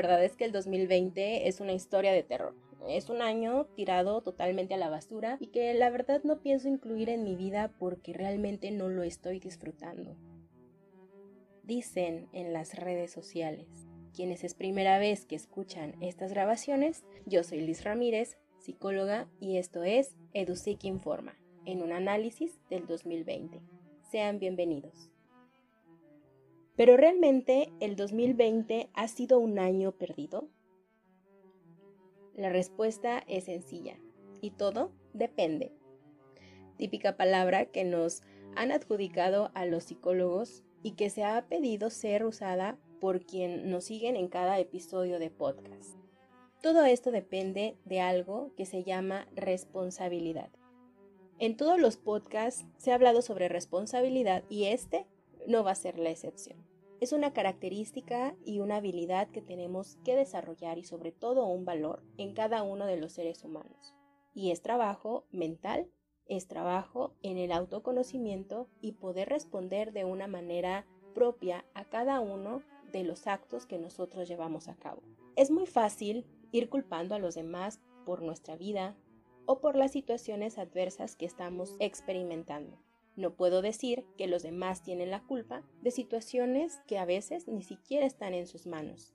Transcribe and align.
Verdad 0.00 0.24
es 0.24 0.34
que 0.34 0.46
el 0.46 0.52
2020 0.52 1.46
es 1.46 1.60
una 1.60 1.74
historia 1.74 2.10
de 2.10 2.22
terror. 2.22 2.54
Es 2.88 3.10
un 3.10 3.20
año 3.20 3.66
tirado 3.76 4.22
totalmente 4.22 4.72
a 4.72 4.78
la 4.78 4.88
basura 4.88 5.36
y 5.40 5.48
que 5.48 5.74
la 5.74 5.90
verdad 5.90 6.22
no 6.24 6.40
pienso 6.40 6.68
incluir 6.68 7.10
en 7.10 7.22
mi 7.22 7.36
vida 7.36 7.70
porque 7.78 8.14
realmente 8.14 8.70
no 8.70 8.88
lo 8.88 9.02
estoy 9.02 9.40
disfrutando. 9.40 10.16
Dicen 11.64 12.30
en 12.32 12.54
las 12.54 12.76
redes 12.76 13.12
sociales, 13.12 13.68
quienes 14.14 14.42
es 14.42 14.54
primera 14.54 14.98
vez 14.98 15.26
que 15.26 15.36
escuchan 15.36 15.94
estas 16.00 16.32
grabaciones, 16.32 17.04
yo 17.26 17.44
soy 17.44 17.60
Liz 17.60 17.84
Ramírez, 17.84 18.38
psicóloga, 18.58 19.28
y 19.38 19.58
esto 19.58 19.84
es 19.84 20.16
EduSIC 20.32 20.82
Informa, 20.84 21.36
en 21.66 21.82
un 21.82 21.92
análisis 21.92 22.58
del 22.70 22.86
2020. 22.86 23.60
Sean 24.10 24.38
bienvenidos. 24.38 25.10
Pero 26.80 26.96
realmente 26.96 27.70
el 27.80 27.94
2020 27.94 28.88
ha 28.94 29.06
sido 29.06 29.38
un 29.38 29.58
año 29.58 29.92
perdido. 29.92 30.48
La 32.34 32.48
respuesta 32.48 33.22
es 33.28 33.44
sencilla 33.44 33.98
y 34.40 34.52
todo 34.52 34.90
depende. 35.12 35.72
Típica 36.78 37.18
palabra 37.18 37.66
que 37.66 37.84
nos 37.84 38.22
han 38.56 38.72
adjudicado 38.72 39.50
a 39.52 39.66
los 39.66 39.84
psicólogos 39.84 40.62
y 40.82 40.92
que 40.92 41.10
se 41.10 41.22
ha 41.22 41.46
pedido 41.48 41.90
ser 41.90 42.24
usada 42.24 42.78
por 42.98 43.26
quien 43.26 43.70
nos 43.70 43.84
siguen 43.84 44.16
en 44.16 44.28
cada 44.28 44.58
episodio 44.58 45.18
de 45.18 45.28
podcast. 45.28 45.98
Todo 46.62 46.86
esto 46.86 47.10
depende 47.10 47.76
de 47.84 48.00
algo 48.00 48.54
que 48.56 48.64
se 48.64 48.84
llama 48.84 49.28
responsabilidad. 49.36 50.48
En 51.38 51.58
todos 51.58 51.78
los 51.78 51.98
podcasts 51.98 52.64
se 52.78 52.90
ha 52.90 52.94
hablado 52.94 53.20
sobre 53.20 53.50
responsabilidad 53.50 54.44
y 54.48 54.64
este 54.64 55.04
no 55.46 55.62
va 55.62 55.72
a 55.72 55.74
ser 55.74 55.98
la 55.98 56.08
excepción. 56.08 56.69
Es 57.00 57.12
una 57.12 57.32
característica 57.32 58.36
y 58.44 58.60
una 58.60 58.76
habilidad 58.76 59.30
que 59.30 59.40
tenemos 59.40 59.96
que 60.04 60.14
desarrollar 60.14 60.76
y 60.76 60.84
sobre 60.84 61.12
todo 61.12 61.46
un 61.46 61.64
valor 61.64 62.02
en 62.18 62.34
cada 62.34 62.62
uno 62.62 62.84
de 62.84 62.98
los 62.98 63.12
seres 63.12 63.42
humanos. 63.42 63.94
Y 64.34 64.50
es 64.50 64.60
trabajo 64.60 65.24
mental, 65.30 65.90
es 66.26 66.46
trabajo 66.46 67.14
en 67.22 67.38
el 67.38 67.52
autoconocimiento 67.52 68.68
y 68.82 68.92
poder 68.92 69.30
responder 69.30 69.92
de 69.92 70.04
una 70.04 70.26
manera 70.26 70.86
propia 71.14 71.64
a 71.72 71.86
cada 71.86 72.20
uno 72.20 72.62
de 72.92 73.02
los 73.02 73.26
actos 73.26 73.64
que 73.64 73.78
nosotros 73.78 74.28
llevamos 74.28 74.68
a 74.68 74.76
cabo. 74.76 75.02
Es 75.36 75.50
muy 75.50 75.64
fácil 75.64 76.26
ir 76.52 76.68
culpando 76.68 77.14
a 77.14 77.18
los 77.18 77.34
demás 77.34 77.80
por 78.04 78.20
nuestra 78.20 78.56
vida 78.56 78.94
o 79.46 79.60
por 79.60 79.74
las 79.74 79.92
situaciones 79.92 80.58
adversas 80.58 81.16
que 81.16 81.24
estamos 81.24 81.76
experimentando. 81.78 82.78
No 83.20 83.34
puedo 83.34 83.60
decir 83.60 84.06
que 84.16 84.26
los 84.26 84.42
demás 84.42 84.82
tienen 84.82 85.10
la 85.10 85.22
culpa 85.22 85.62
de 85.82 85.90
situaciones 85.90 86.80
que 86.86 86.96
a 86.96 87.04
veces 87.04 87.48
ni 87.48 87.62
siquiera 87.62 88.06
están 88.06 88.32
en 88.32 88.46
sus 88.46 88.66
manos, 88.66 89.12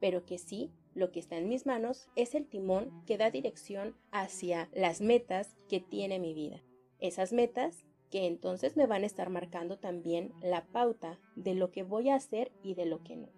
pero 0.00 0.26
que 0.26 0.36
sí, 0.36 0.72
lo 0.94 1.12
que 1.12 1.20
está 1.20 1.38
en 1.38 1.48
mis 1.48 1.64
manos 1.64 2.08
es 2.16 2.34
el 2.34 2.48
timón 2.48 3.04
que 3.06 3.18
da 3.18 3.30
dirección 3.30 3.94
hacia 4.10 4.68
las 4.72 5.00
metas 5.00 5.56
que 5.68 5.78
tiene 5.78 6.18
mi 6.18 6.34
vida. 6.34 6.60
Esas 6.98 7.32
metas 7.32 7.84
que 8.10 8.26
entonces 8.26 8.76
me 8.76 8.86
van 8.86 9.04
a 9.04 9.06
estar 9.06 9.30
marcando 9.30 9.78
también 9.78 10.32
la 10.42 10.66
pauta 10.66 11.20
de 11.36 11.54
lo 11.54 11.70
que 11.70 11.84
voy 11.84 12.08
a 12.08 12.16
hacer 12.16 12.50
y 12.64 12.74
de 12.74 12.86
lo 12.86 13.04
que 13.04 13.14
no. 13.14 13.28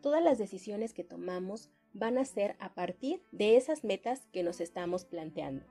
Todas 0.00 0.24
las 0.24 0.38
decisiones 0.38 0.94
que 0.94 1.04
tomamos 1.04 1.68
van 1.92 2.16
a 2.16 2.24
ser 2.24 2.56
a 2.58 2.72
partir 2.72 3.22
de 3.32 3.58
esas 3.58 3.84
metas 3.84 4.26
que 4.32 4.42
nos 4.42 4.62
estamos 4.62 5.04
planteando. 5.04 5.66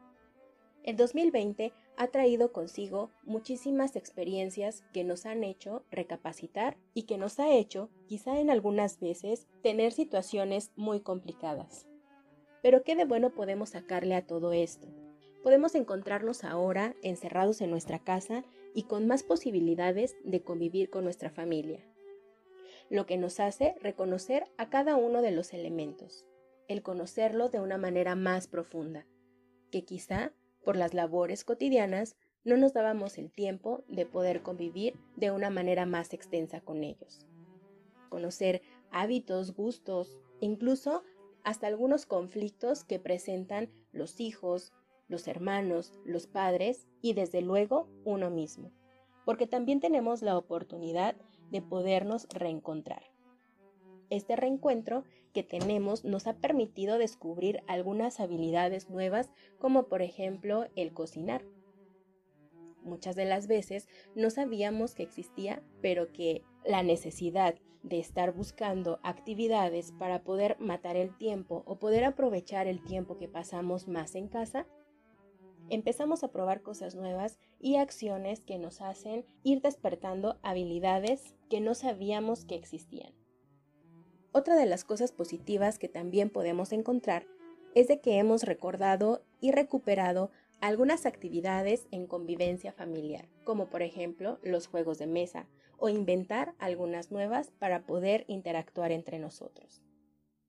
El 0.84 0.98
2020 0.98 1.74
ha 1.98 2.08
traído 2.08 2.52
consigo 2.52 3.12
muchísimas 3.24 3.96
experiencias 3.96 4.84
que 4.94 5.04
nos 5.04 5.26
han 5.26 5.44
hecho 5.44 5.84
recapacitar 5.92 6.78
y 6.94 7.04
que 7.04 7.18
nos 7.18 7.40
ha 7.40 7.52
hecho, 7.52 7.90
quizá 8.08 8.40
en 8.40 8.50
algunas 8.50 9.00
veces, 9.00 9.48
tener 9.62 9.92
situaciones 9.92 10.72
muy 10.76 11.02
complicadas. 11.02 11.88
Pero 12.62 12.84
¿qué 12.84 12.96
de 12.96 13.06
bueno 13.06 13.32
podemos 13.32 13.70
sacarle 13.70 14.16
a 14.16 14.26
todo 14.26 14.54
esto? 14.54 14.88
Podemos 15.44 15.76
encontrarnos 15.76 16.44
ahora 16.44 16.96
encerrados 17.02 17.62
en 17.62 17.72
nuestra 17.72 18.00
casa 18.00 18.44
y 18.76 18.84
con 18.84 19.08
más 19.08 19.24
posibilidades 19.24 20.16
de 20.24 20.42
convivir 20.42 20.90
con 20.90 21.04
nuestra 21.04 21.30
familia, 21.30 21.84
lo 22.90 23.06
que 23.06 23.18
nos 23.18 23.40
hace 23.40 23.76
reconocer 23.82 24.46
a 24.58 24.70
cada 24.70 24.96
uno 24.96 25.22
de 25.22 25.32
los 25.32 25.54
elementos, 25.54 26.26
el 26.68 26.84
conocerlo 26.84 27.50
de 27.50 27.60
una 27.60 27.78
manera 27.78 28.16
más 28.16 28.48
profunda, 28.48 29.08
que 29.72 29.84
quizá 29.84 30.34
por 30.64 30.76
las 30.76 30.94
labores 30.94 31.44
cotidianas, 31.44 32.16
no 32.44 32.58
nos 32.58 32.74
dábamos 32.74 33.18
el 33.18 33.32
tiempo 33.32 33.84
de 33.88 34.06
poder 34.06 34.42
convivir 34.42 34.96
de 35.16 35.32
una 35.32 35.50
manera 35.50 35.86
más 35.86 36.14
extensa 36.14 36.62
con 36.62 36.84
ellos. 36.84 37.26
Conocer 38.10 38.62
hábitos, 38.92 39.54
gustos, 39.54 40.18
incluso 40.40 41.04
hasta 41.44 41.68
algunos 41.68 42.06
conflictos 42.06 42.84
que 42.84 43.00
presentan 43.00 43.70
los 43.92 44.20
hijos, 44.20 44.74
los 45.08 45.28
hermanos, 45.28 45.94
los 46.06 46.28
padres 46.28 46.88
y 47.02 47.14
desde 47.14 47.42
luego 47.42 47.88
uno 48.06 48.30
mismo, 48.30 48.72
porque 49.26 49.48
también 49.48 49.80
tenemos 49.80 50.22
la 50.22 50.38
oportunidad 50.38 51.16
de 51.52 51.62
podernos 51.62 52.28
reencontrar. 52.34 53.04
Este 54.10 54.36
reencuentro 54.36 55.04
que 55.34 55.44
tenemos 55.44 56.04
nos 56.04 56.28
ha 56.28 56.34
permitido 56.34 56.98
descubrir 56.98 57.64
algunas 57.68 58.20
habilidades 58.20 58.90
nuevas 58.90 59.32
como 59.60 59.88
por 59.88 60.02
ejemplo 60.02 60.66
el 60.76 60.94
cocinar. 60.94 61.44
Muchas 62.84 63.16
de 63.16 63.26
las 63.26 63.48
veces 63.48 63.88
no 64.16 64.30
sabíamos 64.30 64.96
que 64.96 65.04
existía, 65.04 65.62
pero 65.82 66.12
que 66.12 66.44
la 66.66 66.84
necesidad 66.84 67.56
de 67.84 68.00
estar 68.00 68.34
buscando 68.34 69.00
actividades 69.04 69.92
para 69.92 70.24
poder 70.24 70.60
matar 70.60 70.96
el 70.96 71.16
tiempo 71.18 71.64
o 71.66 71.80
poder 71.80 72.04
aprovechar 72.04 72.68
el 72.68 72.84
tiempo 72.84 73.18
que 73.18 73.28
pasamos 73.28 73.88
más 73.88 74.16
en 74.16 74.28
casa, 74.28 74.68
empezamos 75.70 76.24
a 76.24 76.32
probar 76.32 76.62
cosas 76.62 76.96
nuevas 76.96 77.40
y 77.60 77.78
acciones 77.78 78.44
que 78.44 78.58
nos 78.58 78.82
hacen 78.82 79.26
ir 79.44 79.62
despertando 79.62 80.38
habilidades 80.44 81.36
que 81.50 81.62
no 81.62 81.74
sabíamos 81.76 82.46
que 82.46 82.56
existían. 82.56 83.21
Otra 84.34 84.56
de 84.56 84.66
las 84.66 84.86
cosas 84.86 85.12
positivas 85.12 85.78
que 85.78 85.90
también 85.90 86.30
podemos 86.30 86.72
encontrar 86.72 87.28
es 87.76 87.90
de 87.90 88.00
que 88.00 88.18
hemos 88.18 88.44
recordado 88.44 89.24
y 89.42 89.52
recuperado 89.52 90.32
algunas 90.62 91.06
actividades 91.06 91.88
en 91.92 92.08
convivencia 92.08 92.72
familiar, 92.72 93.28
como 93.44 93.70
por 93.70 93.82
ejemplo 93.82 94.40
los 94.42 94.68
juegos 94.68 95.00
de 95.00 95.08
mesa, 95.08 95.48
o 95.78 95.90
inventar 95.90 96.54
algunas 96.60 97.12
nuevas 97.12 97.52
para 97.60 97.86
poder 97.86 98.24
interactuar 98.28 98.92
entre 98.92 99.20
nosotros. 99.20 99.82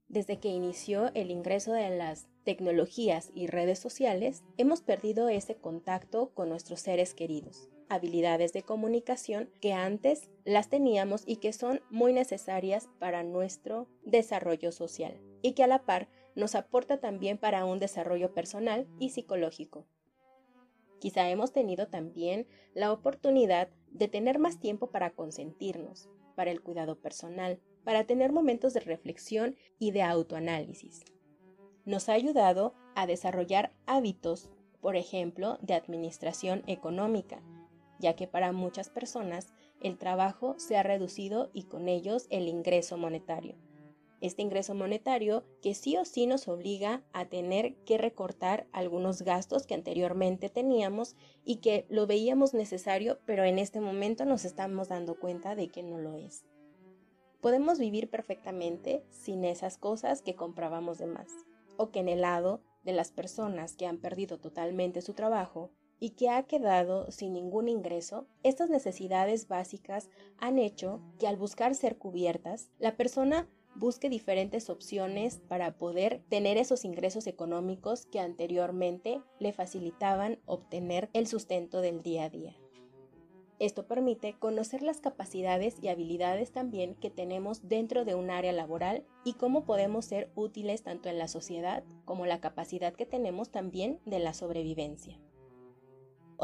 Desde 0.06 0.38
que 0.38 0.48
inició 0.48 1.10
el 1.14 1.30
ingreso 1.30 1.72
de 1.72 1.88
las 1.90 2.28
tecnologías 2.44 3.30
y 3.34 3.46
redes 3.46 3.78
sociales, 3.78 4.44
hemos 4.58 4.82
perdido 4.82 5.28
ese 5.28 5.56
contacto 5.56 6.34
con 6.34 6.50
nuestros 6.50 6.80
seres 6.80 7.14
queridos 7.14 7.71
habilidades 7.92 8.52
de 8.52 8.62
comunicación 8.62 9.50
que 9.60 9.72
antes 9.72 10.30
las 10.44 10.68
teníamos 10.68 11.24
y 11.26 11.36
que 11.36 11.52
son 11.52 11.80
muy 11.90 12.12
necesarias 12.12 12.88
para 12.98 13.22
nuestro 13.22 13.88
desarrollo 14.04 14.72
social 14.72 15.20
y 15.42 15.52
que 15.52 15.64
a 15.64 15.66
la 15.66 15.84
par 15.84 16.08
nos 16.34 16.54
aporta 16.54 16.98
también 16.98 17.38
para 17.38 17.64
un 17.64 17.78
desarrollo 17.78 18.32
personal 18.32 18.86
y 18.98 19.10
psicológico. 19.10 19.86
Quizá 21.00 21.28
hemos 21.28 21.52
tenido 21.52 21.88
también 21.88 22.46
la 22.74 22.92
oportunidad 22.92 23.68
de 23.90 24.08
tener 24.08 24.38
más 24.38 24.58
tiempo 24.58 24.90
para 24.90 25.10
consentirnos, 25.10 26.08
para 26.34 26.50
el 26.50 26.62
cuidado 26.62 27.00
personal, 27.00 27.60
para 27.84 28.04
tener 28.04 28.32
momentos 28.32 28.72
de 28.72 28.80
reflexión 28.80 29.56
y 29.78 29.90
de 29.90 30.02
autoanálisis. 30.02 31.04
Nos 31.84 32.08
ha 32.08 32.12
ayudado 32.12 32.74
a 32.94 33.06
desarrollar 33.06 33.74
hábitos, 33.86 34.48
por 34.80 34.96
ejemplo, 34.96 35.58
de 35.60 35.74
administración 35.74 36.62
económica, 36.66 37.42
ya 38.02 38.14
que 38.14 38.26
para 38.26 38.52
muchas 38.52 38.90
personas 38.90 39.54
el 39.80 39.96
trabajo 39.96 40.54
se 40.58 40.76
ha 40.76 40.82
reducido 40.82 41.50
y 41.54 41.62
con 41.62 41.88
ellos 41.88 42.26
el 42.28 42.48
ingreso 42.48 42.98
monetario. 42.98 43.56
Este 44.20 44.42
ingreso 44.42 44.74
monetario 44.74 45.44
que 45.62 45.74
sí 45.74 45.96
o 45.96 46.04
sí 46.04 46.26
nos 46.26 46.46
obliga 46.46 47.02
a 47.12 47.24
tener 47.24 47.74
que 47.84 47.98
recortar 47.98 48.66
algunos 48.72 49.22
gastos 49.22 49.66
que 49.66 49.74
anteriormente 49.74 50.48
teníamos 50.48 51.16
y 51.44 51.56
que 51.56 51.86
lo 51.88 52.06
veíamos 52.06 52.54
necesario, 52.54 53.18
pero 53.24 53.44
en 53.44 53.58
este 53.58 53.80
momento 53.80 54.24
nos 54.24 54.44
estamos 54.44 54.88
dando 54.88 55.18
cuenta 55.18 55.56
de 55.56 55.68
que 55.68 55.82
no 55.82 55.98
lo 55.98 56.16
es. 56.16 56.44
Podemos 57.40 57.80
vivir 57.80 58.10
perfectamente 58.10 59.02
sin 59.10 59.44
esas 59.44 59.76
cosas 59.76 60.22
que 60.22 60.36
comprábamos 60.36 60.98
de 60.98 61.06
más, 61.06 61.28
o 61.76 61.90
que 61.90 61.98
en 61.98 62.08
el 62.08 62.20
lado 62.20 62.60
de 62.84 62.92
las 62.92 63.10
personas 63.10 63.74
que 63.74 63.86
han 63.86 63.98
perdido 63.98 64.38
totalmente 64.38 65.02
su 65.02 65.14
trabajo 65.14 65.72
y 66.02 66.10
que 66.10 66.30
ha 66.30 66.42
quedado 66.42 67.08
sin 67.12 67.32
ningún 67.32 67.68
ingreso, 67.68 68.26
estas 68.42 68.68
necesidades 68.68 69.46
básicas 69.46 70.10
han 70.36 70.58
hecho 70.58 71.00
que 71.20 71.28
al 71.28 71.36
buscar 71.36 71.76
ser 71.76 71.96
cubiertas, 71.96 72.70
la 72.80 72.96
persona 72.96 73.48
busque 73.76 74.08
diferentes 74.08 74.68
opciones 74.68 75.40
para 75.46 75.78
poder 75.78 76.20
tener 76.28 76.56
esos 76.56 76.84
ingresos 76.84 77.28
económicos 77.28 78.04
que 78.06 78.18
anteriormente 78.18 79.20
le 79.38 79.52
facilitaban 79.52 80.40
obtener 80.44 81.08
el 81.12 81.28
sustento 81.28 81.80
del 81.80 82.02
día 82.02 82.24
a 82.24 82.30
día. 82.30 82.56
Esto 83.60 83.86
permite 83.86 84.36
conocer 84.40 84.82
las 84.82 85.00
capacidades 85.00 85.76
y 85.80 85.86
habilidades 85.86 86.50
también 86.50 86.96
que 86.96 87.10
tenemos 87.10 87.68
dentro 87.68 88.04
de 88.04 88.16
un 88.16 88.28
área 88.28 88.50
laboral 88.50 89.04
y 89.24 89.34
cómo 89.34 89.64
podemos 89.64 90.06
ser 90.06 90.32
útiles 90.34 90.82
tanto 90.82 91.08
en 91.08 91.18
la 91.18 91.28
sociedad 91.28 91.84
como 92.04 92.26
la 92.26 92.40
capacidad 92.40 92.92
que 92.92 93.06
tenemos 93.06 93.52
también 93.52 94.00
de 94.04 94.18
la 94.18 94.34
sobrevivencia. 94.34 95.20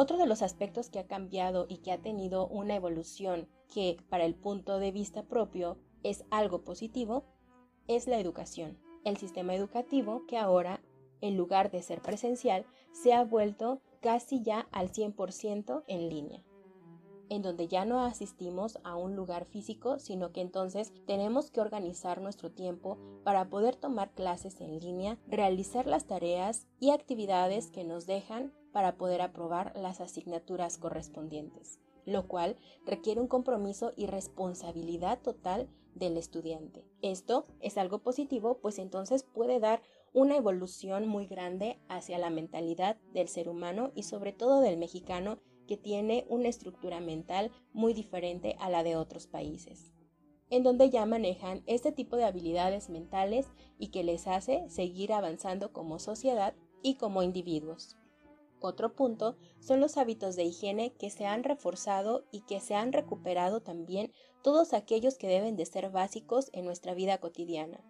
Otro 0.00 0.16
de 0.16 0.26
los 0.26 0.42
aspectos 0.42 0.90
que 0.90 1.00
ha 1.00 1.08
cambiado 1.08 1.66
y 1.68 1.78
que 1.78 1.90
ha 1.90 2.00
tenido 2.00 2.46
una 2.46 2.76
evolución 2.76 3.48
que 3.74 3.96
para 4.08 4.26
el 4.26 4.36
punto 4.36 4.78
de 4.78 4.92
vista 4.92 5.24
propio 5.24 5.76
es 6.04 6.24
algo 6.30 6.62
positivo 6.62 7.24
es 7.88 8.06
la 8.06 8.20
educación. 8.20 8.78
El 9.04 9.16
sistema 9.16 9.56
educativo 9.56 10.24
que 10.28 10.38
ahora, 10.38 10.80
en 11.20 11.36
lugar 11.36 11.72
de 11.72 11.82
ser 11.82 12.00
presencial, 12.00 12.64
se 12.92 13.12
ha 13.12 13.24
vuelto 13.24 13.82
casi 14.00 14.40
ya 14.40 14.68
al 14.70 14.92
100% 14.92 15.82
en 15.88 16.08
línea 16.08 16.44
en 17.30 17.42
donde 17.42 17.68
ya 17.68 17.84
no 17.84 18.02
asistimos 18.04 18.78
a 18.84 18.96
un 18.96 19.14
lugar 19.14 19.44
físico, 19.44 19.98
sino 19.98 20.32
que 20.32 20.40
entonces 20.40 20.92
tenemos 21.06 21.50
que 21.50 21.60
organizar 21.60 22.20
nuestro 22.20 22.50
tiempo 22.50 22.96
para 23.22 23.50
poder 23.50 23.76
tomar 23.76 24.12
clases 24.12 24.60
en 24.60 24.78
línea, 24.78 25.18
realizar 25.26 25.86
las 25.86 26.06
tareas 26.06 26.66
y 26.80 26.90
actividades 26.90 27.70
que 27.70 27.84
nos 27.84 28.06
dejan 28.06 28.54
para 28.78 28.96
poder 28.96 29.22
aprobar 29.22 29.72
las 29.74 30.00
asignaturas 30.00 30.78
correspondientes, 30.78 31.80
lo 32.06 32.28
cual 32.28 32.56
requiere 32.86 33.20
un 33.20 33.26
compromiso 33.26 33.92
y 33.96 34.06
responsabilidad 34.06 35.20
total 35.20 35.68
del 35.96 36.16
estudiante. 36.16 36.84
Esto 37.02 37.48
es 37.58 37.76
algo 37.76 38.04
positivo, 38.04 38.60
pues 38.60 38.78
entonces 38.78 39.24
puede 39.24 39.58
dar 39.58 39.82
una 40.12 40.36
evolución 40.36 41.08
muy 41.08 41.26
grande 41.26 41.80
hacia 41.88 42.18
la 42.18 42.30
mentalidad 42.30 42.98
del 43.12 43.26
ser 43.26 43.48
humano 43.48 43.90
y 43.96 44.04
sobre 44.04 44.32
todo 44.32 44.60
del 44.60 44.76
mexicano 44.76 45.40
que 45.66 45.76
tiene 45.76 46.24
una 46.28 46.46
estructura 46.46 47.00
mental 47.00 47.50
muy 47.72 47.94
diferente 47.94 48.54
a 48.60 48.70
la 48.70 48.84
de 48.84 48.94
otros 48.94 49.26
países, 49.26 49.92
en 50.50 50.62
donde 50.62 50.88
ya 50.88 51.04
manejan 51.04 51.64
este 51.66 51.90
tipo 51.90 52.16
de 52.16 52.26
habilidades 52.26 52.90
mentales 52.90 53.48
y 53.76 53.88
que 53.88 54.04
les 54.04 54.28
hace 54.28 54.70
seguir 54.70 55.12
avanzando 55.12 55.72
como 55.72 55.98
sociedad 55.98 56.54
y 56.80 56.94
como 56.94 57.24
individuos. 57.24 57.96
Otro 58.60 58.94
punto 58.94 59.36
son 59.60 59.80
los 59.80 59.96
hábitos 59.96 60.34
de 60.34 60.44
higiene 60.44 60.92
que 60.94 61.10
se 61.10 61.26
han 61.26 61.44
reforzado 61.44 62.24
y 62.32 62.40
que 62.40 62.60
se 62.60 62.74
han 62.74 62.92
recuperado 62.92 63.60
también 63.60 64.12
todos 64.42 64.72
aquellos 64.72 65.16
que 65.16 65.28
deben 65.28 65.56
de 65.56 65.66
ser 65.66 65.90
básicos 65.90 66.50
en 66.52 66.64
nuestra 66.64 66.94
vida 66.94 67.18
cotidiana, 67.18 67.80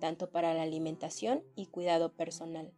tanto 0.00 0.30
para 0.30 0.54
la 0.54 0.62
alimentación 0.62 1.42
y 1.56 1.66
cuidado 1.66 2.12
personal. 2.12 2.72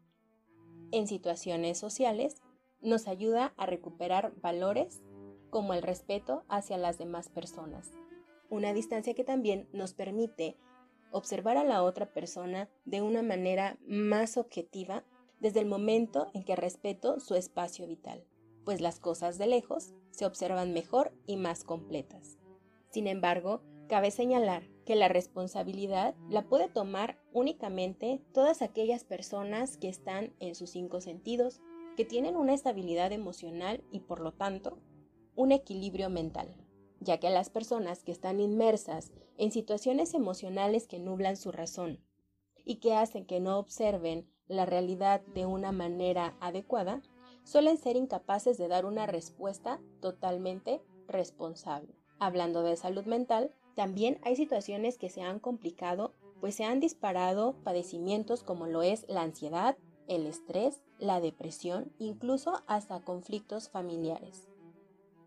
En 0.93 1.07
situaciones 1.07 1.79
sociales, 1.79 2.37
nos 2.81 3.09
ayuda 3.09 3.55
a 3.57 3.67
recuperar 3.67 4.35
valores 4.41 5.03
como 5.51 5.75
el 5.75 5.83
respeto 5.83 6.45
hacia 6.49 6.79
las 6.79 6.99
demás 6.99 7.29
personas. 7.29 7.93
Una 8.51 8.73
distancia 8.73 9.15
que 9.15 9.25
también 9.25 9.69
nos 9.73 9.95
permite 9.95 10.57
observar 11.11 11.57
a 11.57 11.65
la 11.65 11.83
otra 11.83 12.13
persona 12.13 12.69
de 12.85 13.03
una 13.03 13.23
manera 13.23 13.79
más 13.87 14.37
objetiva 14.37 15.05
desde 15.41 15.61
el 15.61 15.67
momento 15.67 16.29
en 16.35 16.45
que 16.45 16.57
respeto 16.57 17.21
su 17.21 17.35
espacio 17.35 17.87
vital, 17.87 18.25
pues 18.65 18.81
las 18.81 18.99
cosas 18.99 19.39
de 19.39 19.47
lejos 19.47 19.93
se 20.11 20.27
observan 20.27 20.73
mejor 20.73 21.13
y 21.27 21.37
más 21.37 21.65
completas. 21.65 22.39
Sin 22.91 23.07
embargo, 23.07 23.63
cabe 23.89 24.11
señalar 24.11 24.69
que 24.85 24.97
la 24.97 25.09
responsabilidad 25.09 26.15
la 26.29 26.49
puede 26.49 26.69
tomar 26.69 27.19
únicamente 27.33 28.23
todas 28.33 28.63
aquellas 28.63 29.05
personas 29.05 29.77
que 29.77 29.89
están 29.89 30.35
en 30.41 30.55
sus 30.55 30.71
cinco 30.71 31.01
sentidos 31.01 31.61
que 31.97 32.05
tienen 32.05 32.37
una 32.37 32.55
estabilidad 32.55 33.13
emocional 33.13 33.83
y 33.91 34.01
por 34.01 34.21
lo 34.21 34.33
tanto 34.33 34.79
un 35.35 35.53
equilibrio 35.53 36.09
mental, 36.09 36.55
ya 37.01 37.19
que 37.19 37.31
las 37.31 37.51
personas 37.51 38.03
que 38.03 38.13
están 38.13 38.41
inmersas 38.41 39.13
en 39.39 39.53
situaciones 39.53 40.15
emocionales 40.15 40.87
que 40.87 40.99
nublan 40.99 41.37
su 41.37 41.53
razón 41.53 42.01
y 42.65 42.77
que 42.77 42.95
hacen 42.95 43.27
que 43.27 43.41
no 43.41 43.59
observen 43.59 44.29
la 44.49 44.67
realidad 44.67 45.21
de 45.35 45.47
una 45.47 45.73
manera 45.73 46.35
adecuada, 46.41 47.03
suelen 47.45 47.79
ser 47.79 47.97
incapaces 47.97 48.59
de 48.59 48.69
dar 48.69 48.85
una 48.85 49.07
respuesta 49.07 49.81
totalmente 50.01 50.83
responsable. 51.07 51.95
Hablando 52.19 52.63
de 52.63 52.77
salud 52.77 53.05
mental, 53.05 53.53
también 53.75 54.19
hay 54.23 54.37
situaciones 54.37 54.99
que 54.99 55.11
se 55.11 55.23
han 55.23 55.39
complicado, 55.39 56.13
pues 56.41 56.55
se 56.55 56.65
han 56.65 56.81
disparado 56.81 57.55
padecimientos 57.63 58.43
como 58.43 58.67
lo 58.67 58.83
es 58.83 59.05
la 59.09 59.23
ansiedad, 59.23 59.77
el 60.09 60.27
estrés, 60.27 60.83
la 60.99 61.21
depresión, 61.21 61.93
incluso 61.99 62.63
hasta 62.67 63.01
conflictos 63.01 63.69
familiares. 63.69 64.49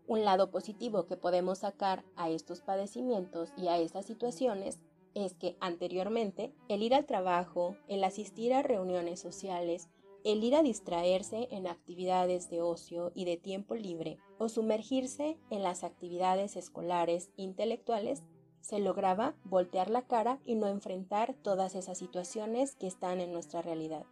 Un 0.06 0.24
lado 0.24 0.50
positivo 0.50 1.06
que 1.06 1.16
podemos 1.16 1.58
sacar 1.58 2.04
a 2.16 2.28
estos 2.28 2.60
padecimientos 2.60 3.52
y 3.56 3.68
a 3.68 3.78
estas 3.78 4.06
situaciones 4.06 4.80
es 5.14 5.34
que 5.34 5.56
anteriormente 5.60 6.52
el 6.68 6.82
ir 6.82 6.94
al 6.94 7.06
trabajo, 7.06 7.76
el 7.88 8.04
asistir 8.04 8.52
a 8.54 8.62
reuniones 8.62 9.20
sociales, 9.20 9.88
el 10.24 10.44
ir 10.44 10.54
a 10.54 10.62
distraerse 10.62 11.48
en 11.50 11.66
actividades 11.66 12.50
de 12.50 12.60
ocio 12.60 13.10
y 13.14 13.24
de 13.24 13.36
tiempo 13.36 13.74
libre 13.74 14.18
o 14.38 14.48
sumergirse 14.48 15.38
en 15.50 15.62
las 15.62 15.82
actividades 15.82 16.56
escolares 16.56 17.30
intelectuales, 17.36 18.22
se 18.60 18.78
lograba 18.78 19.34
voltear 19.44 19.90
la 19.90 20.02
cara 20.02 20.38
y 20.44 20.54
no 20.54 20.66
enfrentar 20.66 21.34
todas 21.42 21.74
esas 21.74 21.98
situaciones 21.98 22.76
que 22.76 22.86
están 22.86 23.20
en 23.20 23.32
nuestra 23.32 23.62
realidad. 23.62 24.04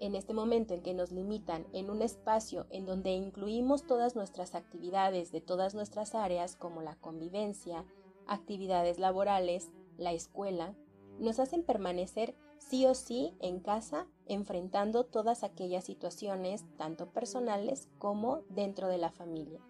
En 0.00 0.14
este 0.14 0.34
momento 0.34 0.74
en 0.74 0.82
que 0.82 0.94
nos 0.94 1.12
limitan 1.12 1.66
en 1.72 1.88
un 1.88 2.02
espacio 2.02 2.66
en 2.70 2.84
donde 2.84 3.12
incluimos 3.12 3.86
todas 3.86 4.16
nuestras 4.16 4.54
actividades 4.54 5.30
de 5.30 5.40
todas 5.40 5.74
nuestras 5.74 6.14
áreas 6.14 6.56
como 6.56 6.82
la 6.82 6.96
convivencia, 6.96 7.84
actividades 8.26 8.98
laborales, 8.98 9.70
la 9.96 10.12
escuela, 10.12 10.74
nos 11.18 11.38
hacen 11.38 11.62
permanecer 11.62 12.34
sí 12.58 12.86
o 12.86 12.94
sí 12.94 13.34
en 13.40 13.60
casa 13.60 14.06
enfrentando 14.26 15.04
todas 15.04 15.44
aquellas 15.44 15.84
situaciones, 15.84 16.64
tanto 16.76 17.10
personales 17.10 17.88
como 17.98 18.42
dentro 18.48 18.88
de 18.88 18.98
la 18.98 19.10
familia. 19.10 19.60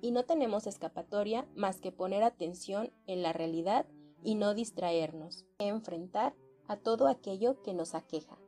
Y 0.00 0.10
no 0.10 0.24
tenemos 0.24 0.66
escapatoria 0.66 1.46
más 1.54 1.80
que 1.80 1.92
poner 1.92 2.22
atención 2.22 2.92
en 3.06 3.22
la 3.22 3.32
realidad 3.32 3.86
y 4.22 4.34
no 4.34 4.54
distraernos, 4.54 5.44
enfrentar 5.58 6.34
a 6.68 6.76
todo 6.76 7.08
aquello 7.08 7.62
que 7.62 7.74
nos 7.74 7.94
aqueja 7.94 8.38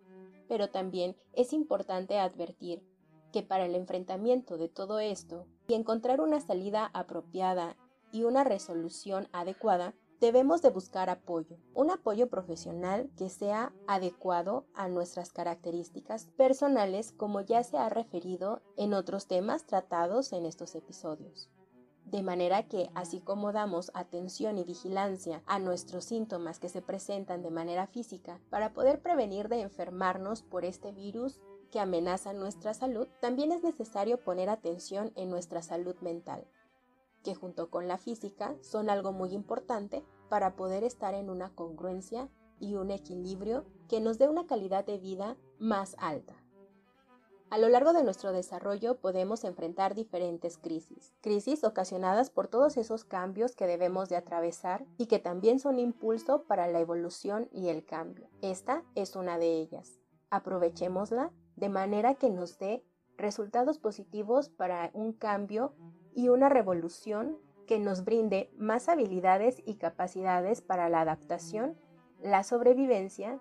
pero 0.49 0.71
también 0.71 1.17
es 1.33 1.53
importante 1.53 2.19
advertir 2.19 2.83
que 3.33 3.43
para 3.43 3.67
el 3.67 3.75
enfrentamiento 3.75 4.57
de 4.57 4.69
todo 4.69 5.01
esto 5.01 5.47
y 5.67 5.75
encontrar 5.75 6.21
una 6.21 6.41
salida 6.41 6.91
apropiada 6.93 7.77
y 8.15 8.23
una 8.23 8.45
resolución 8.45 9.29
adecuada, 9.33 9.93
debemos 10.21 10.63
de 10.63 10.71
buscar 10.71 11.11
apoyo, 11.11 11.57
un 11.75 11.91
apoyo 11.91 12.29
profesional 12.29 13.11
que 13.17 13.29
sea 13.29 13.73
adecuado 13.89 14.67
a 14.73 14.87
nuestras 14.87 15.33
características 15.33 16.27
personales 16.37 17.11
como 17.11 17.41
ya 17.41 17.65
se 17.65 17.77
ha 17.77 17.89
referido 17.89 18.63
en 18.77 18.95
otros 18.95 19.27
temas 19.27 19.67
tratados 19.67 20.33
en 20.33 20.47
estos 20.47 20.77
episodios. 20.77 21.51
De 22.05 22.23
manera 22.23 22.69
que, 22.69 22.89
así 22.95 23.19
como 23.19 23.51
damos 23.51 23.91
atención 23.95 24.59
y 24.59 24.65
vigilancia 24.65 25.43
a 25.47 25.59
nuestros 25.59 26.05
síntomas 26.05 26.61
que 26.61 26.69
se 26.69 26.83
presentan 26.83 27.43
de 27.43 27.51
manera 27.51 27.89
física 27.89 28.41
para 28.49 28.73
poder 28.73 29.03
prevenir 29.03 29.49
de 29.49 29.61
enfermarnos 29.61 30.43
por 30.43 30.65
este 30.65 30.93
virus 30.93 31.41
que 31.73 31.81
amenaza 31.81 32.33
nuestra 32.33 32.75
salud, 32.75 33.09
también 33.21 33.51
es 33.51 33.65
necesario 33.65 34.23
poner 34.23 34.51
atención 34.51 35.11
en 35.17 35.31
nuestra 35.31 35.61
salud 35.63 35.97
mental, 36.01 36.47
que 37.25 37.35
junto 37.35 37.71
con 37.71 37.89
la 37.89 37.99
física 37.99 38.55
son 38.61 38.89
algo 38.89 39.13
muy 39.13 39.33
importante 39.33 40.05
para 40.29 40.55
poder 40.55 40.85
estar 40.85 41.15
en 41.15 41.31
una 41.31 41.51
congruencia 41.55 42.29
y 42.61 42.77
un 42.77 42.91
equilibrio 42.91 43.65
que 43.89 44.01
nos 44.01 44.19
dé 44.19 44.29
una 44.29 44.47
calidad 44.47 44.85
de 44.85 44.99
vida 44.99 45.37
más 45.59 45.97
alta. 45.99 46.35
A 47.51 47.59
lo 47.59 47.69
largo 47.69 47.93
de 47.93 48.03
nuestro 48.03 48.33
desarrollo 48.33 48.97
podemos 48.97 49.45
enfrentar 49.45 49.95
diferentes 49.95 50.59
crisis, 50.59 51.15
crisis 51.21 51.63
ocasionadas 51.63 52.31
por 52.31 52.49
todos 52.49 52.77
esos 52.77 53.05
cambios 53.05 53.55
que 53.55 53.67
debemos 53.67 54.09
de 54.09 54.17
atravesar 54.17 54.85
y 54.99 55.07
que 55.07 55.21
también 55.21 55.61
son 55.61 55.79
impulso 55.79 56.43
para 56.45 56.67
la 56.67 56.81
evolución 56.81 57.49
y 57.53 57.69
el 57.69 57.85
cambio. 57.85 58.29
Esta 58.43 58.83
es 58.95 59.15
una 59.15 59.39
de 59.39 59.53
ellas. 59.59 60.01
Aprovechémosla 60.31 61.31
de 61.55 61.69
manera 61.69 62.15
que 62.15 62.29
nos 62.29 62.59
dé 62.59 62.83
resultados 63.17 63.79
positivos 63.79 64.49
para 64.49 64.91
un 64.93 65.13
cambio 65.13 65.75
y 66.15 66.29
una 66.29 66.49
revolución 66.49 67.37
que 67.67 67.79
nos 67.79 68.05
brinde 68.05 68.51
más 68.57 68.89
habilidades 68.89 69.63
y 69.65 69.75
capacidades 69.75 70.61
para 70.61 70.89
la 70.89 71.01
adaptación, 71.01 71.77
la 72.23 72.43
sobrevivencia 72.43 73.41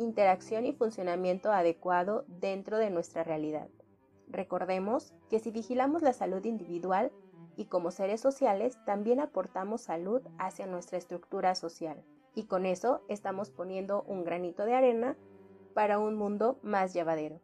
interacción 0.00 0.64
y 0.66 0.72
funcionamiento 0.72 1.52
adecuado 1.52 2.24
dentro 2.26 2.78
de 2.78 2.90
nuestra 2.90 3.22
realidad. 3.22 3.68
Recordemos 4.28 5.12
que 5.28 5.40
si 5.40 5.50
vigilamos 5.50 6.02
la 6.02 6.12
salud 6.12 6.44
individual 6.44 7.12
y 7.56 7.66
como 7.66 7.90
seres 7.90 8.20
sociales, 8.20 8.78
también 8.86 9.20
aportamos 9.20 9.82
salud 9.82 10.22
hacia 10.38 10.66
nuestra 10.66 10.98
estructura 10.98 11.54
social. 11.54 12.02
Y 12.34 12.44
con 12.44 12.64
eso 12.64 13.02
estamos 13.08 13.50
poniendo 13.50 14.02
un 14.04 14.24
granito 14.24 14.64
de 14.64 14.74
arena 14.74 15.16
para 15.74 15.98
un 15.98 16.14
mundo 16.14 16.58
más 16.62 16.94
llevadero. 16.94 17.40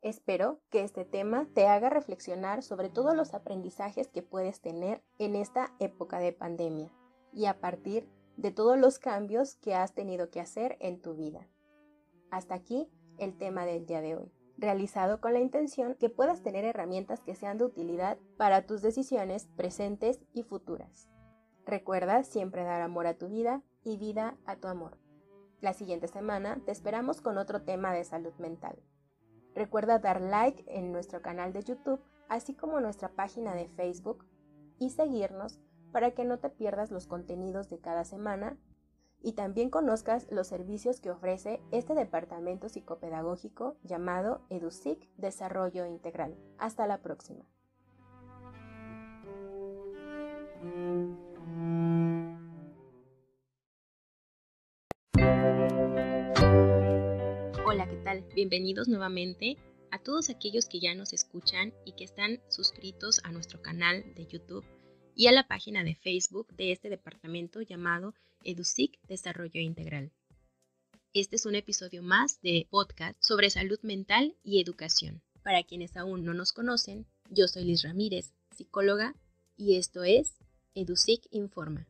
Espero 0.00 0.60
que 0.70 0.84
este 0.84 1.04
tema 1.04 1.48
te 1.54 1.66
haga 1.66 1.90
reflexionar 1.90 2.62
sobre 2.62 2.88
todos 2.88 3.16
los 3.16 3.34
aprendizajes 3.34 4.08
que 4.08 4.22
puedes 4.22 4.60
tener 4.60 5.02
en 5.18 5.34
esta 5.34 5.74
época 5.80 6.20
de 6.20 6.32
pandemia 6.32 6.92
y 7.32 7.46
a 7.46 7.58
partir 7.58 8.08
de 8.36 8.52
todos 8.52 8.78
los 8.78 9.00
cambios 9.00 9.56
que 9.56 9.74
has 9.74 9.94
tenido 9.94 10.30
que 10.30 10.40
hacer 10.40 10.76
en 10.78 11.02
tu 11.02 11.14
vida. 11.14 11.48
Hasta 12.30 12.54
aquí 12.54 12.88
el 13.18 13.36
tema 13.36 13.66
del 13.66 13.86
día 13.86 14.00
de 14.00 14.14
hoy, 14.14 14.32
realizado 14.56 15.20
con 15.20 15.32
la 15.32 15.40
intención 15.40 15.96
que 15.96 16.08
puedas 16.08 16.42
tener 16.42 16.64
herramientas 16.64 17.20
que 17.20 17.34
sean 17.34 17.58
de 17.58 17.64
utilidad 17.64 18.18
para 18.36 18.66
tus 18.66 18.82
decisiones 18.82 19.48
presentes 19.56 20.20
y 20.32 20.44
futuras. 20.44 21.10
Recuerda 21.66 22.22
siempre 22.22 22.62
dar 22.62 22.82
amor 22.82 23.08
a 23.08 23.18
tu 23.18 23.28
vida 23.28 23.62
y 23.82 23.96
vida 23.96 24.38
a 24.46 24.54
tu 24.56 24.68
amor. 24.68 24.96
La 25.60 25.72
siguiente 25.72 26.06
semana 26.06 26.60
te 26.64 26.70
esperamos 26.70 27.20
con 27.20 27.36
otro 27.36 27.62
tema 27.62 27.92
de 27.92 28.04
salud 28.04 28.34
mental. 28.38 28.80
Recuerda 29.54 29.98
dar 29.98 30.20
like 30.20 30.64
en 30.68 30.92
nuestro 30.92 31.22
canal 31.22 31.52
de 31.52 31.62
YouTube, 31.62 32.00
así 32.28 32.54
como 32.54 32.80
nuestra 32.80 33.08
página 33.08 33.54
de 33.54 33.68
Facebook, 33.68 34.24
y 34.78 34.90
seguirnos 34.90 35.58
para 35.92 36.12
que 36.12 36.24
no 36.24 36.38
te 36.38 36.50
pierdas 36.50 36.90
los 36.90 37.06
contenidos 37.06 37.68
de 37.68 37.78
cada 37.78 38.04
semana 38.04 38.56
y 39.20 39.32
también 39.32 39.70
conozcas 39.70 40.28
los 40.30 40.46
servicios 40.46 41.00
que 41.00 41.10
ofrece 41.10 41.60
este 41.72 41.94
departamento 41.94 42.68
psicopedagógico 42.68 43.76
llamado 43.82 44.42
EduSIC 44.48 45.08
Desarrollo 45.16 45.86
Integral. 45.86 46.36
Hasta 46.58 46.86
la 46.86 46.98
próxima. 46.98 47.44
Bienvenidos 58.34 58.88
nuevamente 58.88 59.58
a 59.90 59.98
todos 59.98 60.30
aquellos 60.30 60.70
que 60.70 60.80
ya 60.80 60.94
nos 60.94 61.12
escuchan 61.12 61.74
y 61.84 61.92
que 61.92 62.04
están 62.04 62.40
suscritos 62.48 63.20
a 63.24 63.30
nuestro 63.30 63.60
canal 63.60 64.14
de 64.14 64.26
YouTube 64.26 64.64
y 65.14 65.26
a 65.26 65.32
la 65.32 65.46
página 65.46 65.84
de 65.84 65.94
Facebook 65.94 66.46
de 66.56 66.72
este 66.72 66.88
departamento 66.88 67.60
llamado 67.60 68.14
EduSIC 68.42 68.98
Desarrollo 69.06 69.60
Integral. 69.60 70.12
Este 71.12 71.36
es 71.36 71.44
un 71.44 71.56
episodio 71.56 72.02
más 72.02 72.40
de 72.40 72.66
podcast 72.70 73.18
sobre 73.20 73.50
salud 73.50 73.78
mental 73.82 74.34
y 74.42 74.62
educación. 74.62 75.20
Para 75.42 75.62
quienes 75.62 75.94
aún 75.98 76.24
no 76.24 76.32
nos 76.32 76.52
conocen, 76.52 77.04
yo 77.28 77.48
soy 77.48 77.64
Liz 77.64 77.82
Ramírez, 77.82 78.32
psicóloga, 78.56 79.14
y 79.58 79.76
esto 79.76 80.04
es 80.04 80.38
EduSIC 80.74 81.26
Informa. 81.32 81.86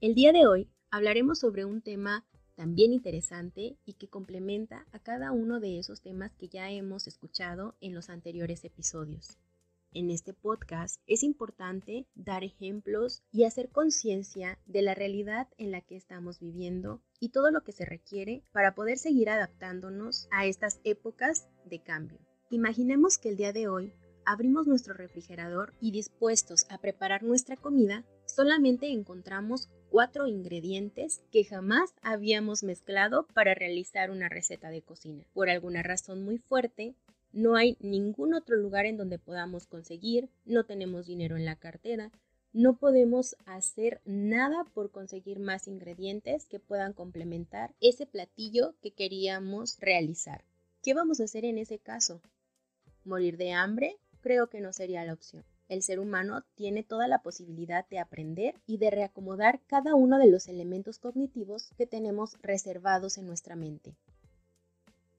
El 0.00 0.16
día 0.16 0.32
de 0.32 0.48
hoy 0.48 0.68
hablaremos 0.90 1.38
sobre 1.38 1.64
un 1.64 1.80
tema 1.80 2.24
también 2.60 2.92
interesante 2.92 3.78
y 3.86 3.94
que 3.94 4.10
complementa 4.10 4.86
a 4.92 4.98
cada 4.98 5.32
uno 5.32 5.60
de 5.60 5.78
esos 5.78 6.02
temas 6.02 6.34
que 6.34 6.50
ya 6.50 6.70
hemos 6.70 7.06
escuchado 7.06 7.74
en 7.80 7.94
los 7.94 8.10
anteriores 8.10 8.66
episodios. 8.66 9.38
En 9.92 10.10
este 10.10 10.34
podcast 10.34 11.00
es 11.06 11.22
importante 11.22 12.06
dar 12.14 12.44
ejemplos 12.44 13.22
y 13.32 13.44
hacer 13.44 13.70
conciencia 13.70 14.58
de 14.66 14.82
la 14.82 14.94
realidad 14.94 15.48
en 15.56 15.70
la 15.70 15.80
que 15.80 15.96
estamos 15.96 16.38
viviendo 16.38 17.00
y 17.18 17.30
todo 17.30 17.50
lo 17.50 17.62
que 17.62 17.72
se 17.72 17.86
requiere 17.86 18.44
para 18.52 18.74
poder 18.74 18.98
seguir 18.98 19.30
adaptándonos 19.30 20.28
a 20.30 20.44
estas 20.44 20.82
épocas 20.84 21.48
de 21.64 21.82
cambio. 21.82 22.18
Imaginemos 22.50 23.16
que 23.16 23.30
el 23.30 23.38
día 23.38 23.54
de 23.54 23.68
hoy 23.68 23.94
abrimos 24.26 24.66
nuestro 24.66 24.92
refrigerador 24.92 25.72
y 25.80 25.92
dispuestos 25.92 26.66
a 26.68 26.76
preparar 26.76 27.22
nuestra 27.22 27.56
comida, 27.56 28.04
solamente 28.40 28.90
encontramos 28.90 29.68
cuatro 29.90 30.26
ingredientes 30.26 31.20
que 31.30 31.44
jamás 31.44 31.92
habíamos 32.00 32.62
mezclado 32.62 33.26
para 33.34 33.52
realizar 33.52 34.10
una 34.10 34.30
receta 34.30 34.70
de 34.70 34.80
cocina. 34.80 35.26
Por 35.34 35.50
alguna 35.50 35.82
razón 35.82 36.24
muy 36.24 36.38
fuerte, 36.38 36.94
no 37.32 37.54
hay 37.54 37.76
ningún 37.80 38.32
otro 38.32 38.56
lugar 38.56 38.86
en 38.86 38.96
donde 38.96 39.18
podamos 39.18 39.66
conseguir, 39.66 40.30
no 40.46 40.64
tenemos 40.64 41.06
dinero 41.06 41.36
en 41.36 41.44
la 41.44 41.56
cartera, 41.56 42.12
no 42.54 42.78
podemos 42.78 43.36
hacer 43.44 44.00
nada 44.06 44.64
por 44.72 44.90
conseguir 44.90 45.38
más 45.38 45.68
ingredientes 45.68 46.46
que 46.46 46.60
puedan 46.60 46.94
complementar 46.94 47.74
ese 47.82 48.06
platillo 48.06 48.74
que 48.80 48.92
queríamos 48.92 49.76
realizar. 49.80 50.46
¿Qué 50.82 50.94
vamos 50.94 51.20
a 51.20 51.24
hacer 51.24 51.44
en 51.44 51.58
ese 51.58 51.78
caso? 51.78 52.22
¿Morir 53.04 53.36
de 53.36 53.52
hambre? 53.52 53.98
Creo 54.22 54.48
que 54.48 54.62
no 54.62 54.72
sería 54.72 55.04
la 55.04 55.12
opción 55.12 55.44
el 55.70 55.82
ser 55.82 56.00
humano 56.00 56.44
tiene 56.56 56.82
toda 56.82 57.06
la 57.06 57.22
posibilidad 57.22 57.88
de 57.88 58.00
aprender 58.00 58.60
y 58.66 58.78
de 58.78 58.90
reacomodar 58.90 59.60
cada 59.68 59.94
uno 59.94 60.18
de 60.18 60.28
los 60.28 60.48
elementos 60.48 60.98
cognitivos 60.98 61.70
que 61.78 61.86
tenemos 61.86 62.36
reservados 62.42 63.18
en 63.18 63.26
nuestra 63.26 63.54
mente. 63.54 63.94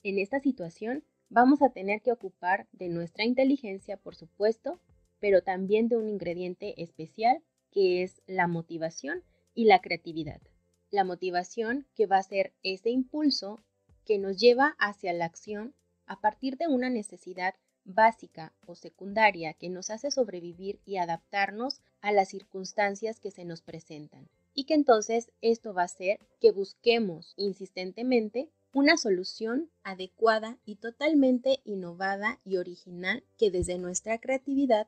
En 0.04 0.20
esta 0.20 0.42
situación 0.42 1.06
vamos 1.30 1.62
a 1.62 1.70
tener 1.70 2.02
que 2.02 2.12
ocupar 2.12 2.68
de 2.74 2.90
nuestra 2.90 3.24
inteligencia, 3.24 3.96
por 3.96 4.18
supuesto, 4.18 4.78
pero 5.22 5.42
también 5.42 5.88
de 5.88 5.96
un 5.96 6.10
ingrediente 6.10 6.84
especial 6.84 7.42
que 7.72 8.04
es 8.04 8.22
la 8.28 8.48
motivación 8.48 9.24
y 9.56 9.66
la 9.66 9.80
creatividad. 9.80 10.42
La 10.90 11.06
motivación 11.06 11.88
que 11.96 12.08
va 12.08 12.18
a 12.18 12.24
ser 12.24 12.52
ese 12.62 12.90
impulso 12.90 13.62
que 14.04 14.18
nos 14.18 14.38
lleva 14.38 14.76
hacia 14.80 15.14
la 15.14 15.24
acción 15.24 15.74
a 16.08 16.20
partir 16.20 16.58
de 16.58 16.68
una 16.68 16.90
necesidad 16.90 17.56
básica 17.86 18.54
o 18.66 18.76
secundaria 18.76 19.54
que 19.54 19.70
nos 19.70 19.90
hace 19.90 20.12
sobrevivir 20.12 20.80
y 20.86 20.98
adaptarnos 20.98 21.82
a 22.02 22.12
las 22.12 22.30
circunstancias 22.30 23.20
que 23.20 23.32
se 23.32 23.46
nos 23.46 23.62
presentan. 23.62 24.30
Y 24.54 24.66
que 24.66 24.74
entonces 24.74 25.32
esto 25.42 25.74
va 25.74 25.84
a 25.84 25.86
hacer 25.86 26.20
que 26.40 26.52
busquemos 26.52 27.34
insistentemente 27.38 28.50
una 28.74 28.98
solución 28.98 29.70
adecuada 29.84 30.58
y 30.66 30.76
totalmente 30.76 31.60
innovada 31.66 32.40
y 32.46 32.58
original 32.58 33.24
que 33.38 33.52
desde 33.52 33.78
nuestra 33.78 34.20
creatividad 34.20 34.88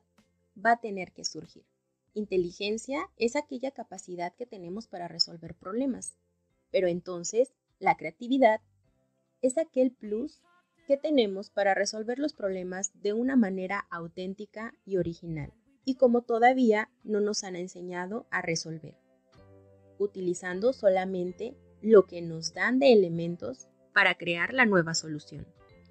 va 0.56 0.72
a 0.72 0.80
tener 0.80 1.12
que 1.12 1.24
surgir. 1.24 1.64
Inteligencia 2.14 3.10
es 3.16 3.36
aquella 3.36 3.72
capacidad 3.72 4.34
que 4.34 4.46
tenemos 4.46 4.86
para 4.86 5.08
resolver 5.08 5.54
problemas, 5.54 6.16
pero 6.70 6.86
entonces 6.88 7.52
la 7.78 7.96
creatividad 7.96 8.60
es 9.42 9.58
aquel 9.58 9.90
plus 9.90 10.40
que 10.84 10.96
tenemos 10.96 11.50
para 11.50 11.74
resolver 11.74 12.18
los 12.18 12.32
problemas 12.32 12.92
de 13.02 13.12
una 13.12 13.36
manera 13.36 13.86
auténtica 13.90 14.74
y 14.84 14.96
original, 14.96 15.52
y 15.84 15.96
como 15.96 16.22
todavía 16.22 16.90
no 17.02 17.20
nos 17.20 17.44
han 17.44 17.56
enseñado 17.56 18.26
a 18.30 18.42
resolver, 18.42 18.96
utilizando 19.98 20.72
solamente 20.72 21.56
lo 21.82 22.06
que 22.06 22.22
nos 22.22 22.54
dan 22.54 22.78
de 22.78 22.92
elementos 22.92 23.68
para 23.92 24.16
crear 24.16 24.52
la 24.54 24.66
nueva 24.66 24.94
solución. 24.94 25.46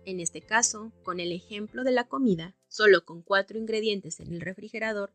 En 0.06 0.20
este 0.20 0.42
caso, 0.42 0.92
con 1.04 1.20
el 1.20 1.32
ejemplo 1.32 1.84
de 1.84 1.92
la 1.92 2.08
comida, 2.08 2.56
solo 2.68 3.06
con 3.06 3.22
cuatro 3.22 3.58
ingredientes 3.58 4.20
en 4.20 4.34
el 4.34 4.42
refrigerador, 4.42 5.14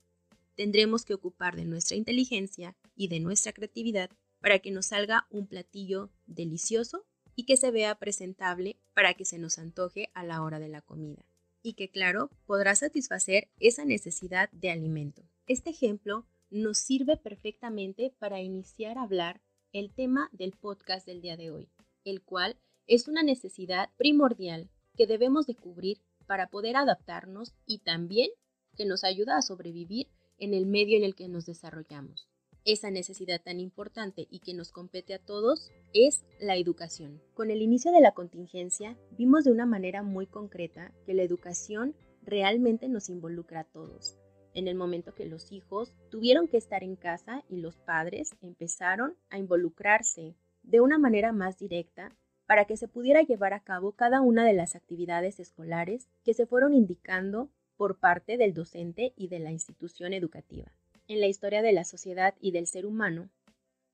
tendremos 0.55 1.05
que 1.05 1.15
ocupar 1.15 1.57
de 1.57 1.65
nuestra 1.65 1.97
inteligencia 1.97 2.75
y 2.97 3.09
de 3.09 3.21
nuestra 3.21 3.53
creatividad 3.53 4.11
para 4.41 4.61
que 4.61 4.71
nos 4.71 4.87
salga 4.87 5.27
un 5.31 5.47
platillo 5.47 6.11
delicioso 6.27 7.05
y 7.39 7.45
que 7.45 7.57
se 7.57 7.71
vea 7.71 7.95
presentable 7.95 8.81
para 8.95 9.15
que 9.15 9.25
se 9.25 9.39
nos 9.39 9.61
antoje 9.61 10.11
a 10.13 10.25
la 10.25 10.43
hora 10.43 10.59
de 10.59 10.67
la 10.67 10.81
comida 10.81 11.25
y 11.63 11.75
que 11.75 11.89
claro 11.89 12.33
podrá 12.47 12.75
satisfacer 12.75 13.49
esa 13.61 13.85
necesidad 13.85 14.51
de 14.51 14.73
alimento. 14.73 15.23
Este 15.47 15.71
ejemplo 15.71 16.27
nos 16.51 16.79
sirve 16.79 17.17
perfectamente 17.17 18.13
para 18.19 18.41
iniciar 18.41 18.99
a 18.99 19.03
hablar 19.03 19.41
el 19.73 19.95
tema 19.95 20.29
del 20.33 20.51
podcast 20.51 21.07
del 21.07 21.21
día 21.21 21.37
de 21.37 21.53
hoy, 21.53 21.69
el 22.03 22.23
cual 22.23 22.59
es 22.89 23.07
una 23.07 23.23
necesidad 23.23 23.91
primordial 23.97 24.69
que 24.97 25.07
debemos 25.07 25.47
de 25.47 25.55
cubrir 25.55 26.03
para 26.27 26.49
poder 26.49 26.75
adaptarnos 26.75 27.55
y 27.67 27.79
también 27.79 28.31
que 28.77 28.85
nos 28.85 29.05
ayuda 29.05 29.37
a 29.37 29.43
sobrevivir 29.43 30.09
en 30.39 30.55
el 30.55 30.67
medio 30.67 30.97
en 30.97 31.05
el 31.05 31.15
que 31.15 31.29
nos 31.29 31.47
desarrollamos 31.47 32.28
esa 32.65 32.91
necesidad 32.91 33.41
tan 33.43 33.61
importante 33.61 34.27
y 34.31 34.41
que 34.41 34.55
nos 34.55 34.73
compete 34.73 35.15
a 35.15 35.19
todos 35.19 35.71
es 35.95 36.25
la 36.41 36.57
educación. 36.57 37.21
Con 37.35 37.51
el 37.51 37.63
inicio 37.63 37.93
de 37.93 38.01
la 38.01 38.13
contingencia 38.13 38.97
vimos 39.17 39.45
de 39.45 39.53
una 39.53 39.67
manera 39.67 40.03
muy 40.03 40.27
concreta 40.27 40.93
que 41.07 41.15
la 41.15 41.23
educación 41.23 41.95
realmente 42.23 42.89
nos 42.89 43.09
involucra 43.09 43.61
a 43.61 43.65
todos. 43.65 44.17
En 44.55 44.69
el 44.69 44.75
momento 44.75 45.15
que 45.15 45.27
los 45.27 45.53
hijos 45.53 45.95
tuvieron 46.11 46.49
que 46.49 46.57
estar 46.57 46.83
en 46.83 46.97
casa 46.97 47.45
y 47.49 47.59
los 47.59 47.77
padres 47.79 48.37
empezaron 48.41 49.17
a 49.31 49.39
involucrarse 49.39 50.35
de 50.63 50.81
una 50.81 50.99
manera 50.99 51.33
más 51.33 51.59
directa 51.59 52.17
para 52.47 52.65
que 52.65 52.77
se 52.77 52.89
pudiera 52.89 53.23
llevar 53.23 53.53
a 53.53 53.61
cabo 53.61 53.93
cada 53.93 54.21
una 54.21 54.45
de 54.45 54.55
las 54.55 54.75
actividades 54.75 55.39
escolares 55.39 56.09
que 56.25 56.35
se 56.35 56.47
fueron 56.47 56.75
indicando 56.75 57.51
por 57.77 57.99
parte 57.99 58.37
del 58.37 58.55
docente 58.55 59.13
y 59.17 59.29
de 59.29 59.39
la 59.39 59.53
institución 59.53 60.13
educativa 60.13 60.73
en 61.09 61.21
la 61.21 61.27
historia 61.27 61.63
de 61.63 61.73
la 61.73 61.85
sociedad 61.85 62.35
y 62.41 62.53
del 62.53 62.67
ser 62.67 62.87
humano, 62.87 63.31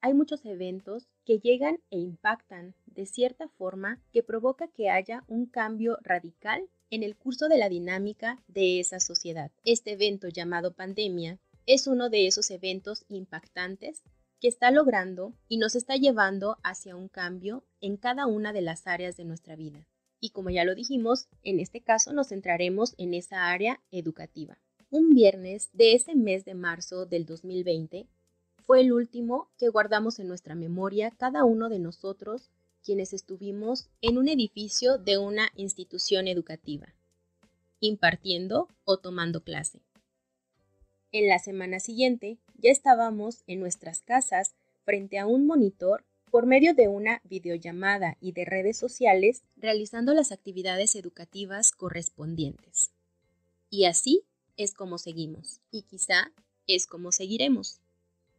hay 0.00 0.12
muchos 0.12 0.44
eventos 0.44 1.08
que 1.24 1.38
llegan 1.38 1.80
e 1.90 1.98
impactan 1.98 2.74
de 2.84 3.06
cierta 3.06 3.48
forma 3.48 4.02
que 4.12 4.22
provoca 4.22 4.68
que 4.68 4.90
haya 4.90 5.24
un 5.28 5.46
cambio 5.46 5.96
radical 6.02 6.68
en 6.90 7.02
el 7.02 7.16
curso 7.16 7.48
de 7.48 7.56
la 7.56 7.70
dinámica 7.70 8.42
de 8.46 8.80
esa 8.80 9.00
sociedad. 9.00 9.50
Este 9.64 9.92
evento 9.92 10.28
llamado 10.28 10.74
pandemia 10.74 11.38
es 11.64 11.86
uno 11.86 12.10
de 12.10 12.26
esos 12.26 12.50
eventos 12.50 13.06
impactantes 13.08 14.02
que 14.40 14.48
está 14.48 14.70
logrando 14.70 15.32
y 15.48 15.56
nos 15.56 15.74
está 15.74 15.96
llevando 15.96 16.58
hacia 16.62 16.96
un 16.96 17.08
cambio 17.08 17.64
en 17.80 17.96
cada 17.96 18.26
una 18.26 18.52
de 18.52 18.60
las 18.60 18.86
áreas 18.86 19.16
de 19.16 19.24
nuestra 19.24 19.56
vida 19.56 19.86
Y 20.20 20.30
como 20.30 20.50
ya 20.50 20.64
lo 20.64 20.74
dijimos, 20.74 21.28
en 21.42 21.60
este 21.60 21.80
caso 21.80 22.12
nos 22.12 22.28
centraremos 22.28 22.94
en 22.98 23.14
esa 23.14 23.48
área 23.48 23.80
educativa. 23.90 24.58
Un 24.96 25.12
viernes 25.12 25.70
de 25.72 25.94
ese 25.94 26.14
mes 26.14 26.44
de 26.44 26.54
marzo 26.54 27.04
del 27.04 27.26
2020 27.26 28.06
fue 28.64 28.80
el 28.80 28.92
último 28.92 29.50
que 29.58 29.68
guardamos 29.68 30.20
en 30.20 30.28
nuestra 30.28 30.54
memoria 30.54 31.10
cada 31.10 31.42
uno 31.42 31.68
de 31.68 31.80
nosotros 31.80 32.48
quienes 32.80 33.12
estuvimos 33.12 33.88
en 34.02 34.18
un 34.18 34.28
edificio 34.28 34.98
de 34.98 35.18
una 35.18 35.48
institución 35.56 36.28
educativa, 36.28 36.94
impartiendo 37.80 38.68
o 38.84 38.98
tomando 38.98 39.42
clase. 39.42 39.80
En 41.10 41.26
la 41.26 41.40
semana 41.40 41.80
siguiente 41.80 42.38
ya 42.56 42.70
estábamos 42.70 43.42
en 43.48 43.58
nuestras 43.58 44.00
casas 44.00 44.54
frente 44.84 45.18
a 45.18 45.26
un 45.26 45.44
monitor 45.44 46.04
por 46.30 46.46
medio 46.46 46.72
de 46.72 46.86
una 46.86 47.20
videollamada 47.24 48.16
y 48.20 48.30
de 48.30 48.44
redes 48.44 48.76
sociales 48.76 49.42
realizando 49.56 50.14
las 50.14 50.30
actividades 50.30 50.94
educativas 50.94 51.72
correspondientes. 51.72 52.92
Y 53.70 53.86
así 53.86 54.22
es 54.56 54.74
como 54.74 54.98
seguimos, 54.98 55.60
y 55.70 55.82
quizá 55.82 56.32
es 56.66 56.86
como 56.86 57.12
seguiremos. 57.12 57.80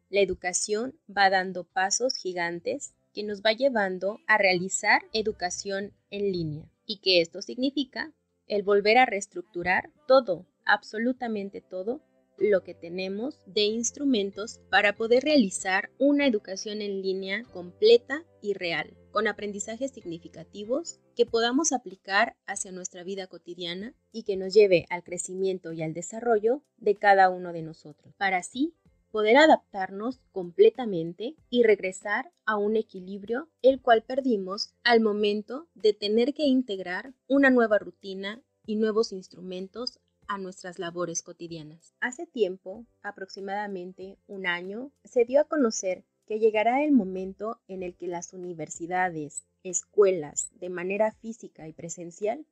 La 0.10 0.22
educación 0.22 1.00
va 1.10 1.30
dando 1.30 1.64
pasos 1.64 2.16
gigantes 2.16 2.94
que 3.14 3.24
nos 3.24 3.42
va 3.42 3.54
llevando 3.54 4.20
a 4.28 4.38
realizar 4.38 5.02
educación 5.14 5.94
en 6.12 6.32
línea 6.32 6.70
y 6.86 7.00
que 7.00 7.22
esto 7.22 7.42
significa 7.42 8.12
el 8.48 8.64
volver 8.64 8.98
a 8.98 9.06
reestructurar 9.06 9.92
todo, 10.08 10.46
absolutamente 10.66 11.62
todo, 11.62 12.02
lo 12.38 12.64
que 12.64 12.74
tenemos 12.74 13.40
de 13.46 13.64
instrumentos 13.64 14.60
para 14.70 14.96
poder 14.96 15.24
realizar 15.24 15.90
una 15.98 16.28
educación 16.28 16.82
en 16.82 17.02
línea 17.02 17.44
completa 17.54 18.24
y 18.42 18.54
real, 18.54 18.96
con 19.12 19.28
aprendizajes 19.28 19.92
significativos 19.92 21.00
que 21.16 21.26
podamos 21.26 21.72
aplicar 21.72 22.36
hacia 22.46 22.72
nuestra 22.72 23.04
vida 23.04 23.28
cotidiana 23.28 23.94
y 24.12 24.24
que 24.24 24.38
nos 24.38 24.54
lleve 24.54 24.86
al 24.90 25.04
crecimiento 25.04 25.72
y 25.72 25.82
al 25.82 25.94
desarrollo 25.94 26.62
de 26.78 26.96
cada 26.96 27.30
uno 27.30 27.54
de 27.54 27.62
nosotros, 27.62 28.14
para 28.18 28.38
así 28.38 28.76
poder 29.16 29.38
adaptarnos 29.38 30.20
completamente 30.34 31.38
y 31.50 31.64
regresar 31.64 32.34
a 32.46 32.58
un 32.58 32.76
equilibrio 32.76 33.48
el 33.62 33.82
cual 33.82 34.04
perdimos 34.04 34.74
al 34.84 35.00
momento 35.00 35.70
de 35.74 35.94
tener 35.94 36.34
que 36.34 36.44
integrar 36.44 37.14
una 37.28 37.50
nueva 37.50 37.80
rutina 37.80 38.44
y 38.66 38.76
nuevos 38.76 39.14
instrumentos 39.14 40.02
a 40.28 40.38
nuestras 40.38 40.80
labores 40.80 41.22
cotidianas. 41.22 41.94
Hace 42.00 42.26
tiempo, 42.26 42.86
aproximadamente 43.02 44.18
un 44.28 44.48
año, 44.48 44.92
se 45.04 45.26
dio 45.26 45.42
a 45.42 45.46
conocer 45.46 46.04
que 46.26 46.40
llegará 46.40 46.84
el 46.84 46.92
momento 46.92 47.60
en 47.68 47.84
el 47.84 47.96
que 47.96 48.08
las 48.08 48.34
universidades, 48.34 49.46
escuelas, 49.64 50.50
de 50.60 50.70
manera 50.70 51.12
física 51.12 51.68
y 51.68 51.74
presencial, 51.74 52.46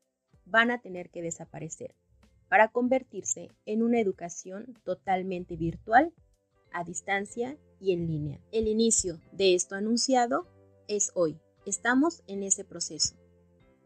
van 0.45 0.71
a 0.71 0.81
tener 0.81 1.09
que 1.09 1.21
desaparecer 1.21 1.95
para 2.49 2.67
convertirse 2.67 3.49
en 3.65 3.81
una 3.81 3.99
educación 3.99 4.77
totalmente 4.83 5.55
virtual 5.55 6.13
a 6.71 6.83
distancia 6.83 7.57
y 7.79 7.93
en 7.93 8.07
línea. 8.07 8.39
El 8.51 8.67
inicio 8.67 9.19
de 9.31 9.55
esto 9.55 9.75
anunciado 9.75 10.47
es 10.87 11.11
hoy. 11.15 11.39
Estamos 11.65 12.23
en 12.27 12.43
ese 12.43 12.63
proceso. 12.63 13.15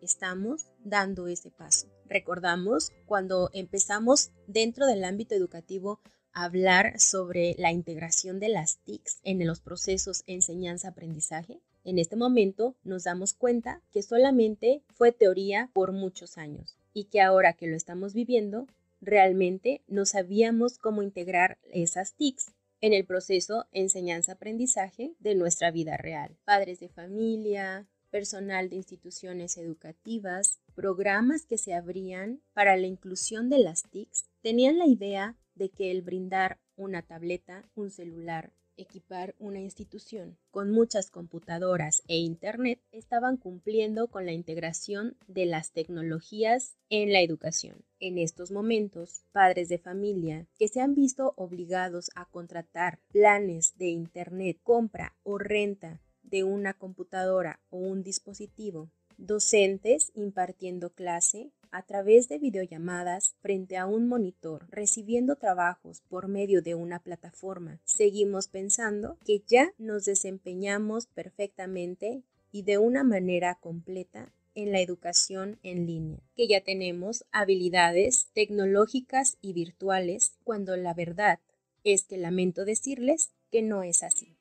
Estamos 0.02 0.68
dando 0.84 1.28
ese 1.28 1.52
paso. 1.52 1.88
Recordamos 2.10 2.92
cuando 3.06 3.50
empezamos 3.54 4.32
dentro 4.48 4.86
del 4.88 5.04
ámbito 5.04 5.36
educativo 5.36 6.00
a 6.32 6.46
hablar 6.46 7.00
sobre 7.00 7.56
la 7.58 7.72
integración 7.72 8.40
de 8.40 8.50
las 8.50 8.78
TICs 8.84 9.20
en 9.24 9.46
los 9.46 9.60
procesos 9.60 10.24
enseñanza-aprendizaje. 10.28 11.60
En 11.84 12.00
este 12.00 12.16
momento 12.16 12.76
nos 12.84 13.06
damos 13.06 13.34
cuenta 13.34 13.82
que 13.92 14.04
solamente 14.04 14.84
fue 14.94 15.12
teoría 15.12 15.70
por 15.74 15.92
muchos 15.92 16.38
años 16.38 16.78
y 16.94 17.06
que 17.06 17.22
ahora 17.22 17.54
que 17.54 17.68
lo 17.68 17.76
estamos 17.76 18.14
viviendo, 18.14 18.68
realmente 19.02 19.82
no 19.88 20.06
sabíamos 20.06 20.78
cómo 20.78 21.02
integrar 21.02 21.58
esas 21.72 22.14
TICs 22.14 22.54
en 22.82 22.94
el 22.94 23.06
proceso 23.06 23.66
enseñanza-aprendizaje 23.72 25.14
de 25.20 25.36
nuestra 25.36 25.72
vida 25.72 25.98
real. 25.98 26.38
Padres 26.46 26.80
de 26.80 26.90
familia, 26.90 27.88
personal 28.12 28.70
de 28.70 28.78
instituciones 28.78 29.58
educativas, 29.58 30.60
programas 30.78 31.48
que 31.48 31.58
se 31.58 31.74
abrían 31.74 32.40
para 32.54 32.78
la 32.78 32.86
inclusión 32.86 33.50
de 33.50 33.58
las 33.58 33.82
TICs, 33.90 34.30
tenían 34.44 34.78
la 34.78 34.86
idea 34.86 35.36
de 35.56 35.70
que 35.70 35.90
el 35.90 36.04
brindar 36.04 36.60
una 36.76 37.02
tableta, 37.02 37.68
un 37.74 37.90
celular, 37.90 38.54
equipar 38.78 39.34
una 39.40 39.60
institución 39.60 40.38
con 40.52 40.70
muchas 40.70 41.10
computadoras 41.10 42.04
e 42.08 42.18
Internet 42.18 42.80
estaban 42.92 43.38
cumpliendo 43.38 44.10
con 44.10 44.28
la 44.28 44.34
integración 44.34 45.18
de 45.28 45.48
las 45.48 45.72
tecnologías 45.72 46.78
en 46.92 47.12
la 47.12 47.22
educación. 47.22 47.84
En 48.00 48.20
estos 48.20 48.52
momentos, 48.52 49.24
padres 49.32 49.70
de 49.70 49.80
familia 49.80 50.46
que 50.60 50.68
se 50.68 50.80
han 50.80 50.94
visto 50.94 51.34
obligados 51.38 52.12
a 52.14 52.26
contratar 52.26 53.00
planes 53.08 53.74
de 53.78 53.88
Internet, 53.88 54.60
compra 54.62 55.16
o 55.24 55.40
renta 55.40 56.02
de 56.22 56.44
una 56.44 56.76
computadora 56.76 57.62
o 57.72 57.78
un 57.78 58.04
dispositivo, 58.04 58.92
docentes 59.18 60.12
impartiendo 60.16 60.92
clase 60.92 61.52
a 61.72 61.84
través 61.84 62.30
de 62.30 62.40
videollamadas 62.40 63.36
frente 63.42 63.78
a 63.78 63.86
un 63.86 64.08
monitor, 64.08 64.68
recibiendo 64.70 65.36
trabajos 65.36 66.02
por 66.08 66.28
medio 66.28 66.62
de 66.62 66.76
una 66.76 67.00
plataforma. 67.00 67.80
Seguimos 67.84 68.48
pensando 68.48 69.18
que 69.26 69.44
ya 69.46 69.74
nos 69.78 70.06
desempeñamos 70.06 71.08
perfectamente 71.08 72.24
y 72.52 72.64
de 72.64 72.78
una 72.78 73.04
manera 73.04 73.56
completa 73.56 74.32
en 74.56 74.72
la 74.72 74.80
educación 74.80 75.60
en 75.62 75.86
línea, 75.86 76.20
que 76.36 76.48
ya 76.48 76.62
tenemos 76.62 77.26
habilidades 77.32 78.30
tecnológicas 78.34 79.38
y 79.42 79.54
virtuales, 79.54 80.34
cuando 80.44 80.76
la 80.78 80.96
verdad 80.96 81.40
es 81.84 82.06
que 82.06 82.18
lamento 82.18 82.66
decirles 82.66 83.32
que 83.52 83.62
no 83.62 83.84
es 83.84 84.02
así. 84.02 84.36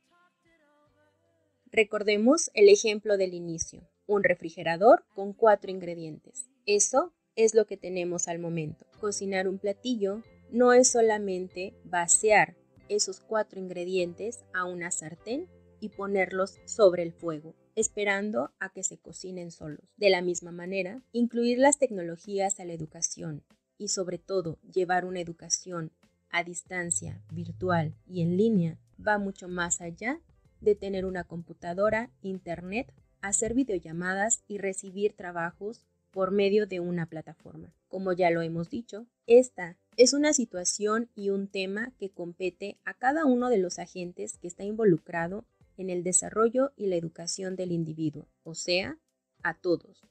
Recordemos 1.71 2.51
el 2.55 2.71
ejemplo 2.71 3.19
del 3.19 3.35
inicio, 3.35 3.87
un 4.07 4.25
refrigerador 4.25 5.05
con 5.15 5.33
cuatro 5.33 5.71
ingredientes. 5.71 6.49
Eso 6.65 7.13
es 7.35 7.55
lo 7.55 7.67
que 7.67 7.77
tenemos 7.77 8.29
al 8.29 8.39
momento. 8.39 8.87
Cocinar 9.01 9.49
un 9.49 9.59
platillo 9.59 10.23
no 10.51 10.73
es 10.73 10.91
solamente 10.91 11.75
vaciar 11.85 12.57
esos 12.89 13.21
cuatro 13.21 13.61
ingredientes 13.61 14.45
a 14.55 14.65
una 14.65 14.91
sartén 14.91 15.49
y 15.81 15.91
ponerlos 15.91 16.59
sobre 16.65 17.03
el 17.03 17.13
fuego, 17.13 17.55
esperando 17.75 18.53
a 18.59 18.73
que 18.73 18.83
se 18.83 18.99
cocinen 18.99 19.51
solos. 19.51 19.85
De 19.97 20.11
la 20.11 20.23
misma 20.23 20.53
manera, 20.53 21.03
incluir 21.13 21.59
las 21.59 21.79
tecnologías 21.79 22.61
a 22.61 22.65
la 22.65 22.73
educación 22.73 23.45
y 23.77 23.89
sobre 23.89 24.19
todo 24.19 24.59
llevar 24.63 25.05
una 25.05 25.21
educación 25.21 25.93
a 26.31 26.45
distancia, 26.45 27.23
virtual 27.31 27.95
y 28.07 28.23
en 28.23 28.37
línea 28.37 28.79
va 29.05 29.19
mucho 29.19 29.49
más 29.49 29.81
allá 29.81 30.21
de 30.61 30.75
tener 30.75 31.05
una 31.05 31.25
computadora, 31.25 32.11
internet, 32.23 32.93
hacer 33.29 33.55
videollamadas 33.55 34.43
y 34.47 34.59
recibir 34.59 35.15
trabajos 35.15 35.87
por 36.11 36.31
medio 36.31 36.67
de 36.67 36.81
una 36.81 37.07
plataforma. 37.07 37.75
Como 37.89 38.13
ya 38.13 38.31
lo 38.31 38.43
hemos 38.43 38.71
dicho, 38.71 39.07
esta 39.27 39.77
es 39.97 40.13
una 40.13 40.33
situación 40.33 41.11
y 41.15 41.31
un 41.31 41.49
tema 41.49 41.93
que 41.99 42.11
compete 42.11 42.79
a 42.85 42.95
cada 42.95 43.25
uno 43.25 43.49
de 43.51 43.59
los 43.59 43.79
agentes 43.79 44.39
que 44.39 44.49
está 44.49 44.65
involucrado 44.65 45.45
en 45.77 45.91
el 45.91 46.03
desarrollo 46.03 46.73
y 46.77 46.87
la 46.87 46.97
educación 46.97 47.57
del 47.57 47.73
individuo, 47.73 48.29
o 48.45 48.55
sea, 48.55 48.99
a 49.43 49.55
todos, 49.55 50.03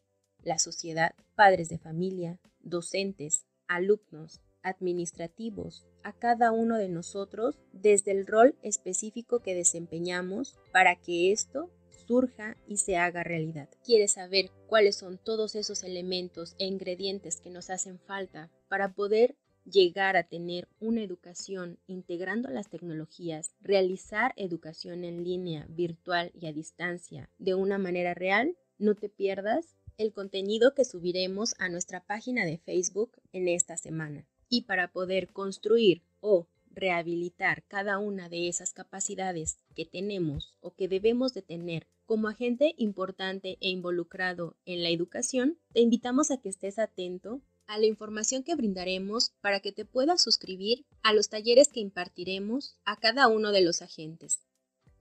la 0.43 0.59
sociedad, 0.59 1.15
padres 1.35 1.69
de 1.69 1.79
familia, 1.79 2.39
docentes, 2.59 3.45
alumnos, 3.67 4.41
administrativos, 4.61 5.85
a 6.03 6.13
cada 6.13 6.51
uno 6.51 6.77
de 6.77 6.89
nosotros 6.89 7.59
desde 7.71 8.11
el 8.11 8.27
rol 8.27 8.55
específico 8.61 9.39
que 9.39 9.55
desempeñamos 9.55 10.55
para 10.71 10.95
que 10.95 11.31
esto 11.31 11.71
surja 12.07 12.57
y 12.67 12.77
se 12.77 12.97
haga 12.97 13.23
realidad. 13.23 13.69
¿Quieres 13.83 14.13
saber 14.13 14.51
cuáles 14.67 14.95
son 14.95 15.17
todos 15.17 15.55
esos 15.55 15.83
elementos 15.83 16.55
e 16.59 16.65
ingredientes 16.65 17.39
que 17.41 17.49
nos 17.49 17.69
hacen 17.69 17.99
falta 17.99 18.51
para 18.67 18.93
poder 18.93 19.35
llegar 19.65 20.15
a 20.15 20.27
tener 20.27 20.67
una 20.79 21.01
educación 21.03 21.79
integrando 21.87 22.49
las 22.49 22.69
tecnologías, 22.69 23.55
realizar 23.61 24.33
educación 24.37 25.03
en 25.03 25.23
línea, 25.23 25.65
virtual 25.69 26.31
y 26.39 26.47
a 26.47 26.53
distancia 26.53 27.29
de 27.39 27.55
una 27.55 27.77
manera 27.77 28.13
real? 28.13 28.55
No 28.77 28.95
te 28.95 29.09
pierdas 29.09 29.75
el 29.97 30.13
contenido 30.13 30.73
que 30.73 30.85
subiremos 30.85 31.55
a 31.57 31.69
nuestra 31.69 32.05
página 32.05 32.45
de 32.45 32.57
Facebook 32.57 33.17
en 33.31 33.47
esta 33.47 33.77
semana. 33.77 34.27
Y 34.49 34.63
para 34.63 34.91
poder 34.91 35.31
construir 35.31 36.03
o 36.19 36.47
rehabilitar 36.69 37.63
cada 37.67 37.97
una 37.97 38.29
de 38.29 38.47
esas 38.47 38.73
capacidades 38.73 39.57
que 39.75 39.85
tenemos 39.85 40.53
o 40.59 40.75
que 40.75 40.87
debemos 40.87 41.33
de 41.33 41.41
tener 41.41 41.87
como 42.05 42.27
agente 42.27 42.75
importante 42.77 43.57
e 43.61 43.69
involucrado 43.69 44.55
en 44.65 44.83
la 44.83 44.89
educación, 44.89 45.57
te 45.73 45.81
invitamos 45.81 46.31
a 46.31 46.37
que 46.37 46.49
estés 46.49 46.79
atento 46.79 47.41
a 47.67 47.79
la 47.79 47.87
información 47.87 48.43
que 48.43 48.55
brindaremos 48.55 49.31
para 49.41 49.59
que 49.59 49.71
te 49.71 49.85
puedas 49.85 50.21
suscribir 50.21 50.85
a 51.01 51.13
los 51.13 51.29
talleres 51.29 51.69
que 51.69 51.79
impartiremos 51.79 52.77
a 52.85 52.97
cada 52.97 53.27
uno 53.27 53.51
de 53.51 53.61
los 53.61 53.81
agentes. 53.81 54.41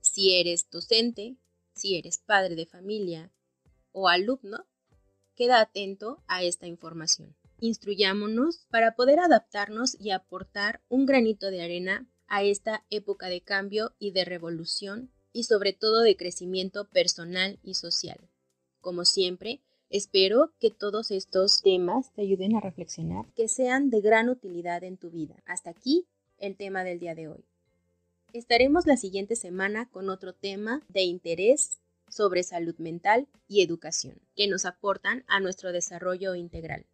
Si 0.01 0.33
eres 0.33 0.69
docente, 0.69 1.37
si 1.73 1.97
eres 1.97 2.17
padre 2.17 2.55
de 2.55 2.65
familia 2.65 3.31
o 3.91 4.09
alumno, 4.09 4.65
queda 5.35 5.61
atento 5.61 6.23
a 6.27 6.43
esta 6.43 6.67
información. 6.67 7.35
Instruyámonos 7.59 8.65
para 8.69 8.95
poder 8.95 9.19
adaptarnos 9.19 9.95
y 9.99 10.11
aportar 10.11 10.81
un 10.89 11.05
granito 11.05 11.51
de 11.51 11.61
arena 11.61 12.07
a 12.27 12.43
esta 12.43 12.83
época 12.89 13.27
de 13.27 13.41
cambio 13.41 13.93
y 13.99 14.11
de 14.11 14.25
revolución 14.25 15.11
y 15.35 15.43
sobre 15.43 15.73
todo 15.73 16.01
de 16.01 16.15
crecimiento 16.15 16.87
personal 16.87 17.59
y 17.61 17.73
social. 17.73 18.17
Como 18.79 19.03
siempre, 19.03 19.59
espero 19.89 20.53
que 20.61 20.71
todos 20.71 21.11
estos 21.11 21.61
temas 21.61 22.13
te 22.13 22.21
ayuden 22.21 22.55
a 22.55 22.61
reflexionar, 22.61 23.25
que 23.33 23.49
sean 23.49 23.89
de 23.89 23.99
gran 23.99 24.29
utilidad 24.29 24.85
en 24.85 24.95
tu 24.95 25.11
vida. 25.11 25.35
Hasta 25.45 25.71
aquí 25.71 26.07
el 26.37 26.55
tema 26.55 26.85
del 26.85 26.99
día 26.99 27.15
de 27.15 27.27
hoy. 27.27 27.43
Estaremos 28.31 28.87
la 28.87 28.95
siguiente 28.95 29.35
semana 29.35 29.89
con 29.89 30.09
otro 30.09 30.33
tema 30.33 30.81
de 30.87 31.01
interés 31.01 31.81
sobre 32.07 32.43
salud 32.43 32.75
mental 32.77 33.27
y 33.49 33.61
educación 33.61 34.21
que 34.37 34.47
nos 34.47 34.63
aportan 34.63 35.25
a 35.27 35.41
nuestro 35.41 35.73
desarrollo 35.73 36.35
integral. 36.35 36.85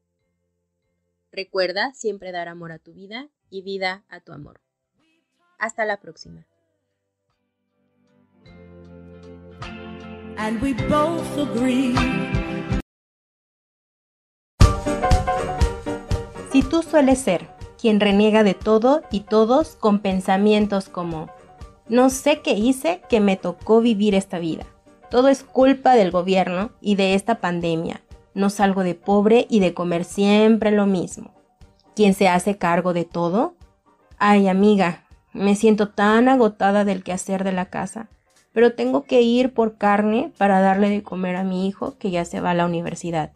Recuerda 1.32 1.94
siempre 1.94 2.32
dar 2.32 2.48
amor 2.48 2.72
a 2.72 2.80
tu 2.80 2.92
vida 2.92 3.30
y 3.52 3.62
vida 3.62 4.04
a 4.10 4.20
tu 4.20 4.32
amor. 4.32 4.62
Hasta 5.60 5.86
la 5.86 6.00
próxima. 6.02 6.48
Si 16.52 16.64
tú 16.64 16.82
sueles 16.82 17.20
ser 17.20 17.48
quien 17.80 18.00
reniega 18.00 18.42
de 18.42 18.56
todo 18.56 19.04
y 19.12 19.20
todos 19.20 19.76
con 19.76 20.00
pensamientos 20.00 20.90
como, 20.90 21.30
no 21.88 22.10
sé 22.10 22.42
qué 22.42 22.54
hice 22.54 23.04
que 23.08 23.20
me 23.20 23.38
tocó 23.38 23.82
vivir 23.82 24.16
esta 24.16 24.40
vida. 24.40 24.66
Todo 25.12 25.28
es 25.28 25.44
culpa 25.44 25.94
del 25.94 26.10
gobierno 26.10 26.72
y 26.82 26.96
de 26.96 27.14
esta 27.14 27.36
pandemia. 27.36 28.02
No 28.34 28.50
salgo 28.50 28.82
de 28.82 28.96
pobre 28.96 29.46
y 29.48 29.60
de 29.60 29.76
comer 29.76 30.06
siempre 30.06 30.72
lo 30.72 30.88
mismo. 30.88 31.36
¿Quién 31.96 32.16
se 32.16 32.28
hace 32.30 32.58
cargo 32.58 32.94
de 32.94 33.06
todo? 33.06 33.54
Ay, 34.18 34.48
amiga, 34.48 35.04
me 35.34 35.56
siento 35.56 35.90
tan 35.90 36.28
agotada 36.30 36.84
del 36.84 37.04
quehacer 37.04 37.44
de 37.44 37.52
la 37.52 37.66
casa, 37.66 38.10
pero 38.54 38.74
tengo 38.74 39.04
que 39.04 39.22
ir 39.22 39.54
por 39.54 39.78
carne 39.78 40.32
para 40.38 40.60
darle 40.60 40.90
de 40.90 41.04
comer 41.04 41.36
a 41.36 41.44
mi 41.44 41.68
hijo 41.68 41.98
que 41.98 42.12
ya 42.12 42.26
se 42.26 42.42
va 42.42 42.52
a 42.52 42.56
la 42.56 42.66
universidad. 42.66 43.32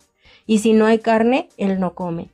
Y 0.45 0.59
si 0.59 0.73
no 0.73 0.85
hay 0.85 0.99
carne, 0.99 1.49
él 1.57 1.79
no 1.79 1.95
come. 1.95 2.29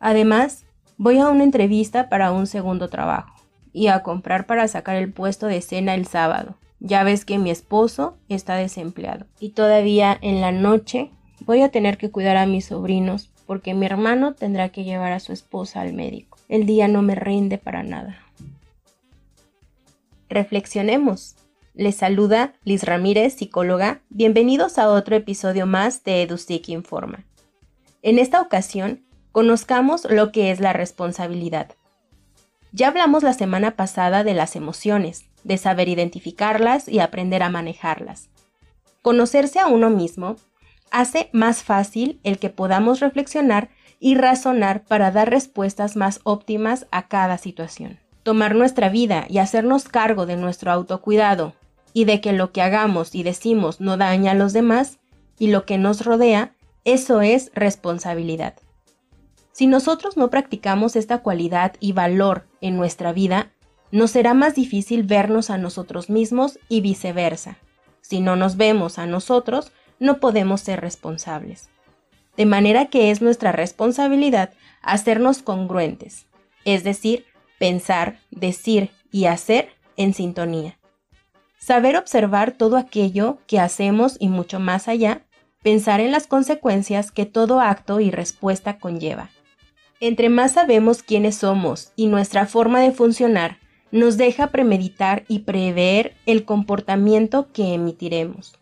Además, 0.00 0.64
voy 0.98 1.18
a 1.18 1.28
una 1.28 1.44
entrevista 1.44 2.08
para 2.08 2.32
un 2.32 2.46
segundo 2.46 2.88
trabajo 2.88 3.34
y 3.72 3.86
a 3.86 4.02
comprar 4.02 4.46
para 4.46 4.68
sacar 4.68 4.96
el 4.96 5.12
puesto 5.12 5.46
de 5.46 5.62
cena 5.62 5.94
el 5.94 6.06
sábado. 6.06 6.56
Ya 6.80 7.04
ves 7.04 7.24
que 7.24 7.38
mi 7.38 7.50
esposo 7.50 8.16
está 8.28 8.56
desempleado 8.56 9.26
y 9.38 9.50
todavía 9.50 10.18
en 10.20 10.40
la 10.40 10.50
noche 10.50 11.10
voy 11.40 11.62
a 11.62 11.70
tener 11.70 11.96
que 11.96 12.10
cuidar 12.10 12.36
a 12.36 12.46
mis 12.46 12.66
sobrinos 12.66 13.30
porque 13.46 13.74
mi 13.74 13.86
hermano 13.86 14.34
tendrá 14.34 14.70
que 14.70 14.84
llevar 14.84 15.12
a 15.12 15.20
su 15.20 15.32
esposa 15.32 15.80
al 15.80 15.92
médico. 15.92 16.38
El 16.48 16.66
día 16.66 16.88
no 16.88 17.02
me 17.02 17.14
rinde 17.14 17.58
para 17.58 17.82
nada. 17.82 18.18
Reflexionemos. 20.28 21.36
Les 21.74 21.96
saluda 21.96 22.52
Liz 22.64 22.84
Ramírez, 22.84 23.32
psicóloga. 23.34 24.02
Bienvenidos 24.10 24.76
a 24.76 24.90
otro 24.90 25.16
episodio 25.16 25.64
más 25.64 26.04
de 26.04 26.20
EduSIC 26.20 26.68
Informa. 26.68 27.24
En 28.02 28.18
esta 28.18 28.42
ocasión, 28.42 29.06
conozcamos 29.32 30.04
lo 30.10 30.32
que 30.32 30.50
es 30.50 30.60
la 30.60 30.74
responsabilidad. 30.74 31.70
Ya 32.72 32.88
hablamos 32.88 33.22
la 33.22 33.32
semana 33.32 33.70
pasada 33.70 34.22
de 34.22 34.34
las 34.34 34.54
emociones, 34.54 35.24
de 35.44 35.56
saber 35.56 35.88
identificarlas 35.88 36.88
y 36.88 36.98
aprender 36.98 37.42
a 37.42 37.48
manejarlas. 37.48 38.28
Conocerse 39.00 39.58
a 39.58 39.66
uno 39.66 39.88
mismo 39.88 40.36
hace 40.90 41.30
más 41.32 41.62
fácil 41.62 42.20
el 42.22 42.38
que 42.38 42.50
podamos 42.50 43.00
reflexionar 43.00 43.70
y 43.98 44.14
razonar 44.14 44.84
para 44.84 45.10
dar 45.10 45.30
respuestas 45.30 45.96
más 45.96 46.20
óptimas 46.24 46.86
a 46.90 47.08
cada 47.08 47.38
situación 47.38 47.98
tomar 48.22 48.54
nuestra 48.54 48.88
vida 48.88 49.26
y 49.28 49.38
hacernos 49.38 49.88
cargo 49.88 50.26
de 50.26 50.36
nuestro 50.36 50.70
autocuidado 50.70 51.54
y 51.92 52.04
de 52.04 52.20
que 52.20 52.32
lo 52.32 52.52
que 52.52 52.62
hagamos 52.62 53.14
y 53.14 53.22
decimos 53.22 53.80
no 53.80 53.96
daña 53.96 54.32
a 54.32 54.34
los 54.34 54.52
demás 54.52 54.98
y 55.38 55.48
lo 55.48 55.66
que 55.66 55.78
nos 55.78 56.04
rodea, 56.04 56.54
eso 56.84 57.20
es 57.20 57.50
responsabilidad. 57.54 58.54
Si 59.52 59.66
nosotros 59.66 60.16
no 60.16 60.30
practicamos 60.30 60.96
esta 60.96 61.18
cualidad 61.18 61.74
y 61.78 61.92
valor 61.92 62.46
en 62.60 62.76
nuestra 62.76 63.12
vida, 63.12 63.52
nos 63.90 64.10
será 64.12 64.32
más 64.34 64.54
difícil 64.54 65.02
vernos 65.02 65.50
a 65.50 65.58
nosotros 65.58 66.08
mismos 66.08 66.58
y 66.68 66.80
viceversa. 66.80 67.58
Si 68.00 68.20
no 68.20 68.36
nos 68.36 68.56
vemos 68.56 68.98
a 68.98 69.06
nosotros, 69.06 69.72
no 69.98 70.18
podemos 70.18 70.62
ser 70.62 70.80
responsables. 70.80 71.70
De 72.36 72.46
manera 72.46 72.86
que 72.86 73.10
es 73.10 73.20
nuestra 73.20 73.52
responsabilidad 73.52 74.54
hacernos 74.80 75.42
congruentes, 75.42 76.26
es 76.64 76.82
decir, 76.82 77.26
pensar, 77.58 78.18
decir 78.30 78.90
y 79.10 79.26
hacer 79.26 79.68
en 79.96 80.14
sintonía. 80.14 80.78
Saber 81.64 81.96
observar 81.96 82.50
todo 82.50 82.76
aquello 82.76 83.38
que 83.46 83.60
hacemos 83.60 84.16
y 84.18 84.26
mucho 84.26 84.58
más 84.58 84.88
allá, 84.88 85.22
pensar 85.62 86.00
en 86.00 86.10
las 86.10 86.26
consecuencias 86.26 87.12
que 87.12 87.24
todo 87.24 87.60
acto 87.60 88.00
y 88.00 88.10
respuesta 88.10 88.80
conlleva. 88.80 89.30
Entre 90.00 90.28
más 90.28 90.54
sabemos 90.54 91.04
quiénes 91.04 91.36
somos 91.36 91.92
y 91.94 92.08
nuestra 92.08 92.46
forma 92.46 92.80
de 92.80 92.90
funcionar, 92.90 93.58
nos 93.92 94.16
deja 94.16 94.48
premeditar 94.48 95.22
y 95.28 95.40
prever 95.40 96.16
el 96.26 96.44
comportamiento 96.44 97.52
que 97.52 97.74
emitiremos. 97.74 98.58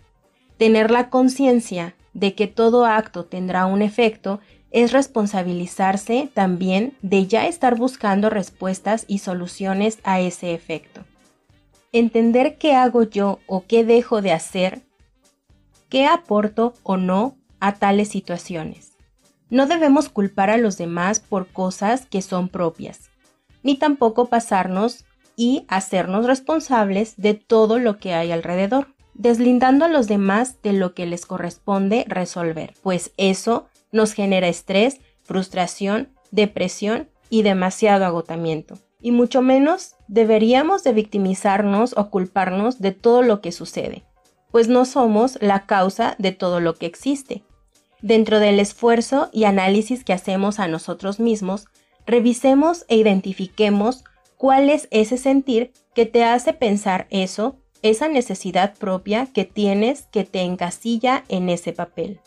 Tener 0.58 0.90
la 0.90 1.08
conciencia 1.08 1.94
de 2.12 2.34
que 2.34 2.48
todo 2.48 2.84
acto 2.84 3.24
tendrá 3.24 3.64
un 3.64 3.80
efecto 3.80 4.40
es 4.72 4.92
responsabilizarse 4.92 6.28
también 6.34 6.92
de 7.00 7.26
ya 7.26 7.46
estar 7.46 7.76
buscando 7.76 8.28
respuestas 8.28 9.06
y 9.08 9.20
soluciones 9.20 10.00
a 10.04 10.20
ese 10.20 10.52
efecto. 10.52 11.00
Entender 11.92 12.57
qué 12.57 12.74
hago 12.74 13.03
yo 13.03 13.40
o 13.48 13.64
qué 13.66 13.85
dejo 13.85 14.22
de 14.22 14.31
hacer, 14.31 14.83
qué 15.88 16.07
aporto 16.07 16.74
o 16.85 16.96
no 16.96 17.37
a 17.59 17.74
tales 17.74 18.09
situaciones. 18.09 18.92
No 19.48 19.66
debemos 19.66 20.09
culpar 20.09 20.50
a 20.50 20.57
los 20.57 20.79
demás 20.79 21.18
por 21.18 21.48
cosas 21.48 22.07
que 22.07 22.22
son 22.22 22.48
propias, 22.48 23.11
ni 23.64 23.76
tampoco 23.76 24.26
pasarnos 24.26 25.05
y 25.35 25.64
hacernos 25.66 26.26
responsables 26.26 27.14
de 27.16 27.35
todo 27.35 27.81
lo 27.81 27.98
que 27.98 28.14
hay 28.14 28.31
alrededor, 28.31 28.94
deslindando 29.14 29.85
a 29.85 29.88
los 29.88 30.07
demás 30.07 30.62
de 30.62 30.72
lo 30.72 30.94
que 30.94 31.07
les 31.07 31.26
corresponde 31.26 32.05
resolver, 32.07 32.74
pues 32.83 33.11
eso 33.16 33.66
nos 33.90 34.12
genera 34.12 34.46
estrés, 34.46 35.00
frustración, 35.24 36.11
depresión 36.31 37.09
y 37.31 37.42
demasiado 37.42 38.05
agotamiento. 38.05 38.79
Y 39.00 39.11
mucho 39.11 39.42
menos 39.42 39.96
deberíamos 40.10 40.82
de 40.82 40.92
victimizarnos 40.92 41.94
o 41.96 42.10
culparnos 42.10 42.80
de 42.80 42.90
todo 42.90 43.22
lo 43.22 43.40
que 43.40 43.52
sucede, 43.52 44.02
pues 44.50 44.66
no 44.66 44.84
somos 44.84 45.38
la 45.40 45.66
causa 45.66 46.16
de 46.18 46.32
todo 46.32 46.58
lo 46.58 46.74
que 46.74 46.86
existe. 46.86 47.44
Dentro 48.02 48.40
del 48.40 48.58
esfuerzo 48.58 49.30
y 49.32 49.44
análisis 49.44 50.02
que 50.02 50.12
hacemos 50.12 50.58
a 50.58 50.66
nosotros 50.66 51.20
mismos, 51.20 51.68
revisemos 52.06 52.86
e 52.88 52.96
identifiquemos 52.96 54.02
cuál 54.36 54.68
es 54.68 54.88
ese 54.90 55.16
sentir 55.16 55.72
que 55.94 56.06
te 56.06 56.24
hace 56.24 56.54
pensar 56.54 57.06
eso, 57.10 57.60
esa 57.82 58.08
necesidad 58.08 58.74
propia 58.76 59.26
que 59.26 59.44
tienes 59.44 60.08
que 60.10 60.24
te 60.24 60.40
encasilla 60.40 61.22
en 61.28 61.48
ese 61.48 61.72
papel. 61.72 62.18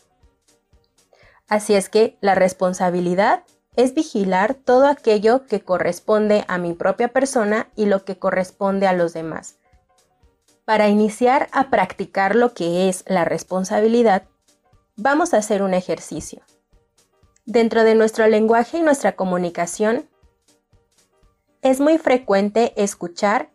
Así 1.49 1.73
es 1.73 1.89
que 1.89 2.15
la 2.21 2.33
responsabilidad 2.33 3.43
es 3.75 3.93
vigilar 3.93 4.53
todo 4.53 4.87
aquello 4.87 5.45
que 5.45 5.61
corresponde 5.61 6.45
a 6.47 6.57
mi 6.57 6.73
propia 6.73 7.07
persona 7.07 7.69
y 7.75 7.85
lo 7.85 8.05
que 8.05 8.17
corresponde 8.17 8.87
a 8.87 8.93
los 8.93 9.13
demás. 9.13 9.57
Para 10.65 10.87
iniciar 10.87 11.49
a 11.51 11.69
practicar 11.69 12.35
lo 12.35 12.53
que 12.53 12.87
es 12.87 13.03
la 13.07 13.25
responsabilidad, 13.25 14.23
vamos 14.95 15.33
a 15.33 15.37
hacer 15.37 15.63
un 15.63 15.73
ejercicio. 15.73 16.41
Dentro 17.45 17.83
de 17.83 17.95
nuestro 17.95 18.27
lenguaje 18.27 18.77
y 18.77 18.81
nuestra 18.81 19.15
comunicación, 19.15 20.07
es 21.61 21.79
muy 21.79 21.97
frecuente 21.97 22.73
escuchar 22.81 23.49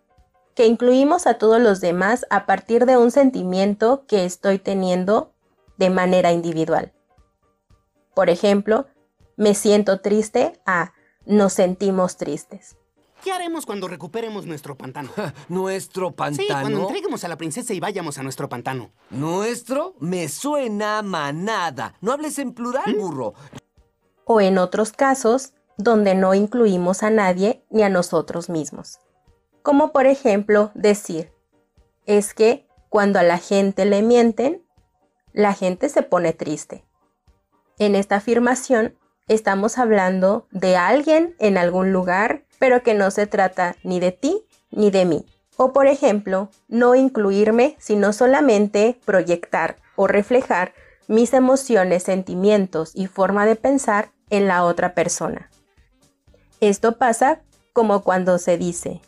que 0.54 0.66
incluimos 0.66 1.26
a 1.26 1.34
todos 1.34 1.60
los 1.60 1.80
demás 1.80 2.26
a 2.30 2.44
partir 2.44 2.84
de 2.84 2.96
un 2.96 3.10
sentimiento 3.10 4.04
que 4.06 4.24
estoy 4.24 4.58
teniendo 4.58 5.32
de 5.76 5.88
manera 5.88 6.32
individual. 6.32 6.92
Por 8.14 8.28
ejemplo, 8.28 8.86
me 9.38 9.54
siento 9.54 10.00
triste 10.00 10.60
a 10.66 10.92
nos 11.24 11.54
sentimos 11.54 12.16
tristes. 12.16 12.76
¿Qué 13.22 13.32
haremos 13.32 13.66
cuando 13.66 13.88
recuperemos 13.88 14.46
nuestro 14.46 14.76
pantano? 14.76 15.10
¿Nuestro 15.48 16.12
pantano? 16.12 16.46
Sí, 16.46 16.52
cuando 16.52 16.82
entreguemos 16.82 17.24
a 17.24 17.28
la 17.28 17.36
princesa 17.36 17.72
y 17.72 17.80
vayamos 17.80 18.18
a 18.18 18.22
nuestro 18.22 18.48
pantano. 18.48 18.90
¿Nuestro? 19.10 19.94
Me 20.00 20.28
suena 20.28 21.02
manada. 21.02 21.94
No 22.00 22.12
hables 22.12 22.38
en 22.38 22.52
plural, 22.52 22.94
¿Mm? 22.94 22.98
burro. 22.98 23.34
O 24.24 24.40
en 24.40 24.58
otros 24.58 24.92
casos, 24.92 25.54
donde 25.76 26.14
no 26.14 26.34
incluimos 26.34 27.02
a 27.02 27.10
nadie 27.10 27.64
ni 27.70 27.82
a 27.82 27.88
nosotros 27.88 28.48
mismos. 28.48 28.98
Como 29.62 29.92
por 29.92 30.06
ejemplo 30.06 30.72
decir, 30.74 31.32
es 32.06 32.34
que 32.34 32.66
cuando 32.88 33.18
a 33.18 33.22
la 33.22 33.38
gente 33.38 33.84
le 33.84 34.02
mienten, 34.02 34.64
la 35.32 35.54
gente 35.54 35.88
se 35.88 36.02
pone 36.02 36.32
triste. 36.32 36.84
En 37.78 37.94
esta 37.94 38.16
afirmación 38.16 38.97
estamos 39.28 39.78
hablando 39.78 40.46
de 40.50 40.76
alguien 40.76 41.34
en 41.38 41.58
algún 41.58 41.92
lugar, 41.92 42.42
pero 42.58 42.82
que 42.82 42.94
no 42.94 43.10
se 43.10 43.26
trata 43.26 43.76
ni 43.82 44.00
de 44.00 44.12
ti 44.12 44.44
ni 44.70 44.90
de 44.90 45.04
mí. 45.04 45.26
O 45.56 45.72
por 45.72 45.86
ejemplo, 45.86 46.50
no 46.68 46.94
incluirme, 46.94 47.76
sino 47.78 48.12
solamente 48.12 48.98
proyectar 49.04 49.76
o 49.96 50.06
reflejar 50.06 50.72
mis 51.08 51.32
emociones, 51.32 52.02
sentimientos 52.02 52.92
y 52.94 53.06
forma 53.06 53.46
de 53.46 53.56
pensar 53.56 54.10
en 54.30 54.46
la 54.46 54.64
otra 54.64 54.94
persona. 54.94 55.50
Esto 56.60 56.98
pasa 56.98 57.40
como 57.72 58.02
cuando 58.02 58.38
se 58.38 58.58
dice, 58.58 59.00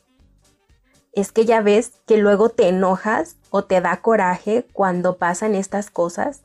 es 1.13 1.33
que 1.33 1.45
ya 1.45 1.61
ves 1.61 1.93
que 2.07 2.17
luego 2.17 2.49
te 2.49 2.69
enojas 2.69 3.37
o 3.51 3.65
te 3.65 3.81
da 3.81 4.01
coraje 4.01 4.67
cuando 4.73 5.17
pasan 5.19 5.55
estas 5.55 5.91
cosas. 5.91 6.43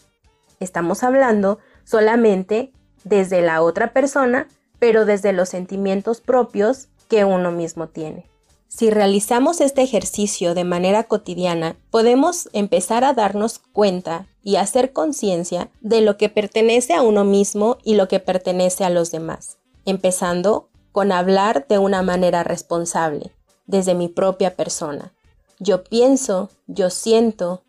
Estamos 0.59 1.03
hablando 1.03 1.59
solamente 1.83 2.73
desde 3.05 3.41
la 3.41 3.61
otra 3.61 3.93
persona, 3.93 4.49
pero 4.79 5.05
desde 5.05 5.31
los 5.31 5.47
sentimientos 5.47 6.19
propios 6.19 6.89
que 7.07 7.23
uno 7.23 7.51
mismo 7.51 7.87
tiene. 7.87 8.29
Si 8.67 8.89
realizamos 8.89 9.61
este 9.61 9.83
ejercicio 9.83 10.53
de 10.53 10.65
manera 10.65 11.03
cotidiana, 11.03 11.77
podemos 11.91 12.49
empezar 12.51 13.05
a 13.05 13.13
darnos 13.13 13.59
cuenta 13.59 14.27
y 14.43 14.57
hacer 14.57 14.91
conciencia 14.91 15.69
de 15.79 16.01
lo 16.01 16.17
que 16.17 16.27
pertenece 16.27 16.93
a 16.93 17.01
uno 17.01 17.23
mismo 17.23 17.77
y 17.85 17.95
lo 17.95 18.09
que 18.09 18.19
pertenece 18.19 18.83
a 18.83 18.89
los 18.89 19.11
demás, 19.11 19.59
empezando 19.85 20.67
con 20.91 21.13
hablar 21.13 21.67
de 21.69 21.77
una 21.77 22.01
manera 22.01 22.43
responsable, 22.43 23.31
desde 23.65 23.95
mi 23.95 24.09
propia 24.09 24.55
persona. 24.55 25.13
Yo 25.59 25.83
pienso, 25.83 26.49
yo 26.67 26.89
siento, 26.89 27.63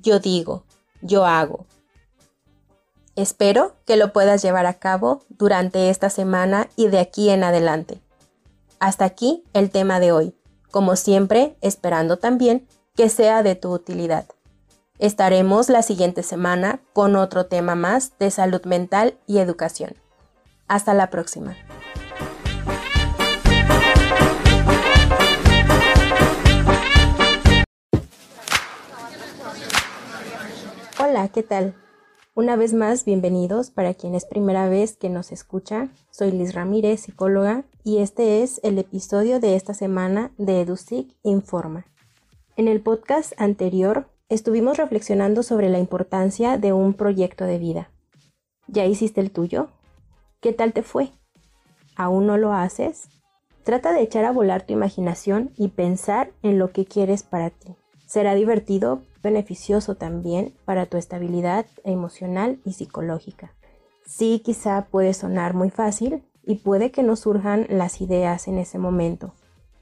yo 0.00 0.20
digo, 0.20 0.62
yo 1.00 1.24
hago. 1.24 1.66
Espero 3.16 3.76
que 3.86 3.96
lo 3.96 4.12
puedas 4.12 4.42
llevar 4.42 4.66
a 4.66 4.74
cabo 4.74 5.24
durante 5.30 5.88
esta 5.88 6.10
semana 6.10 6.68
y 6.76 6.88
de 6.88 6.98
aquí 6.98 7.30
en 7.30 7.44
adelante. 7.44 8.02
Hasta 8.78 9.06
aquí 9.06 9.42
el 9.54 9.70
tema 9.70 10.00
de 10.00 10.12
hoy, 10.12 10.36
como 10.70 10.96
siempre 10.96 11.56
esperando 11.62 12.18
también 12.18 12.68
que 12.94 13.08
sea 13.08 13.42
de 13.42 13.54
tu 13.54 13.72
utilidad. 13.72 14.26
Estaremos 14.98 15.70
la 15.70 15.80
siguiente 15.80 16.22
semana 16.22 16.80
con 16.92 17.16
otro 17.16 17.46
tema 17.46 17.74
más 17.74 18.12
de 18.18 18.30
salud 18.30 18.62
mental 18.66 19.16
y 19.26 19.38
educación. 19.38 19.96
Hasta 20.68 20.92
la 20.92 21.08
próxima. 21.08 21.56
Hola, 30.98 31.28
¿qué 31.28 31.42
tal? 31.42 31.74
Una 32.38 32.54
vez 32.54 32.74
más, 32.74 33.06
bienvenidos 33.06 33.70
para 33.70 33.94
quien 33.94 34.14
es 34.14 34.26
primera 34.26 34.68
vez 34.68 34.98
que 34.98 35.08
nos 35.08 35.32
escucha. 35.32 35.88
Soy 36.10 36.32
Liz 36.32 36.52
Ramírez, 36.52 37.00
psicóloga, 37.00 37.64
y 37.82 38.00
este 38.00 38.42
es 38.42 38.60
el 38.62 38.78
episodio 38.78 39.40
de 39.40 39.56
esta 39.56 39.72
semana 39.72 40.32
de 40.36 40.60
EduSIC 40.60 41.16
Informa. 41.22 41.86
En 42.56 42.68
el 42.68 42.82
podcast 42.82 43.32
anterior 43.38 44.10
estuvimos 44.28 44.76
reflexionando 44.76 45.42
sobre 45.42 45.70
la 45.70 45.78
importancia 45.78 46.58
de 46.58 46.74
un 46.74 46.92
proyecto 46.92 47.46
de 47.46 47.56
vida. 47.56 47.90
¿Ya 48.66 48.84
hiciste 48.84 49.22
el 49.22 49.30
tuyo? 49.30 49.70
¿Qué 50.40 50.52
tal 50.52 50.74
te 50.74 50.82
fue? 50.82 51.12
¿Aún 51.96 52.26
no 52.26 52.36
lo 52.36 52.52
haces? 52.52 53.08
Trata 53.64 53.94
de 53.94 54.02
echar 54.02 54.26
a 54.26 54.32
volar 54.32 54.66
tu 54.66 54.74
imaginación 54.74 55.52
y 55.56 55.68
pensar 55.68 56.32
en 56.42 56.58
lo 56.58 56.70
que 56.70 56.84
quieres 56.84 57.22
para 57.22 57.48
ti. 57.48 57.76
Será 58.06 58.34
divertido, 58.34 59.00
beneficioso 59.26 59.96
también 59.96 60.54
para 60.64 60.86
tu 60.86 60.96
estabilidad 60.96 61.66
emocional 61.82 62.60
y 62.64 62.74
psicológica. 62.74 63.52
Sí, 64.06 64.40
quizá 64.44 64.86
puede 64.88 65.14
sonar 65.14 65.52
muy 65.52 65.70
fácil 65.70 66.22
y 66.44 66.54
puede 66.54 66.92
que 66.92 67.02
no 67.02 67.16
surjan 67.16 67.66
las 67.68 68.00
ideas 68.00 68.46
en 68.46 68.58
ese 68.58 68.78
momento, 68.78 69.34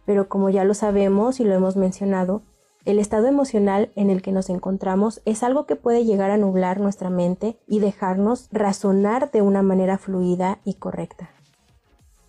pero 0.07 0.29
como 0.31 0.49
ya 0.49 0.65
lo 0.65 0.73
sabemos 0.73 1.41
y 1.41 1.45
lo 1.45 1.53
hemos 1.53 1.77
mencionado, 1.77 2.41
el 2.87 2.99
estado 2.99 3.27
emocional 3.27 3.93
en 3.97 4.09
el 4.09 4.23
que 4.23 4.33
nos 4.33 4.49
encontramos 4.49 5.21
es 5.27 5.43
algo 5.43 5.67
que 5.67 5.77
puede 5.77 6.07
llegar 6.07 6.31
a 6.31 6.39
nublar 6.39 6.81
nuestra 6.81 7.11
mente 7.11 7.59
y 7.67 7.81
dejarnos 7.81 8.49
razonar 8.51 9.31
de 9.31 9.43
una 9.43 9.63
manera 9.63 9.99
fluida 9.99 10.59
y 10.65 10.75
correcta. 10.75 11.31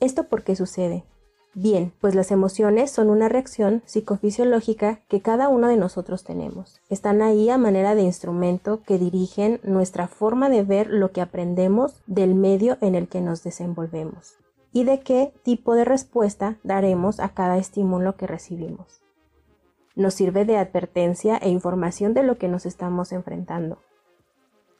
¿Esto 0.01 0.25
por 0.28 0.43
qué 0.43 0.58
sucede? 0.58 1.06
Bien, 1.57 1.93
pues 2.01 2.15
las 2.15 2.31
emociones 2.31 2.91
son 2.91 3.09
una 3.09 3.29
reacción 3.29 3.81
psicofisiológica 3.85 4.99
que 5.07 5.21
cada 5.21 5.47
uno 5.47 5.69
de 5.69 5.77
nosotros 5.77 6.25
tenemos. 6.25 6.81
Están 6.89 7.21
ahí 7.21 7.49
a 7.49 7.57
manera 7.57 7.95
de 7.95 8.01
instrumento 8.01 8.81
que 8.85 8.97
dirigen 8.97 9.61
nuestra 9.63 10.09
forma 10.09 10.49
de 10.49 10.63
ver 10.63 10.89
lo 10.89 11.13
que 11.13 11.21
aprendemos 11.21 12.03
del 12.07 12.35
medio 12.35 12.77
en 12.81 12.93
el 12.93 13.07
que 13.07 13.21
nos 13.21 13.41
desenvolvemos 13.41 14.33
y 14.73 14.83
de 14.83 14.99
qué 14.99 15.33
tipo 15.43 15.75
de 15.75 15.85
respuesta 15.85 16.57
daremos 16.63 17.21
a 17.21 17.29
cada 17.29 17.57
estímulo 17.57 18.17
que 18.17 18.27
recibimos. 18.27 19.01
Nos 19.95 20.13
sirve 20.13 20.43
de 20.43 20.57
advertencia 20.57 21.37
e 21.37 21.47
información 21.47 22.13
de 22.13 22.23
lo 22.23 22.37
que 22.37 22.49
nos 22.49 22.65
estamos 22.65 23.13
enfrentando. 23.13 23.77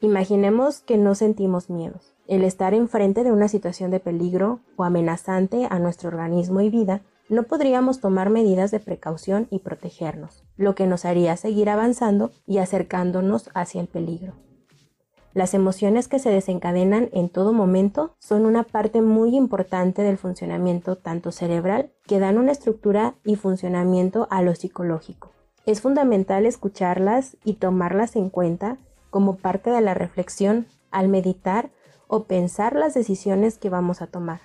Imaginemos 0.00 0.80
que 0.80 0.98
no 0.98 1.14
sentimos 1.14 1.70
miedos. 1.70 2.14
El 2.26 2.44
estar 2.44 2.74
enfrente 2.74 3.24
de 3.24 3.32
una 3.32 3.48
situación 3.48 3.90
de 3.90 4.00
peligro 4.00 4.60
o 4.76 4.84
amenazante 4.84 5.66
a 5.70 5.78
nuestro 5.78 6.08
organismo 6.08 6.60
y 6.60 6.68
vida, 6.68 7.02
no 7.28 7.44
podríamos 7.44 8.00
tomar 8.00 8.28
medidas 8.28 8.70
de 8.70 8.80
precaución 8.80 9.48
y 9.50 9.60
protegernos, 9.60 10.44
lo 10.56 10.74
que 10.74 10.86
nos 10.86 11.04
haría 11.04 11.36
seguir 11.36 11.70
avanzando 11.70 12.30
y 12.46 12.58
acercándonos 12.58 13.50
hacia 13.54 13.80
el 13.80 13.88
peligro. 13.88 14.34
Las 15.32 15.54
emociones 15.54 16.08
que 16.08 16.18
se 16.18 16.30
desencadenan 16.30 17.08
en 17.12 17.28
todo 17.28 17.52
momento 17.52 18.14
son 18.18 18.46
una 18.46 18.62
parte 18.62 19.02
muy 19.02 19.34
importante 19.36 20.02
del 20.02 20.18
funcionamiento 20.18 20.96
tanto 20.96 21.32
cerebral 21.32 21.90
que 22.06 22.18
dan 22.18 22.38
una 22.38 22.52
estructura 22.52 23.14
y 23.24 23.36
funcionamiento 23.36 24.28
a 24.30 24.42
lo 24.42 24.54
psicológico. 24.54 25.32
Es 25.66 25.80
fundamental 25.80 26.46
escucharlas 26.46 27.36
y 27.44 27.54
tomarlas 27.54 28.16
en 28.16 28.30
cuenta 28.30 28.78
como 29.16 29.36
parte 29.36 29.70
de 29.70 29.80
la 29.80 29.94
reflexión 29.94 30.66
al 30.90 31.08
meditar 31.08 31.70
o 32.06 32.24
pensar 32.24 32.76
las 32.76 32.92
decisiones 32.92 33.56
que 33.56 33.70
vamos 33.70 34.02
a 34.02 34.08
tomar. 34.08 34.42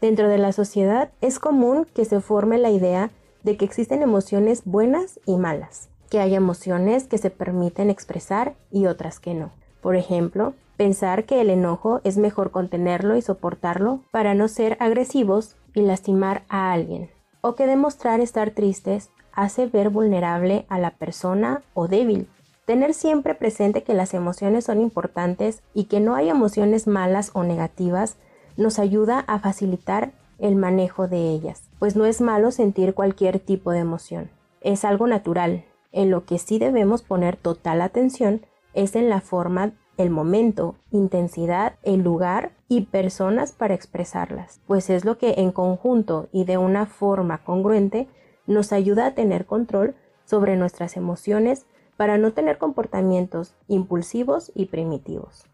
Dentro 0.00 0.28
de 0.28 0.38
la 0.38 0.52
sociedad 0.52 1.10
es 1.20 1.40
común 1.40 1.84
que 1.96 2.04
se 2.04 2.20
forme 2.20 2.58
la 2.58 2.70
idea 2.70 3.10
de 3.42 3.56
que 3.56 3.64
existen 3.64 4.02
emociones 4.02 4.62
buenas 4.64 5.18
y 5.26 5.36
malas, 5.36 5.88
que 6.10 6.20
hay 6.20 6.36
emociones 6.36 7.08
que 7.08 7.18
se 7.18 7.30
permiten 7.30 7.90
expresar 7.90 8.54
y 8.70 8.86
otras 8.86 9.18
que 9.18 9.34
no. 9.34 9.50
Por 9.80 9.96
ejemplo, 9.96 10.54
pensar 10.76 11.24
que 11.24 11.40
el 11.40 11.50
enojo 11.50 12.00
es 12.04 12.18
mejor 12.18 12.52
contenerlo 12.52 13.16
y 13.16 13.22
soportarlo 13.22 14.04
para 14.12 14.32
no 14.34 14.46
ser 14.46 14.76
agresivos 14.78 15.56
y 15.74 15.80
lastimar 15.80 16.44
a 16.48 16.70
alguien, 16.70 17.10
o 17.40 17.56
que 17.56 17.66
demostrar 17.66 18.20
estar 18.20 18.52
tristes 18.52 19.10
hace 19.32 19.66
ver 19.66 19.90
vulnerable 19.90 20.66
a 20.68 20.78
la 20.78 20.92
persona 20.92 21.62
o 21.74 21.88
débil 21.88 22.28
Tener 22.68 22.92
siempre 22.92 23.34
presente 23.34 23.82
que 23.82 23.94
las 23.94 24.12
emociones 24.12 24.66
son 24.66 24.82
importantes 24.82 25.62
y 25.72 25.84
que 25.84 26.00
no 26.00 26.14
hay 26.14 26.28
emociones 26.28 26.86
malas 26.86 27.30
o 27.32 27.42
negativas 27.42 28.18
nos 28.58 28.78
ayuda 28.78 29.20
a 29.20 29.38
facilitar 29.38 30.12
el 30.38 30.54
manejo 30.54 31.08
de 31.08 31.30
ellas, 31.30 31.70
pues 31.78 31.96
no 31.96 32.04
es 32.04 32.20
malo 32.20 32.50
sentir 32.50 32.92
cualquier 32.92 33.40
tipo 33.40 33.70
de 33.70 33.78
emoción. 33.78 34.28
Es 34.60 34.84
algo 34.84 35.06
natural. 35.06 35.64
En 35.92 36.10
lo 36.10 36.26
que 36.26 36.38
sí 36.38 36.58
debemos 36.58 37.00
poner 37.00 37.36
total 37.36 37.80
atención 37.80 38.42
es 38.74 38.96
en 38.96 39.08
la 39.08 39.22
forma, 39.22 39.72
el 39.96 40.10
momento, 40.10 40.74
intensidad, 40.90 41.76
el 41.82 42.02
lugar 42.02 42.50
y 42.68 42.82
personas 42.82 43.52
para 43.52 43.72
expresarlas, 43.72 44.60
pues 44.66 44.90
es 44.90 45.06
lo 45.06 45.16
que 45.16 45.36
en 45.38 45.52
conjunto 45.52 46.28
y 46.32 46.44
de 46.44 46.58
una 46.58 46.84
forma 46.84 47.38
congruente 47.44 48.08
nos 48.46 48.74
ayuda 48.74 49.06
a 49.06 49.14
tener 49.14 49.46
control 49.46 49.94
sobre 50.26 50.56
nuestras 50.56 50.98
emociones 50.98 51.64
para 51.98 52.16
no 52.16 52.32
tener 52.32 52.58
comportamientos 52.58 53.56
impulsivos 53.66 54.52
y 54.54 54.66
primitivos. 54.66 55.46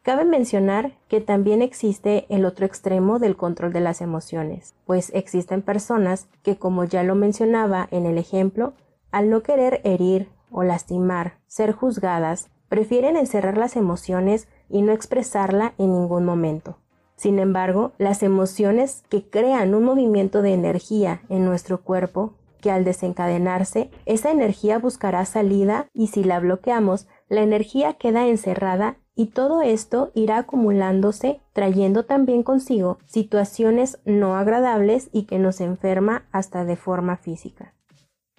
Cabe 0.00 0.24
mencionar 0.24 0.94
que 1.08 1.20
también 1.20 1.60
existe 1.60 2.24
el 2.30 2.46
otro 2.46 2.64
extremo 2.64 3.18
del 3.18 3.36
control 3.36 3.72
de 3.74 3.80
las 3.80 4.00
emociones, 4.00 4.74
pues 4.86 5.12
existen 5.14 5.60
personas 5.60 6.26
que, 6.42 6.56
como 6.56 6.84
ya 6.84 7.02
lo 7.02 7.14
mencionaba 7.14 7.86
en 7.90 8.06
el 8.06 8.16
ejemplo, 8.16 8.72
al 9.10 9.28
no 9.28 9.42
querer 9.42 9.82
herir 9.84 10.30
o 10.50 10.62
lastimar, 10.62 11.34
ser 11.46 11.72
juzgadas, 11.72 12.48
prefieren 12.70 13.18
encerrar 13.18 13.58
las 13.58 13.76
emociones 13.76 14.48
y 14.70 14.80
no 14.80 14.92
expresarla 14.92 15.74
en 15.76 15.92
ningún 15.92 16.24
momento. 16.24 16.78
Sin 17.14 17.38
embargo, 17.38 17.92
las 17.98 18.22
emociones 18.22 19.04
que 19.10 19.28
crean 19.28 19.74
un 19.74 19.84
movimiento 19.84 20.40
de 20.40 20.54
energía 20.54 21.20
en 21.28 21.44
nuestro 21.44 21.82
cuerpo 21.82 22.32
que 22.62 22.70
al 22.70 22.84
desencadenarse, 22.84 23.90
esa 24.06 24.30
energía 24.30 24.78
buscará 24.78 25.26
salida 25.26 25.88
y 25.92 26.06
si 26.06 26.24
la 26.24 26.40
bloqueamos, 26.40 27.08
la 27.28 27.42
energía 27.42 27.94
queda 27.94 28.26
encerrada 28.26 28.96
y 29.14 29.26
todo 29.26 29.60
esto 29.60 30.10
irá 30.14 30.38
acumulándose, 30.38 31.40
trayendo 31.52 32.04
también 32.06 32.42
consigo 32.42 32.98
situaciones 33.04 33.98
no 34.06 34.36
agradables 34.36 35.10
y 35.12 35.24
que 35.24 35.38
nos 35.38 35.60
enferma 35.60 36.24
hasta 36.32 36.64
de 36.64 36.76
forma 36.76 37.18
física, 37.18 37.74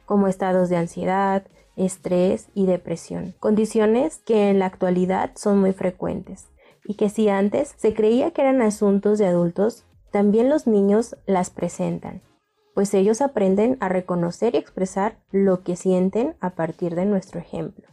como 0.05 0.27
estados 0.27 0.69
de 0.69 0.77
ansiedad, 0.77 1.43
estrés 1.75 2.47
y 2.55 2.65
depresión, 2.65 3.35
condiciones 3.39 4.19
que 4.25 4.49
en 4.49 4.59
la 4.59 4.65
actualidad 4.65 5.31
son 5.35 5.59
muy 5.59 5.73
frecuentes. 5.73 6.49
y 6.85 6.95
que 6.95 7.09
si 7.09 7.29
antes 7.29 7.73
se 7.77 7.93
creía 7.93 8.31
que 8.31 8.41
eran 8.41 8.61
asuntos 8.61 9.17
de 9.17 9.25
adultos, 9.25 9.85
también 10.11 10.49
los 10.49 10.67
niños 10.67 11.15
las 11.25 11.49
presentan, 11.49 12.21
pues 12.73 12.93
ellos 12.93 13.21
aprenden 13.21 13.77
a 13.79 13.89
reconocer 13.89 14.55
y 14.55 14.57
expresar 14.57 15.17
lo 15.31 15.63
que 15.63 15.75
sienten 15.75 16.35
a 16.39 16.51
partir 16.51 16.95
de 16.95 17.05
nuestro 17.05 17.39
ejemplo. 17.39 17.87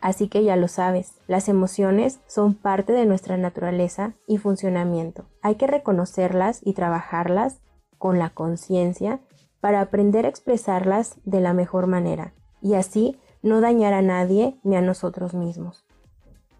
Así 0.00 0.28
que 0.28 0.44
ya 0.44 0.56
lo 0.56 0.68
sabes, 0.68 1.14
las 1.26 1.48
emociones 1.48 2.20
son 2.26 2.54
parte 2.54 2.92
de 2.92 3.06
nuestra 3.06 3.36
naturaleza 3.36 4.14
y 4.26 4.38
funcionamiento. 4.38 5.24
Hay 5.42 5.54
que 5.54 5.66
reconocerlas 5.66 6.60
y 6.62 6.74
trabajarlas 6.74 7.60
con 7.98 8.18
la 8.18 8.30
conciencia 8.30 9.20
para 9.60 9.80
aprender 9.80 10.26
a 10.26 10.28
expresarlas 10.28 11.16
de 11.24 11.40
la 11.40 11.54
mejor 11.54 11.86
manera 11.86 12.34
y 12.60 12.74
así 12.74 13.18
no 13.42 13.60
dañar 13.60 13.94
a 13.94 14.02
nadie 14.02 14.58
ni 14.64 14.76
a 14.76 14.82
nosotros 14.82 15.34
mismos. 15.34 15.86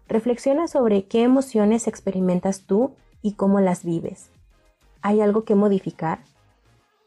Reflexiona 0.07 0.67
sobre 0.67 1.05
qué 1.05 1.23
emociones 1.23 1.87
experimentas 1.87 2.65
tú 2.65 2.95
y 3.21 3.33
cómo 3.33 3.59
las 3.59 3.83
vives. 3.83 4.31
¿Hay 5.01 5.21
algo 5.21 5.43
que 5.43 5.55
modificar? 5.55 6.19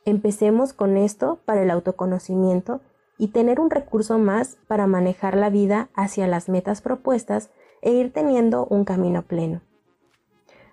Empecemos 0.04 0.72
con 0.72 0.96
esto 0.96 1.40
para 1.44 1.62
el 1.62 1.70
autoconocimiento 1.70 2.80
y 3.18 3.28
tener 3.28 3.60
un 3.60 3.70
recurso 3.70 4.18
más 4.18 4.56
para 4.66 4.86
manejar 4.86 5.36
la 5.36 5.50
vida 5.50 5.90
hacia 5.94 6.26
las 6.26 6.48
metas 6.48 6.80
propuestas 6.80 7.50
e 7.82 7.92
ir 7.92 8.12
teniendo 8.12 8.66
un 8.66 8.84
camino 8.84 9.22
pleno. 9.22 9.60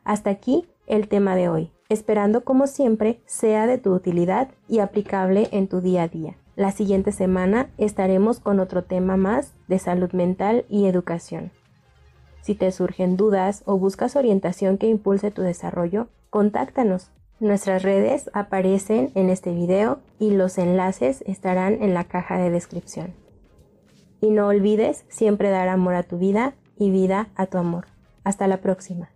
Hasta 0.05 0.29
aquí 0.29 0.65
el 0.85 1.09
tema 1.09 1.35
de 1.35 1.49
hoy, 1.49 1.71
esperando 1.89 2.45
como 2.45 2.67
siempre 2.67 3.19
sea 3.25 3.67
de 3.67 3.77
tu 3.77 3.93
utilidad 3.93 4.49
y 4.69 4.79
aplicable 4.79 5.49
en 5.51 5.67
tu 5.67 5.81
día 5.81 6.03
a 6.03 6.07
día. 6.07 6.37
La 6.55 6.71
siguiente 6.71 7.11
semana 7.11 7.69
estaremos 7.77 8.39
con 8.39 8.61
otro 8.61 8.85
tema 8.85 9.17
más 9.17 9.53
de 9.67 9.77
salud 9.77 10.11
mental 10.13 10.65
y 10.69 10.85
educación. 10.85 11.51
Si 12.41 12.55
te 12.55 12.71
surgen 12.71 13.17
dudas 13.17 13.61
o 13.65 13.77
buscas 13.77 14.15
orientación 14.15 14.77
que 14.77 14.87
impulse 14.87 15.31
tu 15.31 15.41
desarrollo, 15.41 16.07
contáctanos 16.29 17.11
Nuestras 17.39 17.83
redes 17.83 18.31
aparecen 18.33 19.11
en 19.13 19.29
este 19.29 19.51
video 19.51 19.99
y 20.19 20.31
los 20.31 20.57
enlaces 20.57 21.23
estarán 21.27 21.83
en 21.83 21.93
la 21.93 22.05
caja 22.05 22.39
de 22.39 22.49
descripción. 22.49 23.13
Y 24.21 24.31
no 24.31 24.47
olvides 24.47 25.05
siempre 25.07 25.51
dar 25.51 25.69
amor 25.69 25.93
a 25.93 26.01
tu 26.01 26.17
vida 26.17 26.55
y 26.79 26.89
vida 26.89 27.29
a 27.35 27.45
tu 27.45 27.59
amor. 27.59 27.85
Hasta 28.23 28.47
la 28.47 28.57
próxima. 28.57 29.11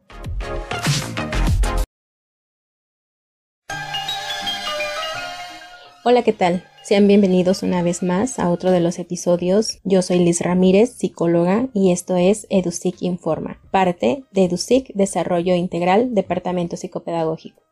Hola, 6.04 6.22
¿qué 6.22 6.34
tal? 6.34 6.64
Sean 6.84 7.08
bienvenidos 7.08 7.64
una 7.64 7.82
vez 7.82 8.04
más 8.04 8.38
a 8.38 8.52
otro 8.52 8.70
de 8.70 8.82
los 8.82 9.00
episodios. 9.00 9.80
Yo 9.84 10.04
soy 10.04 10.20
Liz 10.20 10.42
Ramírez, 10.42 10.92
psicóloga, 10.92 11.70
y 11.74 11.92
esto 11.92 12.18
es 12.18 12.46
EduSIC 12.52 13.02
Informa, 13.02 13.60
parte 13.72 14.26
de 14.32 14.46
EduSIC 14.46 14.94
Desarrollo 14.94 15.56
Integral, 15.56 16.14
Departamento 16.14 16.78
Psicopedagógico. 16.78 17.71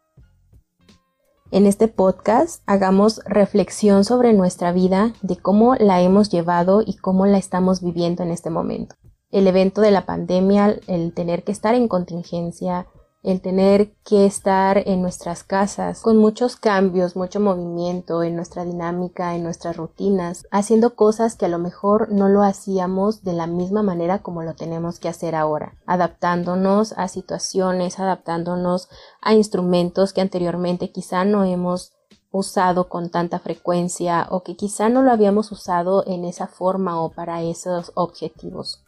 En 1.52 1.66
este 1.66 1.88
podcast 1.88 2.62
hagamos 2.68 3.22
reflexión 3.26 4.06
sobre 4.06 4.34
nuestra 4.34 4.72
vida, 4.72 5.14
de 5.24 5.36
cómo 5.36 5.74
la 5.74 6.00
hemos 6.00 6.30
llevado 6.30 6.84
y 6.86 6.98
cómo 6.98 7.26
la 7.26 7.40
estamos 7.40 7.82
viviendo 7.82 8.22
en 8.22 8.30
este 8.30 8.52
momento. 8.52 8.96
El 9.32 9.48
evento 9.48 9.82
de 9.82 9.90
la 9.90 10.06
pandemia, 10.06 10.76
el 10.86 11.12
tener 11.12 11.44
que 11.44 11.52
estar 11.52 11.74
en 11.74 11.88
contingencia, 11.88 12.86
el 13.22 13.42
tener 13.42 13.92
que 14.06 14.26
estar 14.26 14.82
en 14.88 15.02
nuestras 15.02 15.44
casas 15.44 16.02
con 16.02 16.18
muchos 16.18 16.56
cambios, 16.56 17.16
mucho 17.16 17.40
movimiento 17.40 18.24
en 18.24 18.36
nuestra 18.36 18.64
dinámica, 18.64 19.36
en 19.36 19.44
nuestras 19.44 19.76
rutinas, 19.76 20.48
haciendo 20.52 20.96
cosas 20.96 21.36
que 21.36 21.46
a 21.46 21.50
lo 21.50 21.60
mejor 21.60 22.12
no 22.12 22.30
lo 22.30 22.44
hacíamos 22.44 23.24
de 23.24 23.34
la 23.34 23.48
misma 23.48 23.84
manera 23.84 24.20
como 24.20 24.44
lo 24.44 24.56
tenemos 24.56 25.00
que 25.00 25.10
hacer 25.10 25.36
ahora, 25.36 25.74
adaptándonos 25.86 26.94
a 26.94 27.08
situaciones, 27.10 28.00
adaptándonos 28.00 28.88
a 29.22 29.34
instrumentos 29.34 30.14
que 30.14 30.22
anteriormente 30.22 30.92
quizá 30.92 31.26
no 31.26 31.44
hemos 31.44 31.94
usado 32.32 32.90
con 32.90 33.10
tanta 33.10 33.40
frecuencia 33.40 34.28
o 34.30 34.44
que 34.44 34.56
quizá 34.56 34.88
no 34.88 35.02
lo 35.02 35.12
habíamos 35.12 35.52
usado 35.52 36.04
en 36.06 36.26
esa 36.26 36.48
forma 36.48 37.02
o 37.02 37.10
para 37.12 37.42
esos 37.42 37.92
objetivos. 37.96 38.84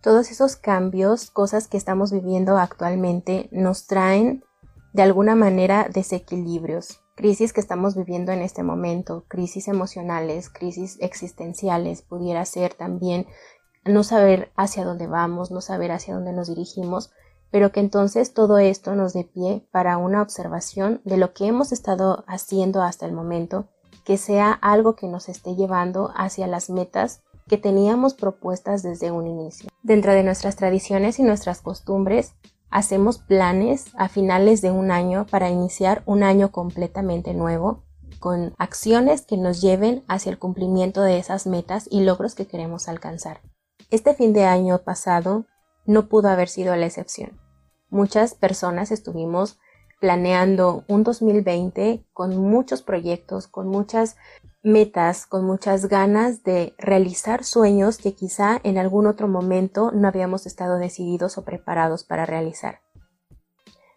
Todos 0.00 0.30
esos 0.30 0.56
cambios, 0.56 1.30
cosas 1.30 1.66
que 1.66 1.76
estamos 1.76 2.12
viviendo 2.12 2.56
actualmente, 2.56 3.48
nos 3.50 3.86
traen 3.86 4.44
de 4.92 5.02
alguna 5.02 5.34
manera 5.34 5.88
desequilibrios, 5.92 7.00
crisis 7.16 7.52
que 7.52 7.60
estamos 7.60 7.96
viviendo 7.96 8.30
en 8.30 8.40
este 8.40 8.62
momento, 8.62 9.24
crisis 9.26 9.66
emocionales, 9.66 10.50
crisis 10.50 10.98
existenciales, 11.00 12.02
pudiera 12.02 12.44
ser 12.44 12.74
también 12.74 13.26
no 13.84 14.04
saber 14.04 14.52
hacia 14.56 14.84
dónde 14.84 15.08
vamos, 15.08 15.50
no 15.50 15.60
saber 15.60 15.90
hacia 15.90 16.14
dónde 16.14 16.32
nos 16.32 16.48
dirigimos, 16.48 17.10
pero 17.50 17.72
que 17.72 17.80
entonces 17.80 18.34
todo 18.34 18.58
esto 18.58 18.94
nos 18.94 19.14
dé 19.14 19.24
pie 19.24 19.66
para 19.72 19.96
una 19.96 20.22
observación 20.22 21.00
de 21.04 21.16
lo 21.16 21.32
que 21.32 21.46
hemos 21.46 21.72
estado 21.72 22.24
haciendo 22.28 22.82
hasta 22.82 23.06
el 23.06 23.12
momento, 23.12 23.68
que 24.04 24.16
sea 24.16 24.52
algo 24.52 24.94
que 24.94 25.08
nos 25.08 25.28
esté 25.28 25.56
llevando 25.56 26.12
hacia 26.14 26.46
las 26.46 26.70
metas 26.70 27.22
que 27.48 27.58
teníamos 27.58 28.14
propuestas 28.14 28.82
desde 28.82 29.10
un 29.10 29.26
inicio. 29.26 29.68
Dentro 29.82 30.12
de 30.12 30.22
nuestras 30.22 30.56
tradiciones 30.56 31.18
y 31.18 31.22
nuestras 31.22 31.60
costumbres, 31.60 32.34
hacemos 32.70 33.18
planes 33.18 33.86
a 33.96 34.08
finales 34.08 34.60
de 34.60 34.70
un 34.70 34.90
año 34.90 35.26
para 35.28 35.50
iniciar 35.50 36.02
un 36.06 36.22
año 36.22 36.52
completamente 36.52 37.34
nuevo, 37.34 37.82
con 38.20 38.54
acciones 38.58 39.22
que 39.22 39.36
nos 39.36 39.60
lleven 39.60 40.04
hacia 40.08 40.30
el 40.30 40.38
cumplimiento 40.38 41.02
de 41.02 41.18
esas 41.18 41.46
metas 41.46 41.88
y 41.90 42.00
logros 42.00 42.34
que 42.34 42.46
queremos 42.46 42.88
alcanzar. 42.88 43.40
Este 43.90 44.14
fin 44.14 44.32
de 44.32 44.44
año 44.44 44.78
pasado 44.78 45.46
no 45.86 46.08
pudo 46.08 46.28
haber 46.28 46.48
sido 46.48 46.76
la 46.76 46.86
excepción. 46.86 47.40
Muchas 47.90 48.34
personas 48.34 48.90
estuvimos 48.90 49.58
planeando 50.00 50.84
un 50.88 51.02
2020 51.02 52.04
con 52.12 52.36
muchos 52.36 52.82
proyectos, 52.82 53.46
con 53.46 53.68
muchas 53.68 54.16
metas, 54.62 55.26
con 55.26 55.44
muchas 55.44 55.86
ganas 55.86 56.42
de 56.42 56.74
realizar 56.78 57.44
sueños 57.44 57.98
que 57.98 58.14
quizá 58.14 58.60
en 58.64 58.78
algún 58.78 59.06
otro 59.06 59.28
momento 59.28 59.92
no 59.92 60.08
habíamos 60.08 60.46
estado 60.46 60.78
decididos 60.78 61.38
o 61.38 61.44
preparados 61.44 62.04
para 62.04 62.26
realizar. 62.26 62.80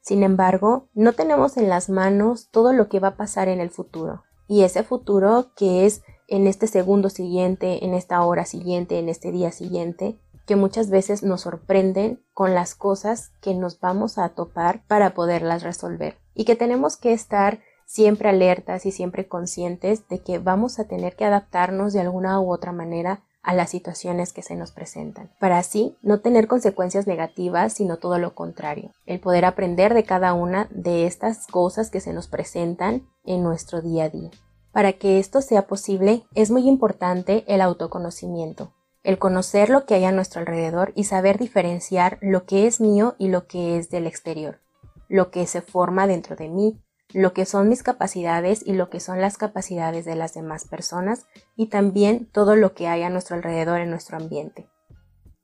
Sin 0.01 0.23
embargo, 0.23 0.89
no 0.93 1.13
tenemos 1.13 1.57
en 1.57 1.69
las 1.69 1.89
manos 1.89 2.49
todo 2.51 2.73
lo 2.73 2.89
que 2.89 2.99
va 2.99 3.09
a 3.09 3.17
pasar 3.17 3.47
en 3.47 3.59
el 3.59 3.69
futuro. 3.69 4.23
Y 4.47 4.63
ese 4.63 4.83
futuro 4.83 5.51
que 5.55 5.85
es 5.85 6.01
en 6.27 6.47
este 6.47 6.67
segundo 6.67 7.09
siguiente, 7.09 7.85
en 7.85 7.93
esta 7.93 8.23
hora 8.23 8.45
siguiente, 8.45 8.99
en 8.99 9.09
este 9.09 9.31
día 9.31 9.51
siguiente, 9.51 10.19
que 10.45 10.55
muchas 10.55 10.89
veces 10.89 11.23
nos 11.23 11.41
sorprenden 11.41 12.23
con 12.33 12.53
las 12.53 12.73
cosas 12.73 13.31
que 13.41 13.53
nos 13.53 13.79
vamos 13.79 14.17
a 14.17 14.29
topar 14.29 14.83
para 14.87 15.13
poderlas 15.13 15.63
resolver. 15.63 16.17
Y 16.33 16.45
que 16.45 16.55
tenemos 16.55 16.97
que 16.97 17.13
estar 17.13 17.59
siempre 17.91 18.29
alertas 18.29 18.85
y 18.85 18.91
siempre 18.93 19.27
conscientes 19.27 20.07
de 20.07 20.19
que 20.19 20.39
vamos 20.39 20.79
a 20.79 20.85
tener 20.85 21.17
que 21.17 21.25
adaptarnos 21.25 21.91
de 21.91 21.99
alguna 21.99 22.39
u 22.39 22.49
otra 22.49 22.71
manera 22.71 23.25
a 23.43 23.53
las 23.53 23.69
situaciones 23.69 24.31
que 24.31 24.43
se 24.43 24.55
nos 24.55 24.71
presentan, 24.71 25.29
para 25.41 25.57
así 25.57 25.97
no 26.01 26.21
tener 26.21 26.47
consecuencias 26.47 27.05
negativas, 27.05 27.73
sino 27.73 27.97
todo 27.97 28.17
lo 28.17 28.33
contrario, 28.33 28.91
el 29.05 29.19
poder 29.19 29.43
aprender 29.43 29.93
de 29.93 30.05
cada 30.05 30.33
una 30.33 30.69
de 30.71 31.05
estas 31.05 31.47
cosas 31.47 31.89
que 31.89 31.99
se 31.99 32.13
nos 32.13 32.29
presentan 32.29 33.09
en 33.25 33.43
nuestro 33.43 33.81
día 33.81 34.05
a 34.05 34.09
día. 34.09 34.31
Para 34.71 34.93
que 34.93 35.19
esto 35.19 35.41
sea 35.41 35.67
posible, 35.67 36.23
es 36.33 36.49
muy 36.49 36.69
importante 36.69 37.43
el 37.47 37.59
autoconocimiento, 37.59 38.71
el 39.03 39.17
conocer 39.17 39.69
lo 39.69 39.85
que 39.85 39.95
hay 39.95 40.05
a 40.05 40.13
nuestro 40.13 40.39
alrededor 40.39 40.93
y 40.95 41.03
saber 41.03 41.37
diferenciar 41.37 42.19
lo 42.21 42.45
que 42.45 42.67
es 42.67 42.79
mío 42.79 43.15
y 43.17 43.27
lo 43.27 43.47
que 43.47 43.77
es 43.77 43.89
del 43.89 44.07
exterior, 44.07 44.61
lo 45.09 45.29
que 45.29 45.45
se 45.45 45.61
forma 45.61 46.07
dentro 46.07 46.37
de 46.37 46.47
mí, 46.47 46.79
lo 47.13 47.33
que 47.33 47.45
son 47.45 47.69
mis 47.69 47.83
capacidades 47.83 48.61
y 48.65 48.73
lo 48.73 48.89
que 48.89 48.99
son 48.99 49.21
las 49.21 49.37
capacidades 49.37 50.05
de 50.05 50.15
las 50.15 50.33
demás 50.33 50.65
personas 50.65 51.25
y 51.55 51.67
también 51.67 52.25
todo 52.31 52.55
lo 52.55 52.73
que 52.73 52.87
hay 52.87 53.03
a 53.03 53.09
nuestro 53.09 53.35
alrededor 53.35 53.79
en 53.79 53.89
nuestro 53.89 54.17
ambiente. 54.17 54.69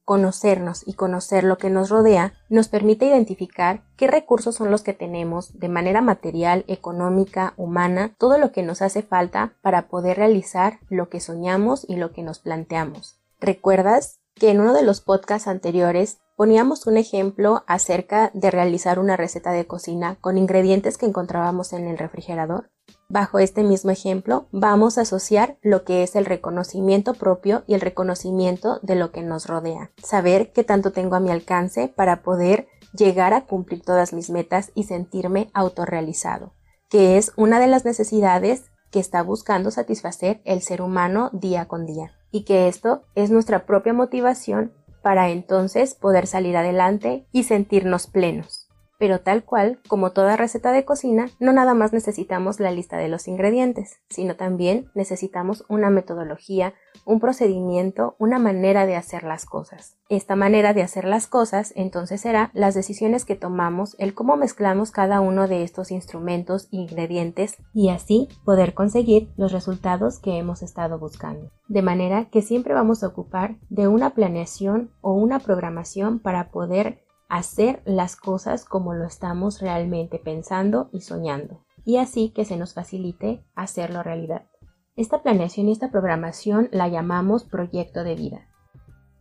Conocernos 0.06 0.88
y 0.88 0.94
conocer 0.94 1.44
lo 1.44 1.58
que 1.58 1.70
nos 1.70 1.90
rodea 1.90 2.34
nos 2.50 2.70
permite 2.70 3.06
identificar 3.06 3.84
qué 3.98 4.08
recursos 4.08 4.56
son 4.56 4.72
los 4.72 4.82
que 4.82 4.94
tenemos 4.94 5.60
de 5.60 5.68
manera 5.68 6.02
material, 6.02 6.64
económica, 6.68 7.54
humana, 7.58 8.16
todo 8.18 8.38
lo 8.38 8.54
que 8.54 8.64
nos 8.64 8.82
hace 8.82 9.02
falta 9.02 9.58
para 9.62 9.90
poder 9.90 10.16
realizar 10.16 10.80
lo 10.90 11.10
que 11.10 11.20
soñamos 11.20 11.86
y 11.90 11.98
lo 11.98 12.14
que 12.14 12.24
nos 12.24 12.40
planteamos. 12.40 13.20
¿Recuerdas 13.42 14.22
que 14.40 14.50
en 14.50 14.60
uno 14.60 14.74
de 14.74 14.84
los 14.84 15.02
podcasts 15.02 15.48
anteriores 15.48 16.20
poníamos 16.36 16.86
un 16.86 16.98
ejemplo 16.98 17.64
acerca 17.68 18.30
de 18.34 18.52
realizar 18.52 19.00
una 19.00 19.18
receta 19.18 19.52
de 19.52 19.66
cocina 19.66 20.18
con 20.22 20.38
ingredientes 20.38 20.98
que 20.98 21.08
encontrábamos 21.08 21.74
en 21.74 21.88
el 21.88 21.98
refrigerador. 21.98 22.70
Bajo 23.10 23.40
este 23.40 23.64
mismo 23.64 23.90
ejemplo, 23.90 24.48
vamos 24.52 24.98
a 24.98 25.02
asociar 25.02 25.58
lo 25.62 25.84
que 25.84 26.04
es 26.04 26.16
el 26.16 26.26
reconocimiento 26.26 27.14
propio 27.14 27.64
y 27.66 27.74
el 27.74 27.82
reconocimiento 27.82 28.80
de 28.84 28.96
lo 28.96 29.12
que 29.12 29.24
nos 29.24 29.48
rodea. 29.48 29.92
Saber 30.04 30.52
qué 30.54 30.64
tanto 30.64 30.92
tengo 30.92 31.16
a 31.16 31.20
mi 31.20 31.32
alcance 31.32 31.88
para 31.88 32.22
poder 32.22 32.68
llegar 32.94 33.34
a 33.34 33.46
cumplir 33.46 33.82
todas 33.82 34.14
mis 34.14 34.30
metas 34.30 34.72
y 34.76 34.84
sentirme 34.84 35.50
autorrealizado, 35.54 36.54
que 36.90 37.18
es 37.18 37.32
una 37.36 37.60
de 37.60 37.68
las 37.68 37.84
necesidades 37.84 38.72
que 38.92 39.00
está 39.00 39.22
buscando 39.22 39.72
satisfacer 39.72 40.42
el 40.46 40.62
ser 40.62 40.82
humano 40.82 41.30
día 41.34 41.68
con 41.68 41.86
día, 41.86 42.17
y 42.32 42.44
que 42.44 42.68
esto 42.68 43.04
es 43.16 43.32
nuestra 43.32 43.66
propia 43.66 43.94
motivación 43.94 44.72
para 45.02 45.30
entonces 45.30 45.96
poder 45.96 46.28
salir 46.28 46.58
adelante 46.58 47.26
y 47.32 47.44
sentirnos 47.44 48.08
plenos. 48.08 48.67
Pero 48.98 49.20
tal 49.20 49.44
cual, 49.44 49.80
como 49.88 50.12
toda 50.12 50.38
receta 50.38 50.72
de 50.72 50.86
cocina, 50.86 51.30
no 51.40 51.54
nada 51.54 51.74
más 51.74 51.94
necesitamos 51.94 52.60
la 52.60 52.72
lista 52.72 52.98
de 52.98 53.10
los 53.10 53.28
ingredientes, 53.28 54.00
sino 54.10 54.36
también 54.36 54.90
necesitamos 54.96 55.66
una 55.70 55.90
metodología, 55.90 56.74
un 57.06 57.20
procedimiento, 57.20 58.16
una 58.18 58.40
manera 58.40 58.86
de 58.86 58.96
hacer 58.96 59.24
las 59.24 59.46
cosas. 59.46 59.98
Esta 60.10 60.36
manera 60.36 60.74
de 60.74 60.82
hacer 60.82 61.06
las 61.06 61.28
cosas 61.28 61.74
entonces 61.76 62.22
será 62.22 62.50
las 62.54 62.74
decisiones 62.74 63.26
que 63.26 63.36
tomamos, 63.36 63.96
el 64.00 64.14
cómo 64.14 64.36
mezclamos 64.36 64.92
cada 64.92 65.22
uno 65.22 65.48
de 65.48 65.64
estos 65.64 65.92
instrumentos 65.92 66.68
ingredientes 66.72 67.58
y 67.74 67.90
así 67.90 68.30
poder 68.46 68.74
conseguir 68.74 69.30
los 69.38 69.52
resultados 69.52 70.20
que 70.20 70.38
hemos 70.38 70.64
estado 70.64 70.98
buscando. 70.98 71.52
De 71.68 71.82
manera 71.82 72.30
que 72.30 72.42
siempre 72.42 72.74
vamos 72.74 73.04
a 73.04 73.08
ocupar 73.08 73.58
de 73.70 73.88
una 73.88 74.12
planeación 74.12 74.92
o 75.02 75.14
una 75.14 75.40
programación 75.40 76.20
para 76.20 76.50
poder 76.52 77.07
hacer 77.30 77.82
las 77.86 78.16
cosas 78.16 78.66
como 78.66 78.94
lo 78.94 79.06
estamos 79.06 79.62
realmente 79.62 80.20
pensando 80.20 80.90
y 80.92 81.02
soñando, 81.02 81.66
y 81.86 81.98
así 81.98 82.30
que 82.30 82.46
se 82.46 82.58
nos 82.58 82.74
facilite 82.74 83.44
hacerlo 83.56 84.04
realidad. 84.04 84.48
Esta 84.96 85.22
planeación 85.22 85.68
y 85.68 85.74
esta 85.74 85.92
programación 85.92 86.70
la 86.72 86.88
llamamos 86.88 87.44
proyecto 87.44 88.04
de 88.04 88.16
vida. 88.16 88.48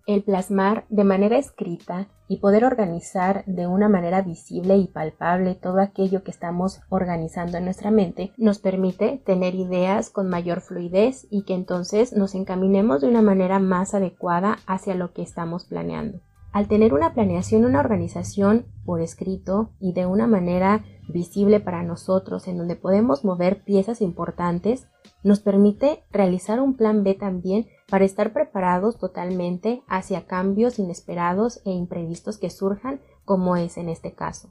El 0.06 0.22
plasmar 0.22 0.86
de 0.88 1.04
manera 1.04 1.36
escrita 1.36 2.08
y 2.28 2.38
poder 2.38 2.64
organizar 2.64 3.44
de 3.46 3.66
una 3.66 3.88
manera 3.88 4.22
visible 4.22 4.76
y 4.76 4.86
palpable 4.86 5.54
todo 5.54 5.80
aquello 5.80 6.22
que 6.22 6.30
estamos 6.30 6.80
organizando 6.88 7.58
en 7.58 7.64
nuestra 7.64 7.90
mente 7.90 8.32
nos 8.36 8.58
permite 8.58 9.20
tener 9.26 9.54
ideas 9.54 10.10
con 10.10 10.28
mayor 10.28 10.60
fluidez 10.60 11.26
y 11.30 11.42
que 11.42 11.54
entonces 11.54 12.12
nos 12.12 12.34
encaminemos 12.34 13.00
de 13.00 13.08
una 13.08 13.20
manera 13.20 13.58
más 13.58 13.94
adecuada 13.94 14.58
hacia 14.66 14.94
lo 14.94 15.12
que 15.12 15.22
estamos 15.22 15.64
planeando. 15.64 16.20
Al 16.56 16.68
tener 16.68 16.94
una 16.94 17.12
planeación, 17.12 17.66
una 17.66 17.80
organización 17.80 18.64
por 18.86 19.02
escrito 19.02 19.74
y 19.78 19.92
de 19.92 20.06
una 20.06 20.26
manera 20.26 20.86
visible 21.06 21.60
para 21.60 21.82
nosotros, 21.82 22.48
en 22.48 22.56
donde 22.56 22.76
podemos 22.76 23.26
mover 23.26 23.62
piezas 23.62 24.00
importantes, 24.00 24.88
nos 25.22 25.40
permite 25.40 26.04
realizar 26.10 26.60
un 26.60 26.74
plan 26.74 27.04
B 27.04 27.12
también 27.12 27.66
para 27.90 28.06
estar 28.06 28.32
preparados 28.32 28.96
totalmente 28.96 29.82
hacia 29.86 30.26
cambios 30.26 30.78
inesperados 30.78 31.60
e 31.66 31.72
imprevistos 31.72 32.38
que 32.38 32.48
surjan, 32.48 33.02
como 33.26 33.56
es 33.56 33.76
en 33.76 33.90
este 33.90 34.14
caso. 34.14 34.48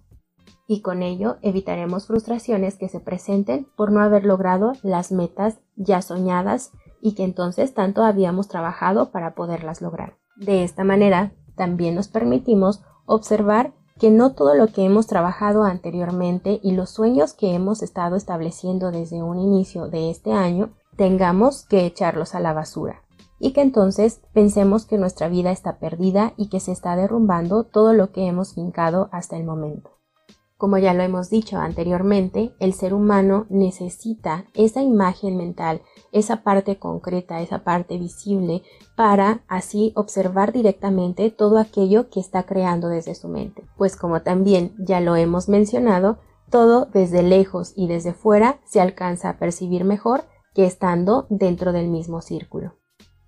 Y 0.67 0.81
con 0.81 1.01
ello 1.01 1.37
evitaremos 1.41 2.05
frustraciones 2.05 2.75
que 2.77 2.87
se 2.87 2.99
presenten 2.99 3.65
por 3.75 3.91
no 3.91 4.01
haber 4.01 4.25
logrado 4.25 4.73
las 4.83 5.11
metas 5.11 5.57
ya 5.75 6.03
soñadas 6.03 6.71
y 7.01 7.15
que 7.15 7.23
entonces 7.23 7.73
tanto 7.73 8.03
habíamos 8.03 8.47
trabajado 8.47 9.09
para 9.09 9.33
poderlas 9.33 9.81
lograr. 9.81 10.19
De 10.35 10.63
esta 10.63 10.83
manera, 10.83 11.31
también 11.55 11.95
nos 11.95 12.07
permitimos 12.07 12.81
observar 13.05 13.73
que 13.99 14.11
no 14.11 14.33
todo 14.33 14.55
lo 14.55 14.67
que 14.67 14.83
hemos 14.83 15.07
trabajado 15.07 15.63
anteriormente 15.63 16.59
y 16.61 16.73
los 16.73 16.89
sueños 16.89 17.33
que 17.33 17.53
hemos 17.53 17.81
estado 17.81 18.15
estableciendo 18.15 18.91
desde 18.91 19.23
un 19.23 19.39
inicio 19.39 19.87
de 19.87 20.09
este 20.09 20.33
año 20.33 20.69
tengamos 20.97 21.65
que 21.65 21.85
echarlos 21.85 22.35
a 22.35 22.39
la 22.39 22.53
basura 22.53 23.01
y 23.39 23.51
que 23.51 23.61
entonces 23.61 24.21
pensemos 24.33 24.85
que 24.85 24.97
nuestra 24.97 25.29
vida 25.29 25.51
está 25.51 25.77
perdida 25.77 26.33
y 26.37 26.49
que 26.49 26.59
se 26.59 26.71
está 26.71 26.95
derrumbando 26.95 27.63
todo 27.63 27.93
lo 27.93 28.11
que 28.11 28.27
hemos 28.27 28.53
fincado 28.53 29.09
hasta 29.11 29.37
el 29.37 29.43
momento. 29.43 29.94
Como 30.57 30.77
ya 30.77 30.93
lo 30.93 31.03
hemos 31.03 31.29
dicho 31.29 31.57
anteriormente, 31.57 32.53
el 32.59 32.73
ser 32.73 32.93
humano 32.93 33.45
necesita 33.49 34.45
esa 34.53 34.81
imagen 34.81 35.35
mental, 35.35 35.81
esa 36.13 36.43
parte 36.43 36.79
concreta, 36.79 37.41
esa 37.41 37.65
parte 37.65 37.97
visible, 37.97 38.63
para 38.95 39.43
así 39.49 39.91
observar 39.95 40.53
directamente 40.53 41.29
todo 41.29 41.57
aquello 41.57 42.09
que 42.09 42.21
está 42.21 42.43
creando 42.43 42.87
desde 42.87 43.15
su 43.15 43.27
mente. 43.27 43.65
Pues 43.77 43.97
como 43.97 44.21
también 44.21 44.73
ya 44.79 45.01
lo 45.01 45.17
hemos 45.17 45.49
mencionado, 45.49 46.19
todo 46.49 46.85
desde 46.85 47.21
lejos 47.21 47.73
y 47.75 47.87
desde 47.87 48.13
fuera 48.13 48.61
se 48.63 48.79
alcanza 48.79 49.31
a 49.31 49.37
percibir 49.37 49.83
mejor 49.83 50.23
que 50.53 50.65
estando 50.65 51.27
dentro 51.29 51.73
del 51.73 51.89
mismo 51.89 52.21
círculo. 52.21 52.75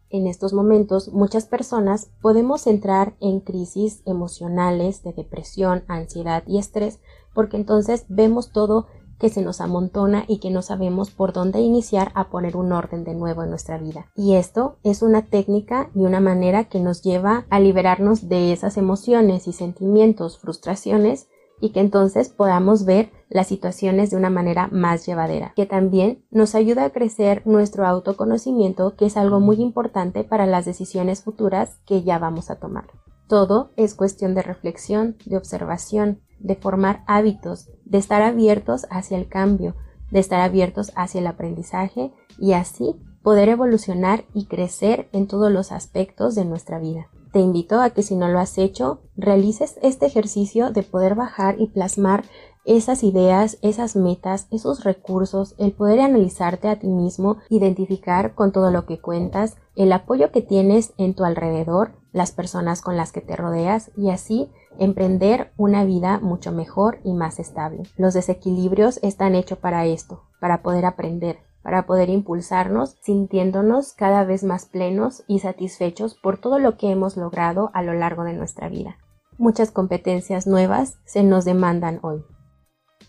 En 0.10 0.26
estos 0.28 0.54
momentos 0.54 1.12
muchas 1.12 1.46
personas 1.46 2.10
podemos 2.22 2.66
entrar 2.66 3.18
en 3.20 3.42
crisis 3.42 4.02
emocionales 4.06 5.04
de 5.04 5.12
depresión, 5.12 5.84
ansiedad 5.90 6.44
y 6.48 6.60
estrés 6.60 7.02
porque 7.38 7.56
entonces 7.56 8.08
vemos 8.10 8.50
todo 8.50 8.88
que 9.20 9.30
se 9.30 9.44
nos 9.44 9.62
amontona 9.62 10.26
y 10.28 10.40
que 10.40 10.50
no 10.50 10.64
sabemos 10.64 11.12
por 11.12 11.34
dónde 11.34 11.62
iniciar 11.62 12.12
a 12.16 12.32
poner 12.32 12.58
un 12.58 12.72
orden 12.72 13.04
de 13.04 13.14
nuevo 13.14 13.44
en 13.44 13.52
nuestra 13.52 13.78
vida. 13.78 14.08
Y 14.16 14.34
esto 14.34 14.80
es 14.82 15.04
una 15.04 15.22
técnica 15.28 15.92
y 15.94 16.00
una 16.00 16.20
manera 16.20 16.64
que 16.64 16.80
nos 16.80 17.04
lleva 17.04 17.46
a 17.52 17.60
liberarnos 17.60 18.28
de 18.28 18.54
esas 18.54 18.76
emociones 18.76 19.48
y 19.48 19.54
sentimientos, 19.54 20.40
frustraciones 20.40 21.28
y 21.62 21.74
que 21.74 21.80
entonces 21.80 22.30
podamos 22.30 22.86
ver 22.86 23.12
las 23.30 23.46
situaciones 23.46 24.10
de 24.10 24.18
una 24.18 24.32
manera 24.32 24.68
más 24.72 25.06
llevadera, 25.06 25.54
que 25.56 25.68
también 25.68 26.26
nos 26.32 26.56
ayuda 26.56 26.86
a 26.86 26.90
crecer 26.90 27.44
nuestro 27.46 27.86
autoconocimiento, 27.86 28.96
que 28.96 29.06
es 29.06 29.16
algo 29.16 29.40
muy 29.40 29.58
importante 29.58 30.24
para 30.24 30.48
las 30.48 30.66
decisiones 30.66 31.22
futuras 31.22 31.78
que 31.86 32.02
ya 32.02 32.18
vamos 32.18 32.50
a 32.50 32.56
tomar. 32.56 32.88
Todo 33.28 33.74
es 33.76 33.94
cuestión 33.94 34.34
de 34.34 34.42
reflexión, 34.42 35.18
de 35.28 35.38
observación, 35.38 36.22
de 36.40 36.56
formar 36.56 37.04
hábitos, 37.08 37.70
de 37.86 37.98
estar 37.98 38.22
abiertos 38.22 38.86
hacia 38.90 39.18
el 39.18 39.28
cambio, 39.28 39.76
de 40.12 40.20
estar 40.20 40.40
abiertos 40.42 40.92
hacia 40.96 41.20
el 41.20 41.28
aprendizaje 41.28 42.12
y 42.40 42.54
así 42.54 42.96
poder 43.24 43.50
evolucionar 43.50 44.24
y 44.34 44.46
crecer 44.46 45.10
en 45.12 45.28
todos 45.28 45.52
los 45.52 45.72
aspectos 45.72 46.36
de 46.36 46.46
nuestra 46.46 46.80
vida. 46.80 47.08
Te 47.34 47.40
invito 47.40 47.82
a 47.82 47.90
que 47.90 48.04
si 48.04 48.16
no 48.16 48.30
lo 48.30 48.40
has 48.40 48.58
hecho, 48.58 49.02
realices 49.18 49.78
este 49.82 50.06
ejercicio 50.06 50.72
de 50.72 50.84
poder 50.84 51.16
bajar 51.16 51.60
y 51.60 51.68
plasmar 51.68 52.24
esas 52.68 53.04
ideas, 53.04 53.58
esas 53.62 53.96
metas, 53.96 54.48
esos 54.52 54.84
recursos, 54.84 55.56
el 55.58 55.72
poder 55.72 56.02
analizarte 56.02 56.68
a 56.68 56.80
ti 56.80 56.88
mismo, 56.88 57.38
identificar 57.50 58.36
con 58.36 58.52
todo 58.52 58.72
lo 58.72 58.86
que 58.86 59.00
cuentas, 59.00 59.56
el 59.76 59.92
apoyo 59.94 60.32
que 60.32 60.42
tienes 60.42 60.94
en 60.98 61.14
tu 61.14 61.24
alrededor, 61.24 61.94
las 62.12 62.32
personas 62.32 62.82
con 62.82 62.98
las 62.98 63.12
que 63.12 63.22
te 63.22 63.36
rodeas 63.36 63.92
y 63.96 64.10
así 64.10 64.50
emprender 64.80 65.52
una 65.58 65.84
vida 65.84 66.20
mucho 66.20 66.52
mejor 66.52 67.00
y 67.04 67.14
más 67.14 67.40
estable. 67.40 67.84
Los 67.98 68.14
desequilibrios 68.14 69.00
están 69.04 69.36
hechos 69.36 69.58
para 69.58 69.86
esto, 69.86 70.24
para 70.40 70.62
poder 70.62 70.86
aprender, 70.86 71.40
para 71.64 71.86
poder 71.86 72.10
impulsarnos 72.10 72.96
sintiéndonos 73.02 73.94
cada 73.94 74.24
vez 74.24 74.44
más 74.44 74.66
plenos 74.66 75.24
y 75.28 75.40
satisfechos 75.40 76.16
por 76.16 76.38
todo 76.38 76.60
lo 76.60 76.78
que 76.78 76.90
hemos 76.90 77.18
logrado 77.18 77.72
a 77.74 77.82
lo 77.82 77.94
largo 77.94 78.24
de 78.24 78.34
nuestra 78.34 78.70
vida. 78.70 78.98
Muchas 79.38 79.72
competencias 79.72 80.48
nuevas 80.48 80.98
se 81.06 81.24
nos 81.24 81.46
demandan 81.46 82.00
hoy. 82.02 82.24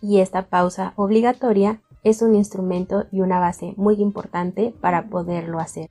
Y 0.02 0.20
esta 0.20 0.48
pausa 0.48 0.92
obligatoria 0.96 1.82
es 2.04 2.22
un 2.22 2.34
instrumento 2.34 3.06
y 3.10 3.20
una 3.20 3.40
base 3.40 3.74
muy 3.76 4.00
importante 4.00 4.74
para 4.80 5.08
poderlo 5.08 5.58
hacer. 5.58 5.88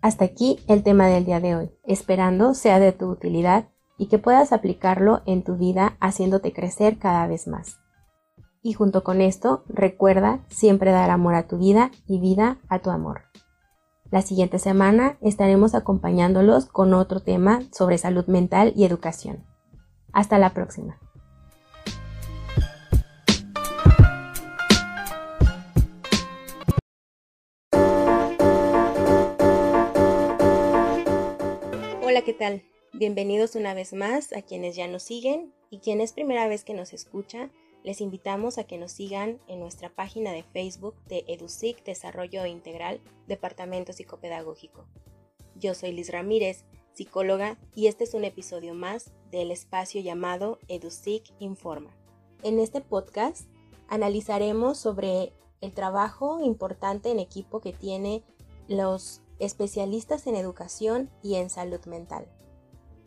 Hasta 0.00 0.24
aquí 0.24 0.58
el 0.68 0.82
tema 0.82 1.06
del 1.06 1.24
día 1.24 1.40
de 1.40 1.56
hoy, 1.56 1.70
esperando 1.84 2.54
sea 2.54 2.78
de 2.78 2.92
tu 2.92 3.08
utilidad 3.08 3.68
y 3.96 4.06
que 4.06 4.18
puedas 4.18 4.52
aplicarlo 4.52 5.22
en 5.26 5.42
tu 5.42 5.56
vida 5.56 5.96
haciéndote 6.00 6.52
crecer 6.52 6.98
cada 6.98 7.26
vez 7.26 7.46
más. 7.46 7.78
Y 8.62 8.72
junto 8.72 9.04
con 9.04 9.20
esto, 9.20 9.62
recuerda 9.68 10.40
siempre 10.48 10.90
dar 10.90 11.10
amor 11.10 11.34
a 11.34 11.46
tu 11.46 11.58
vida 11.58 11.90
y 12.06 12.18
vida 12.18 12.58
a 12.68 12.78
tu 12.78 12.90
amor. 12.90 13.22
La 14.10 14.22
siguiente 14.22 14.58
semana 14.58 15.18
estaremos 15.20 15.74
acompañándolos 15.74 16.66
con 16.66 16.94
otro 16.94 17.20
tema 17.20 17.60
sobre 17.72 17.98
salud 17.98 18.26
mental 18.26 18.72
y 18.76 18.84
educación. 18.84 19.44
Hasta 20.12 20.38
la 20.38 20.50
próxima. 20.54 20.98
Hola, 32.02 32.22
¿qué 32.22 32.32
tal? 32.32 32.62
Bienvenidos 32.96 33.56
una 33.56 33.74
vez 33.74 33.92
más 33.92 34.32
a 34.32 34.42
quienes 34.42 34.76
ya 34.76 34.86
nos 34.86 35.02
siguen 35.02 35.52
y 35.68 35.80
quien 35.80 36.00
es 36.00 36.12
primera 36.12 36.46
vez 36.46 36.62
que 36.62 36.74
nos 36.74 36.92
escucha, 36.92 37.50
les 37.82 38.00
invitamos 38.00 38.56
a 38.56 38.68
que 38.68 38.78
nos 38.78 38.92
sigan 38.92 39.40
en 39.48 39.58
nuestra 39.58 39.90
página 39.90 40.30
de 40.30 40.44
Facebook 40.44 40.94
de 41.08 41.24
EduSIC 41.26 41.82
Desarrollo 41.82 42.46
Integral, 42.46 43.00
Departamento 43.26 43.92
Psicopedagógico. 43.92 44.86
Yo 45.56 45.74
soy 45.74 45.90
Liz 45.90 46.12
Ramírez, 46.12 46.66
psicóloga, 46.92 47.58
y 47.74 47.88
este 47.88 48.04
es 48.04 48.14
un 48.14 48.22
episodio 48.22 48.74
más 48.74 49.10
del 49.32 49.50
espacio 49.50 50.00
llamado 50.00 50.60
EduSIC 50.68 51.24
Informa. 51.40 51.90
En 52.44 52.60
este 52.60 52.80
podcast 52.80 53.48
analizaremos 53.88 54.78
sobre 54.78 55.32
el 55.60 55.72
trabajo 55.72 56.44
importante 56.44 57.10
en 57.10 57.18
equipo 57.18 57.58
que 57.58 57.72
tiene 57.72 58.22
los 58.68 59.20
especialistas 59.40 60.28
en 60.28 60.36
educación 60.36 61.10
y 61.24 61.34
en 61.34 61.50
salud 61.50 61.84
mental. 61.86 62.28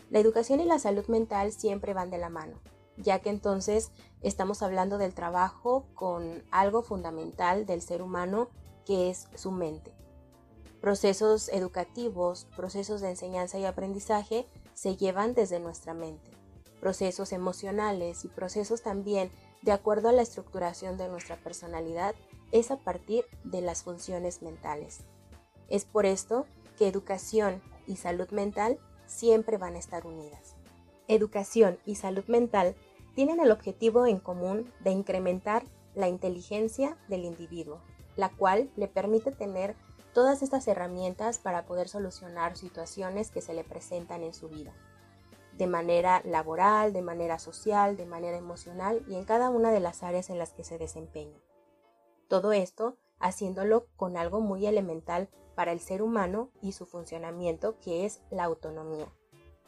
La 0.10 0.20
educación 0.20 0.60
y 0.62 0.66
la 0.66 0.80
salud 0.80 1.06
mental 1.08 1.52
siempre 1.52 1.94
van 1.94 2.10
de 2.10 2.18
la 2.18 2.30
mano, 2.30 2.60
ya 2.96 3.20
que 3.20 3.30
entonces 3.30 3.92
estamos 4.22 4.62
hablando 4.64 4.98
del 4.98 5.14
trabajo 5.14 5.86
con 5.96 6.44
algo 6.52 6.82
fundamental 6.82 7.66
del 7.66 7.82
ser 7.82 8.02
humano 8.02 8.50
que 8.86 9.10
es 9.10 9.28
su 9.36 9.52
mente. 9.52 9.94
Procesos 10.80 11.50
educativos, 11.50 12.48
procesos 12.56 13.02
de 13.02 13.10
enseñanza 13.10 13.60
y 13.60 13.66
aprendizaje 13.66 14.48
se 14.74 14.96
llevan 14.96 15.34
desde 15.34 15.60
nuestra 15.60 15.94
mente. 15.94 16.32
Procesos 16.80 17.34
emocionales 17.34 18.24
y 18.24 18.30
procesos 18.30 18.84
también 18.84 19.32
de 19.62 19.72
acuerdo 19.74 20.08
a 20.08 20.14
la 20.14 20.22
estructuración 20.22 20.98
de 20.98 21.10
nuestra 21.10 21.36
personalidad 21.36 22.16
es 22.52 22.72
a 22.72 22.78
partir 22.78 23.26
de 23.44 23.62
las 23.62 23.84
funciones 23.84 24.42
mentales. 24.42 25.00
Es 25.68 25.84
por 25.84 26.06
esto 26.06 26.46
que 26.78 26.88
educación 26.88 27.62
y 27.88 27.98
salud 27.98 28.30
mental 28.30 28.80
siempre 29.08 29.58
van 29.58 29.76
a 29.76 29.80
estar 29.80 30.06
unidas. 30.06 30.56
Educación 31.08 31.80
y 31.86 31.96
salud 31.96 32.26
mental 32.28 32.76
tienen 33.16 33.40
el 33.40 33.52
objetivo 33.52 34.06
en 34.06 34.20
común 34.20 34.72
de 34.82 34.92
incrementar 34.92 35.64
la 35.96 36.08
inteligencia 36.08 36.98
del 37.08 37.26
individuo, 37.26 37.82
la 38.16 38.30
cual 38.30 38.70
le 38.76 38.88
permite 38.88 39.32
tener 39.32 39.76
todas 40.14 40.42
estas 40.44 40.68
herramientas 40.68 41.40
para 41.40 41.66
poder 41.66 41.88
solucionar 41.90 42.58
situaciones 42.58 43.32
que 43.32 43.42
se 43.42 43.54
le 43.54 43.64
presentan 43.64 44.24
en 44.24 44.34
su 44.34 44.50
vida, 44.50 44.74
de 45.58 45.68
manera 45.68 46.22
laboral, 46.26 46.94
de 46.94 47.02
manera 47.02 47.40
social, 47.40 47.98
de 47.98 48.06
manera 48.06 48.38
emocional 48.38 49.04
y 49.08 49.16
en 49.16 49.26
cada 49.26 49.50
una 49.50 49.72
de 49.72 49.80
las 49.80 50.04
áreas 50.04 50.30
en 50.30 50.38
las 50.38 50.54
que 50.54 50.64
se 50.64 50.78
desempeña. 50.78 51.40
Todo 52.28 52.52
esto 52.52 52.98
haciéndolo 53.20 53.88
con 53.96 54.18
algo 54.18 54.42
muy 54.42 54.66
elemental 54.68 55.30
para 55.58 55.72
el 55.72 55.80
ser 55.80 56.04
humano 56.04 56.52
y 56.62 56.74
su 56.74 56.86
funcionamiento, 56.86 57.80
que 57.80 58.06
es 58.06 58.22
la 58.30 58.44
autonomía. 58.44 59.12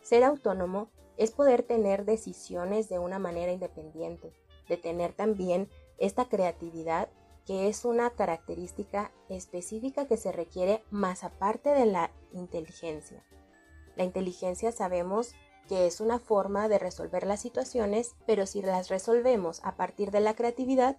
Ser 0.03 0.23
autónomo 0.23 0.91
es 1.17 1.31
poder 1.31 1.63
tener 1.63 2.05
decisiones 2.05 2.89
de 2.89 2.99
una 2.99 3.17
manera 3.17 3.51
independiente, 3.51 4.31
de 4.69 4.77
tener 4.77 5.13
también 5.13 5.67
esta 5.97 6.29
creatividad 6.29 7.09
que 7.47 7.67
es 7.67 7.85
una 7.85 8.11
característica 8.11 9.11
específica 9.29 10.05
que 10.05 10.17
se 10.17 10.31
requiere 10.31 10.83
más 10.91 11.23
aparte 11.23 11.71
de 11.71 11.87
la 11.87 12.11
inteligencia. 12.33 13.25
La 13.95 14.03
inteligencia 14.03 14.71
sabemos 14.71 15.33
que 15.67 15.87
es 15.87 16.01
una 16.01 16.19
forma 16.19 16.69
de 16.69 16.77
resolver 16.77 17.25
las 17.25 17.41
situaciones, 17.41 18.15
pero 18.27 18.45
si 18.45 18.61
las 18.61 18.89
resolvemos 18.89 19.59
a 19.63 19.75
partir 19.75 20.11
de 20.11 20.19
la 20.19 20.35
creatividad, 20.35 20.97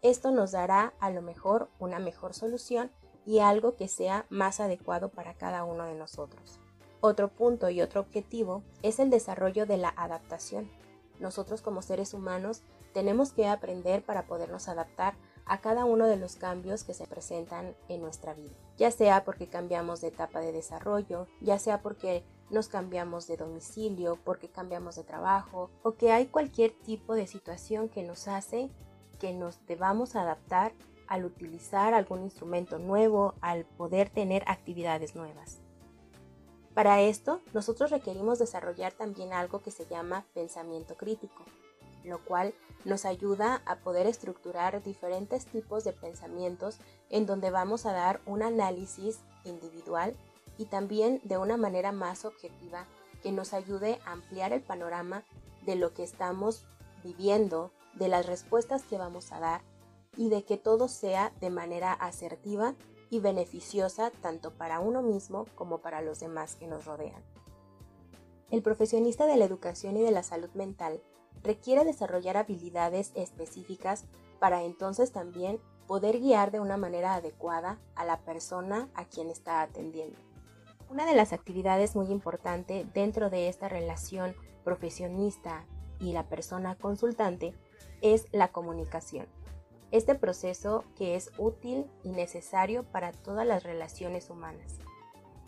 esto 0.00 0.30
nos 0.30 0.52
dará 0.52 0.94
a 1.00 1.10
lo 1.10 1.22
mejor 1.22 1.70
una 1.80 1.98
mejor 1.98 2.34
solución 2.34 2.92
y 3.28 3.40
algo 3.40 3.76
que 3.76 3.88
sea 3.88 4.24
más 4.30 4.58
adecuado 4.58 5.10
para 5.10 5.34
cada 5.34 5.62
uno 5.62 5.84
de 5.84 5.94
nosotros. 5.94 6.58
Otro 7.02 7.28
punto 7.28 7.68
y 7.68 7.82
otro 7.82 8.00
objetivo 8.00 8.62
es 8.82 8.98
el 8.98 9.10
desarrollo 9.10 9.66
de 9.66 9.76
la 9.76 9.90
adaptación. 9.90 10.70
Nosotros 11.20 11.60
como 11.60 11.82
seres 11.82 12.14
humanos 12.14 12.62
tenemos 12.94 13.32
que 13.32 13.46
aprender 13.46 14.02
para 14.02 14.26
podernos 14.26 14.66
adaptar 14.66 15.12
a 15.44 15.60
cada 15.60 15.84
uno 15.84 16.06
de 16.06 16.16
los 16.16 16.36
cambios 16.36 16.84
que 16.84 16.94
se 16.94 17.06
presentan 17.06 17.76
en 17.90 18.00
nuestra 18.00 18.32
vida, 18.32 18.54
ya 18.78 18.90
sea 18.90 19.26
porque 19.26 19.46
cambiamos 19.46 20.00
de 20.00 20.08
etapa 20.08 20.40
de 20.40 20.52
desarrollo, 20.52 21.26
ya 21.42 21.58
sea 21.58 21.82
porque 21.82 22.24
nos 22.48 22.68
cambiamos 22.68 23.26
de 23.26 23.36
domicilio, 23.36 24.18
porque 24.24 24.48
cambiamos 24.48 24.96
de 24.96 25.04
trabajo 25.04 25.68
o 25.82 25.96
que 25.96 26.12
hay 26.12 26.28
cualquier 26.28 26.70
tipo 26.70 27.14
de 27.14 27.26
situación 27.26 27.90
que 27.90 28.02
nos 28.02 28.26
hace 28.26 28.70
que 29.18 29.34
nos 29.34 29.66
debamos 29.66 30.16
adaptar 30.16 30.72
al 31.08 31.24
utilizar 31.24 31.94
algún 31.94 32.22
instrumento 32.22 32.78
nuevo, 32.78 33.34
al 33.40 33.64
poder 33.64 34.10
tener 34.10 34.44
actividades 34.46 35.14
nuevas. 35.14 35.58
Para 36.74 37.00
esto, 37.00 37.40
nosotros 37.52 37.90
requerimos 37.90 38.38
desarrollar 38.38 38.92
también 38.92 39.32
algo 39.32 39.60
que 39.60 39.72
se 39.72 39.86
llama 39.86 40.24
pensamiento 40.32 40.96
crítico, 40.96 41.44
lo 42.04 42.24
cual 42.24 42.54
nos 42.84 43.04
ayuda 43.04 43.62
a 43.66 43.76
poder 43.76 44.06
estructurar 44.06 44.82
diferentes 44.82 45.46
tipos 45.46 45.82
de 45.82 45.92
pensamientos 45.92 46.78
en 47.10 47.26
donde 47.26 47.50
vamos 47.50 47.84
a 47.84 47.92
dar 47.92 48.20
un 48.26 48.42
análisis 48.42 49.20
individual 49.44 50.14
y 50.56 50.66
también 50.66 51.20
de 51.24 51.38
una 51.38 51.56
manera 51.56 51.90
más 51.90 52.24
objetiva 52.24 52.86
que 53.22 53.32
nos 53.32 53.52
ayude 53.52 53.98
a 54.04 54.12
ampliar 54.12 54.52
el 54.52 54.62
panorama 54.62 55.24
de 55.66 55.76
lo 55.76 55.92
que 55.92 56.04
estamos 56.04 56.64
viviendo, 57.02 57.72
de 57.94 58.08
las 58.08 58.26
respuestas 58.26 58.82
que 58.84 58.98
vamos 58.98 59.32
a 59.32 59.40
dar 59.40 59.62
y 60.16 60.28
de 60.28 60.44
que 60.44 60.56
todo 60.56 60.88
sea 60.88 61.32
de 61.40 61.50
manera 61.50 61.92
asertiva 61.92 62.74
y 63.10 63.20
beneficiosa 63.20 64.10
tanto 64.22 64.52
para 64.52 64.80
uno 64.80 65.02
mismo 65.02 65.46
como 65.54 65.78
para 65.78 66.02
los 66.02 66.20
demás 66.20 66.56
que 66.56 66.66
nos 66.66 66.84
rodean. 66.84 67.22
El 68.50 68.62
profesionista 68.62 69.26
de 69.26 69.36
la 69.36 69.44
educación 69.44 69.96
y 69.96 70.02
de 70.02 70.10
la 70.10 70.22
salud 70.22 70.50
mental 70.54 71.02
requiere 71.42 71.84
desarrollar 71.84 72.36
habilidades 72.36 73.12
específicas 73.14 74.04
para 74.38 74.62
entonces 74.62 75.12
también 75.12 75.60
poder 75.86 76.18
guiar 76.20 76.50
de 76.50 76.60
una 76.60 76.76
manera 76.76 77.14
adecuada 77.14 77.78
a 77.94 78.04
la 78.04 78.18
persona 78.20 78.88
a 78.94 79.04
quien 79.04 79.30
está 79.30 79.62
atendiendo. 79.62 80.18
Una 80.90 81.04
de 81.04 81.14
las 81.14 81.32
actividades 81.32 81.96
muy 81.96 82.10
importante 82.10 82.86
dentro 82.94 83.30
de 83.30 83.48
esta 83.48 83.68
relación 83.68 84.34
profesionista 84.64 85.66
y 86.00 86.12
la 86.12 86.28
persona 86.28 86.76
consultante 86.76 87.54
es 88.00 88.26
la 88.32 88.48
comunicación. 88.48 89.26
Este 89.90 90.14
proceso 90.14 90.84
que 90.96 91.16
es 91.16 91.30
útil 91.38 91.86
y 92.02 92.10
necesario 92.10 92.84
para 92.84 93.12
todas 93.12 93.46
las 93.46 93.62
relaciones 93.62 94.28
humanas. 94.30 94.78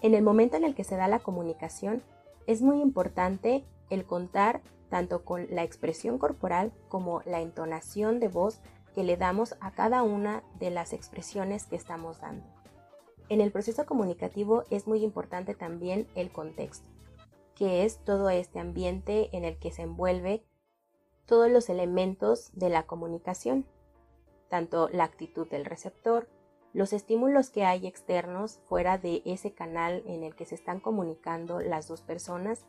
En 0.03 0.15
el 0.15 0.23
momento 0.23 0.57
en 0.57 0.65
el 0.65 0.75
que 0.75 0.85
se 0.85 0.97
da 0.97 1.09
la 1.09 1.19
comunicación, 1.19 2.03
es 2.47 2.63
muy 2.63 2.81
importante 2.81 3.65
el 3.91 4.05
contar 4.07 4.63
tanto 4.89 5.25
con 5.25 5.47
la 5.51 5.63
expresión 5.63 6.19
corporal 6.19 6.73
como 6.89 7.23
la 7.25 7.41
entonación 7.41 8.19
de 8.19 8.29
voz 8.29 8.61
que 8.95 9.05
le 9.05 9.17
damos 9.17 9.55
a 9.61 9.73
cada 9.73 10.03
una 10.03 10.43
de 10.59 10.71
las 10.71 10.93
expresiones 10.93 11.67
que 11.67 11.77
estamos 11.77 12.21
dando. 12.21 12.45
En 13.29 13.41
el 13.41 13.53
proceso 13.53 13.87
comunicativo 13.87 14.65
es 14.71 14.89
muy 14.89 15.05
importante 15.05 15.55
también 15.55 16.09
el 16.17 16.33
contexto, 16.33 16.89
que 17.55 17.85
es 17.85 17.99
todo 18.05 18.31
este 18.31 18.59
ambiente 18.59 19.29
en 19.37 19.45
el 19.45 19.59
que 19.59 19.71
se 19.71 19.83
envuelve 19.83 20.45
todos 21.27 21.49
los 21.49 21.69
elementos 21.69 22.51
de 22.55 22.71
la 22.71 22.83
comunicación, 22.89 23.67
tanto 24.51 24.91
la 24.91 25.05
actitud 25.05 25.49
del 25.49 25.65
receptor, 25.65 26.29
los 26.75 26.93
estímulos 26.93 27.49
que 27.49 27.65
hay 27.65 27.87
externos 27.87 28.61
fuera 28.69 28.99
de 28.99 29.23
ese 29.25 29.53
canal 29.53 30.03
en 30.07 30.23
el 30.23 30.35
que 30.35 30.45
se 30.45 30.55
están 30.55 30.81
comunicando 30.81 31.61
las 31.61 31.89
dos 31.89 32.03
personas, 32.03 32.67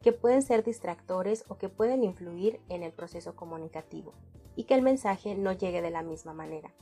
que 0.00 0.12
pueden 0.12 0.42
ser 0.42 0.62
distractores 0.62 1.44
o 1.48 1.58
que 1.58 1.68
pueden 1.68 2.04
influir 2.04 2.60
en 2.68 2.82
el 2.82 2.92
proceso 2.92 3.34
comunicativo 3.34 4.12
y 4.54 4.64
que 4.64 4.74
el 4.74 4.82
mensaje 4.82 5.34
no 5.34 5.52
llegue 5.52 5.82
de 5.82 5.90
la 5.90 6.02
misma 6.02 6.32
manera. 6.32 6.72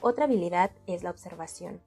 Otra 0.00 0.24
habilidad 0.24 0.70
es 0.86 1.02
la 1.02 1.10
observación. 1.10 1.80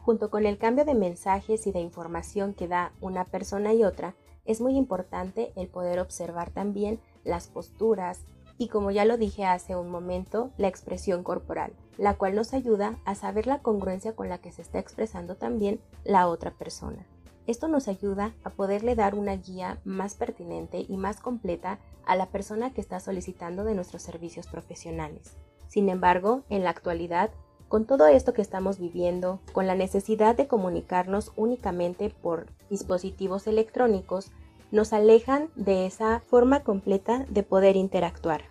Junto 0.00 0.30
con 0.30 0.46
el 0.46 0.58
cambio 0.58 0.84
de 0.84 0.94
mensajes 0.94 1.66
y 1.66 1.72
de 1.72 1.80
información 1.80 2.54
que 2.54 2.68
da 2.68 2.92
una 3.00 3.24
persona 3.24 3.72
y 3.74 3.82
otra, 3.82 4.14
es 4.44 4.60
muy 4.60 4.76
importante 4.76 5.52
el 5.56 5.68
poder 5.68 5.98
observar 5.98 6.50
también 6.50 7.00
las 7.24 7.48
posturas 7.48 8.20
y 8.58 8.68
como 8.68 8.90
ya 8.90 9.04
lo 9.04 9.16
dije 9.16 9.44
hace 9.44 9.76
un 9.76 9.90
momento, 9.90 10.50
la 10.56 10.68
expresión 10.68 11.22
corporal, 11.22 11.72
la 11.98 12.14
cual 12.14 12.34
nos 12.34 12.54
ayuda 12.54 12.98
a 13.04 13.14
saber 13.14 13.46
la 13.46 13.60
congruencia 13.60 14.14
con 14.14 14.28
la 14.28 14.38
que 14.38 14.52
se 14.52 14.62
está 14.62 14.78
expresando 14.78 15.36
también 15.36 15.80
la 16.04 16.28
otra 16.28 16.52
persona. 16.52 17.06
Esto 17.46 17.68
nos 17.68 17.86
ayuda 17.86 18.34
a 18.42 18.50
poderle 18.50 18.96
dar 18.96 19.14
una 19.14 19.36
guía 19.36 19.78
más 19.84 20.14
pertinente 20.14 20.84
y 20.88 20.96
más 20.96 21.20
completa 21.20 21.78
a 22.04 22.16
la 22.16 22.26
persona 22.26 22.72
que 22.72 22.80
está 22.80 22.98
solicitando 22.98 23.64
de 23.64 23.74
nuestros 23.74 24.02
servicios 24.02 24.48
profesionales. 24.48 25.36
Sin 25.68 25.88
embargo, 25.88 26.42
en 26.48 26.64
la 26.64 26.70
actualidad, 26.70 27.30
con 27.68 27.84
todo 27.84 28.06
esto 28.06 28.32
que 28.32 28.42
estamos 28.42 28.78
viviendo, 28.78 29.40
con 29.52 29.66
la 29.66 29.74
necesidad 29.74 30.36
de 30.36 30.48
comunicarnos 30.48 31.32
únicamente 31.36 32.10
por 32.10 32.46
dispositivos 32.70 33.46
electrónicos, 33.46 34.32
nos 34.70 34.92
alejan 34.92 35.48
de 35.54 35.86
esa 35.86 36.20
forma 36.20 36.60
completa 36.60 37.24
de 37.28 37.42
poder 37.42 37.76
interactuar. 37.76 38.42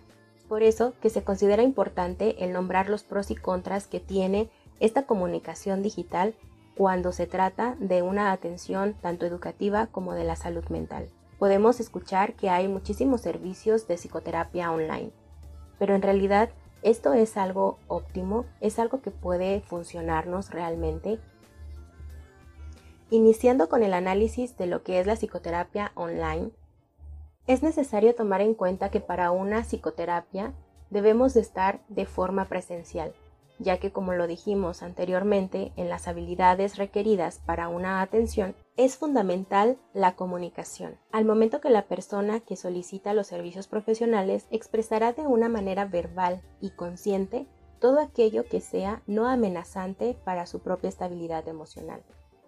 Por 0.48 0.62
eso 0.62 0.94
que 1.00 1.10
se 1.10 1.24
considera 1.24 1.62
importante 1.62 2.44
el 2.44 2.52
nombrar 2.52 2.88
los 2.88 3.02
pros 3.04 3.30
y 3.30 3.34
contras 3.34 3.86
que 3.86 4.00
tiene 4.00 4.48
esta 4.80 5.06
comunicación 5.06 5.82
digital 5.82 6.34
cuando 6.76 7.12
se 7.12 7.26
trata 7.26 7.76
de 7.80 8.02
una 8.02 8.32
atención 8.32 8.94
tanto 9.00 9.26
educativa 9.26 9.86
como 9.86 10.12
de 10.12 10.24
la 10.24 10.36
salud 10.36 10.64
mental. 10.68 11.08
Podemos 11.38 11.80
escuchar 11.80 12.34
que 12.34 12.50
hay 12.50 12.68
muchísimos 12.68 13.22
servicios 13.22 13.88
de 13.88 13.96
psicoterapia 13.96 14.70
online, 14.70 15.10
pero 15.78 15.94
en 15.94 16.02
realidad 16.02 16.50
esto 16.82 17.14
es 17.14 17.36
algo 17.36 17.78
óptimo, 17.88 18.44
es 18.60 18.78
algo 18.78 19.00
que 19.00 19.10
puede 19.10 19.60
funcionarnos 19.62 20.50
realmente. 20.50 21.18
Iniciando 23.10 23.68
con 23.68 23.82
el 23.82 23.94
análisis 23.94 24.56
de 24.56 24.66
lo 24.66 24.82
que 24.82 25.00
es 25.00 25.06
la 25.06 25.16
psicoterapia 25.16 25.92
online, 25.94 26.50
es 27.46 27.62
necesario 27.62 28.14
tomar 28.14 28.40
en 28.40 28.54
cuenta 28.54 28.90
que 28.90 29.00
para 29.00 29.30
una 29.30 29.62
psicoterapia 29.62 30.52
debemos 30.90 31.34
de 31.34 31.40
estar 31.40 31.80
de 31.88 32.06
forma 32.06 32.48
presencial 32.48 33.14
ya 33.58 33.78
que 33.78 33.92
como 33.92 34.12
lo 34.14 34.26
dijimos 34.26 34.82
anteriormente 34.82 35.72
en 35.76 35.88
las 35.88 36.08
habilidades 36.08 36.76
requeridas 36.76 37.40
para 37.44 37.68
una 37.68 38.02
atención, 38.02 38.54
es 38.76 38.96
fundamental 38.96 39.78
la 39.94 40.14
comunicación. 40.14 40.98
Al 41.12 41.24
momento 41.24 41.60
que 41.60 41.70
la 41.70 41.86
persona 41.86 42.40
que 42.40 42.56
solicita 42.56 43.14
los 43.14 43.26
servicios 43.26 43.66
profesionales 43.66 44.46
expresará 44.50 45.12
de 45.12 45.26
una 45.26 45.48
manera 45.48 45.86
verbal 45.86 46.42
y 46.60 46.70
consciente 46.70 47.46
todo 47.80 48.00
aquello 48.00 48.44
que 48.44 48.60
sea 48.60 49.02
no 49.06 49.28
amenazante 49.28 50.16
para 50.24 50.46
su 50.46 50.60
propia 50.60 50.88
estabilidad 50.88 51.46
emocional. 51.48 52.02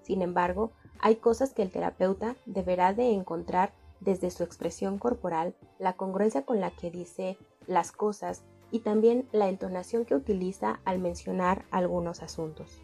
Sin 0.08 0.22
embargo, 0.22 0.72
hay 1.00 1.16
cosas 1.16 1.52
que 1.52 1.60
el 1.60 1.70
terapeuta 1.70 2.34
deberá 2.46 2.94
de 2.94 3.12
encontrar 3.12 3.74
desde 4.00 4.30
su 4.30 4.42
expresión 4.42 4.98
corporal, 4.98 5.54
la 5.78 5.92
congruencia 5.92 6.46
con 6.46 6.60
la 6.60 6.70
que 6.70 6.90
dice 6.90 7.36
las 7.66 7.92
cosas 7.92 8.42
y 8.70 8.78
también 8.78 9.28
la 9.32 9.50
entonación 9.50 10.06
que 10.06 10.14
utiliza 10.14 10.80
al 10.86 10.98
mencionar 10.98 11.66
algunos 11.70 12.22
asuntos. 12.22 12.80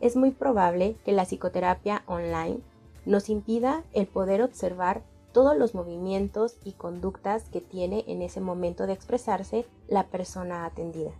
Es 0.00 0.16
muy 0.16 0.30
probable 0.30 0.96
que 1.04 1.12
la 1.12 1.26
psicoterapia 1.26 2.02
online 2.06 2.60
nos 3.04 3.28
impida 3.28 3.84
el 3.92 4.06
poder 4.06 4.40
observar 4.40 5.02
todos 5.32 5.58
los 5.58 5.74
movimientos 5.74 6.56
y 6.64 6.72
conductas 6.72 7.50
que 7.50 7.60
tiene 7.60 8.04
en 8.06 8.22
ese 8.22 8.40
momento 8.40 8.86
de 8.86 8.94
expresarse 8.94 9.66
la 9.88 10.06
persona 10.06 10.64
atendida. 10.64 11.12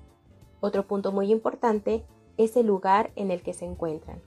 Otro 0.61 0.86
punto 0.86 1.12
muy 1.12 1.30
importante 1.30 2.07
es 2.39 2.57
el 2.57 2.66
lugar 2.66 3.11
en 3.16 3.30
el 3.30 3.43
que 3.43 3.53
se 3.53 3.66
encuentran. 3.66 4.22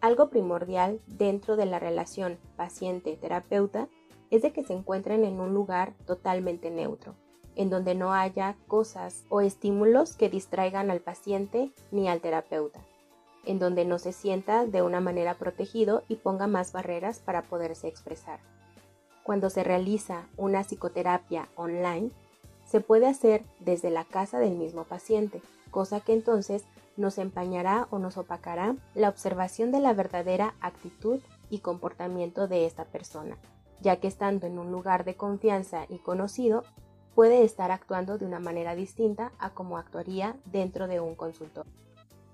Algo 0.00 0.30
primordial 0.30 1.00
dentro 1.06 1.56
de 1.56 1.66
la 1.66 1.78
relación 1.78 2.38
paciente-terapeuta 2.56 3.88
es 4.30 4.40
de 4.40 4.52
que 4.52 4.64
se 4.64 4.72
encuentren 4.72 5.24
en 5.24 5.40
un 5.40 5.52
lugar 5.52 5.92
totalmente 6.06 6.70
neutro, 6.70 7.14
en 7.54 7.68
donde 7.68 7.94
no 7.94 8.14
haya 8.14 8.56
cosas 8.66 9.24
o 9.28 9.42
estímulos 9.42 10.14
que 10.16 10.30
distraigan 10.30 10.90
al 10.90 11.00
paciente 11.00 11.70
ni 11.90 12.08
al 12.08 12.22
terapeuta, 12.22 12.80
en 13.44 13.58
donde 13.58 13.84
no 13.84 13.98
se 13.98 14.12
sienta 14.12 14.64
de 14.64 14.80
una 14.80 15.00
manera 15.00 15.34
protegido 15.34 16.02
y 16.08 16.16
ponga 16.16 16.46
más 16.46 16.72
barreras 16.72 17.18
para 17.18 17.42
poderse 17.42 17.86
expresar. 17.86 18.40
Cuando 19.22 19.50
se 19.50 19.64
realiza 19.64 20.28
una 20.38 20.64
psicoterapia 20.64 21.48
online, 21.56 22.10
se 22.64 22.80
puede 22.80 23.06
hacer 23.06 23.44
desde 23.58 23.90
la 23.90 24.04
casa 24.04 24.38
del 24.38 24.56
mismo 24.56 24.84
paciente, 24.84 25.42
cosa 25.70 26.00
que 26.00 26.14
entonces 26.14 26.64
nos 26.96 27.18
empañará 27.18 27.88
o 27.90 27.98
nos 27.98 28.16
opacará 28.16 28.76
la 28.94 29.08
observación 29.08 29.72
de 29.72 29.80
la 29.80 29.92
verdadera 29.92 30.54
actitud 30.60 31.20
y 31.48 31.58
comportamiento 31.60 32.48
de 32.48 32.66
esta 32.66 32.84
persona, 32.84 33.38
ya 33.80 33.96
que 33.96 34.08
estando 34.08 34.46
en 34.46 34.58
un 34.58 34.70
lugar 34.70 35.04
de 35.04 35.16
confianza 35.16 35.86
y 35.88 35.98
conocido, 35.98 36.64
puede 37.14 37.44
estar 37.44 37.70
actuando 37.70 38.18
de 38.18 38.26
una 38.26 38.40
manera 38.40 38.74
distinta 38.74 39.32
a 39.38 39.50
como 39.50 39.78
actuaría 39.78 40.36
dentro 40.44 40.86
de 40.86 41.00
un 41.00 41.14
consultorio. 41.14 41.72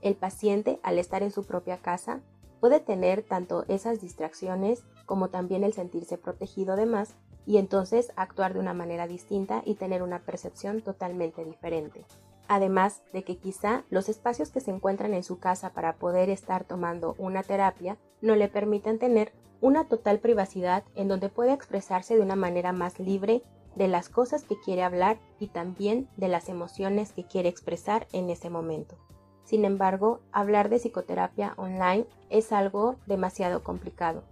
El 0.02 0.14
paciente, 0.14 0.78
al 0.82 0.98
estar 0.98 1.22
en 1.22 1.32
su 1.32 1.44
propia 1.44 1.78
casa, 1.78 2.20
puede 2.60 2.80
tener 2.80 3.22
tanto 3.22 3.64
esas 3.68 4.00
distracciones 4.00 4.84
como 5.04 5.28
también 5.28 5.64
el 5.64 5.72
sentirse 5.72 6.18
protegido 6.18 6.76
de 6.76 6.86
más 6.86 7.14
y 7.46 7.58
entonces 7.58 8.12
actuar 8.16 8.54
de 8.54 8.60
una 8.60 8.74
manera 8.74 9.06
distinta 9.06 9.62
y 9.64 9.74
tener 9.74 10.02
una 10.02 10.20
percepción 10.20 10.82
totalmente 10.82 11.44
diferente. 11.44 12.04
Además 12.48 13.02
de 13.12 13.24
que 13.24 13.38
quizá 13.38 13.84
los 13.90 14.08
espacios 14.08 14.50
que 14.50 14.60
se 14.60 14.70
encuentran 14.70 15.14
en 15.14 15.24
su 15.24 15.38
casa 15.38 15.70
para 15.70 15.94
poder 15.94 16.30
estar 16.30 16.64
tomando 16.64 17.14
una 17.18 17.42
terapia 17.42 17.98
no 18.20 18.36
le 18.36 18.48
permitan 18.48 18.98
tener 18.98 19.32
una 19.60 19.88
total 19.88 20.20
privacidad 20.20 20.84
en 20.94 21.08
donde 21.08 21.28
pueda 21.28 21.54
expresarse 21.54 22.14
de 22.14 22.22
una 22.22 22.36
manera 22.36 22.72
más 22.72 22.98
libre 22.98 23.42
de 23.74 23.88
las 23.88 24.08
cosas 24.08 24.44
que 24.44 24.58
quiere 24.58 24.82
hablar 24.82 25.18
y 25.38 25.48
también 25.48 26.08
de 26.16 26.28
las 26.28 26.48
emociones 26.48 27.12
que 27.12 27.24
quiere 27.24 27.48
expresar 27.48 28.06
en 28.12 28.30
ese 28.30 28.48
momento. 28.48 28.96
Sin 29.44 29.64
embargo, 29.64 30.20
hablar 30.32 30.68
de 30.68 30.78
psicoterapia 30.78 31.54
online 31.56 32.06
es 32.30 32.52
algo 32.52 32.96
demasiado 33.06 33.62
complicado. 33.62 34.24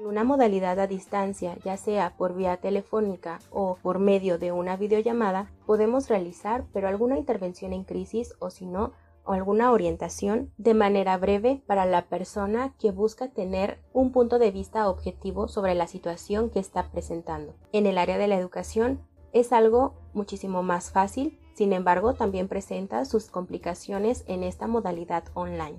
En 0.00 0.06
una 0.06 0.24
modalidad 0.24 0.80
a 0.80 0.86
distancia, 0.86 1.58
ya 1.62 1.76
sea 1.76 2.14
por 2.16 2.34
vía 2.34 2.56
telefónica 2.56 3.38
o 3.50 3.76
por 3.82 3.98
medio 3.98 4.38
de 4.38 4.50
una 4.50 4.78
videollamada, 4.78 5.52
podemos 5.66 6.08
realizar 6.08 6.64
pero 6.72 6.88
alguna 6.88 7.18
intervención 7.18 7.74
en 7.74 7.84
crisis 7.84 8.34
o 8.38 8.48
si 8.48 8.64
no, 8.64 8.92
alguna 9.26 9.72
orientación 9.72 10.52
de 10.56 10.72
manera 10.72 11.18
breve 11.18 11.62
para 11.66 11.84
la 11.84 12.06
persona 12.06 12.72
que 12.78 12.92
busca 12.92 13.28
tener 13.28 13.78
un 13.92 14.10
punto 14.10 14.38
de 14.38 14.50
vista 14.50 14.88
objetivo 14.88 15.48
sobre 15.48 15.74
la 15.74 15.86
situación 15.86 16.48
que 16.48 16.60
está 16.60 16.90
presentando. 16.90 17.54
En 17.72 17.84
el 17.84 17.98
área 17.98 18.16
de 18.16 18.26
la 18.26 18.38
educación 18.38 19.02
es 19.34 19.52
algo 19.52 19.92
muchísimo 20.14 20.62
más 20.62 20.92
fácil, 20.92 21.38
sin 21.52 21.74
embargo 21.74 22.14
también 22.14 22.48
presenta 22.48 23.04
sus 23.04 23.26
complicaciones 23.26 24.24
en 24.28 24.44
esta 24.44 24.66
modalidad 24.66 25.24
online, 25.34 25.76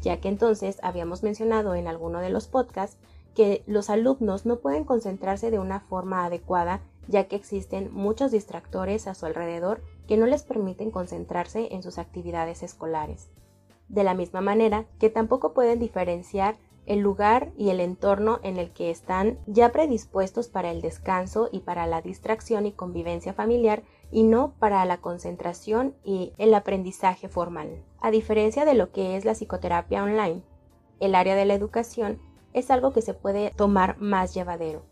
ya 0.00 0.20
que 0.20 0.28
entonces 0.28 0.78
habíamos 0.84 1.24
mencionado 1.24 1.74
en 1.74 1.88
alguno 1.88 2.20
de 2.20 2.30
los 2.30 2.46
podcasts 2.46 2.98
que 3.34 3.62
los 3.66 3.90
alumnos 3.90 4.46
no 4.46 4.60
pueden 4.60 4.84
concentrarse 4.84 5.50
de 5.50 5.58
una 5.58 5.80
forma 5.80 6.24
adecuada 6.24 6.82
ya 7.08 7.24
que 7.24 7.36
existen 7.36 7.92
muchos 7.92 8.30
distractores 8.30 9.06
a 9.06 9.14
su 9.14 9.26
alrededor 9.26 9.82
que 10.06 10.16
no 10.16 10.26
les 10.26 10.42
permiten 10.42 10.90
concentrarse 10.90 11.68
en 11.72 11.82
sus 11.82 11.98
actividades 11.98 12.62
escolares. 12.62 13.30
De 13.88 14.04
la 14.04 14.14
misma 14.14 14.40
manera 14.40 14.86
que 14.98 15.10
tampoco 15.10 15.52
pueden 15.52 15.78
diferenciar 15.78 16.56
el 16.86 16.98
lugar 16.98 17.52
y 17.56 17.70
el 17.70 17.80
entorno 17.80 18.40
en 18.42 18.56
el 18.56 18.72
que 18.72 18.90
están 18.90 19.38
ya 19.46 19.70
predispuestos 19.70 20.48
para 20.48 20.70
el 20.70 20.80
descanso 20.80 21.48
y 21.52 21.60
para 21.60 21.86
la 21.86 22.02
distracción 22.02 22.66
y 22.66 22.72
convivencia 22.72 23.32
familiar 23.32 23.82
y 24.10 24.24
no 24.24 24.54
para 24.58 24.84
la 24.84 24.98
concentración 24.98 25.94
y 26.04 26.32
el 26.38 26.54
aprendizaje 26.54 27.28
formal. 27.28 27.84
A 28.00 28.10
diferencia 28.10 28.64
de 28.64 28.74
lo 28.74 28.90
que 28.90 29.16
es 29.16 29.24
la 29.24 29.34
psicoterapia 29.34 30.02
online, 30.02 30.42
el 30.98 31.14
área 31.14 31.36
de 31.36 31.44
la 31.44 31.54
educación 31.54 32.18
es 32.52 32.70
algo 32.70 32.92
que 32.92 33.02
se 33.02 33.14
puede 33.14 33.50
tomar 33.50 33.98
más 33.98 34.34
llevadero, 34.34 34.82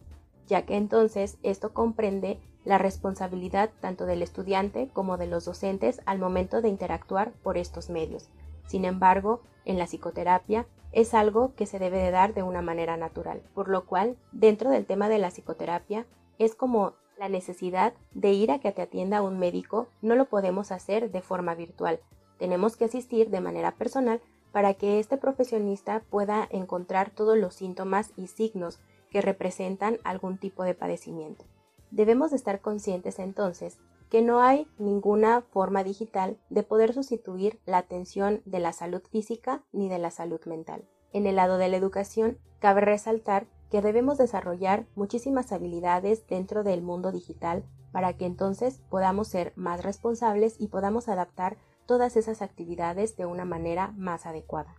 ya 0.46 0.62
que 0.62 0.76
entonces 0.76 1.38
esto 1.42 1.72
comprende 1.72 2.40
la 2.64 2.78
responsabilidad 2.78 3.70
tanto 3.80 4.06
del 4.06 4.22
estudiante 4.22 4.88
como 4.92 5.16
de 5.16 5.26
los 5.26 5.44
docentes 5.44 6.00
al 6.06 6.18
momento 6.18 6.60
de 6.60 6.68
interactuar 6.68 7.32
por 7.42 7.56
estos 7.56 7.90
medios. 7.90 8.30
Sin 8.66 8.84
embargo, 8.84 9.42
en 9.64 9.78
la 9.78 9.86
psicoterapia 9.86 10.66
es 10.92 11.14
algo 11.14 11.54
que 11.54 11.66
se 11.66 11.78
debe 11.78 11.98
de 11.98 12.10
dar 12.10 12.34
de 12.34 12.42
una 12.42 12.62
manera 12.62 12.96
natural, 12.96 13.42
por 13.54 13.68
lo 13.68 13.86
cual, 13.86 14.16
dentro 14.32 14.70
del 14.70 14.86
tema 14.86 15.08
de 15.08 15.18
la 15.18 15.30
psicoterapia, 15.30 16.06
es 16.38 16.54
como 16.54 16.94
la 17.18 17.28
necesidad 17.28 17.92
de 18.12 18.32
ir 18.32 18.50
a 18.50 18.60
que 18.60 18.72
te 18.72 18.82
atienda 18.82 19.22
un 19.22 19.38
médico, 19.38 19.88
no 20.00 20.14
lo 20.14 20.26
podemos 20.26 20.72
hacer 20.72 21.10
de 21.10 21.20
forma 21.20 21.54
virtual. 21.54 22.00
Tenemos 22.38 22.76
que 22.76 22.86
asistir 22.86 23.28
de 23.28 23.42
manera 23.42 23.72
personal 23.72 24.22
para 24.52 24.74
que 24.74 24.98
este 24.98 25.16
profesionista 25.16 26.02
pueda 26.10 26.48
encontrar 26.50 27.10
todos 27.10 27.36
los 27.38 27.54
síntomas 27.54 28.12
y 28.16 28.26
signos 28.26 28.80
que 29.10 29.20
representan 29.20 29.98
algún 30.04 30.38
tipo 30.38 30.64
de 30.64 30.74
padecimiento. 30.74 31.44
Debemos 31.90 32.30
de 32.30 32.36
estar 32.36 32.60
conscientes 32.60 33.18
entonces 33.18 33.78
que 34.10 34.22
no 34.22 34.40
hay 34.40 34.66
ninguna 34.78 35.42
forma 35.42 35.84
digital 35.84 36.36
de 36.50 36.62
poder 36.62 36.92
sustituir 36.92 37.60
la 37.64 37.78
atención 37.78 38.42
de 38.44 38.58
la 38.58 38.72
salud 38.72 39.02
física 39.10 39.62
ni 39.72 39.88
de 39.88 39.98
la 39.98 40.10
salud 40.10 40.40
mental. 40.46 40.84
En 41.12 41.26
el 41.26 41.36
lado 41.36 41.58
de 41.58 41.68
la 41.68 41.76
educación, 41.76 42.38
cabe 42.58 42.80
resaltar 42.80 43.46
que 43.70 43.82
debemos 43.82 44.18
desarrollar 44.18 44.86
muchísimas 44.96 45.52
habilidades 45.52 46.26
dentro 46.26 46.64
del 46.64 46.82
mundo 46.82 47.12
digital 47.12 47.64
para 47.92 48.12
que 48.16 48.26
entonces 48.26 48.80
podamos 48.90 49.28
ser 49.28 49.52
más 49.56 49.82
responsables 49.82 50.56
y 50.58 50.68
podamos 50.68 51.08
adaptar 51.08 51.56
todas 51.90 52.16
esas 52.16 52.40
actividades 52.40 53.16
de 53.16 53.26
una 53.26 53.44
manera 53.44 53.92
más 53.96 54.24
adecuada. 54.24 54.76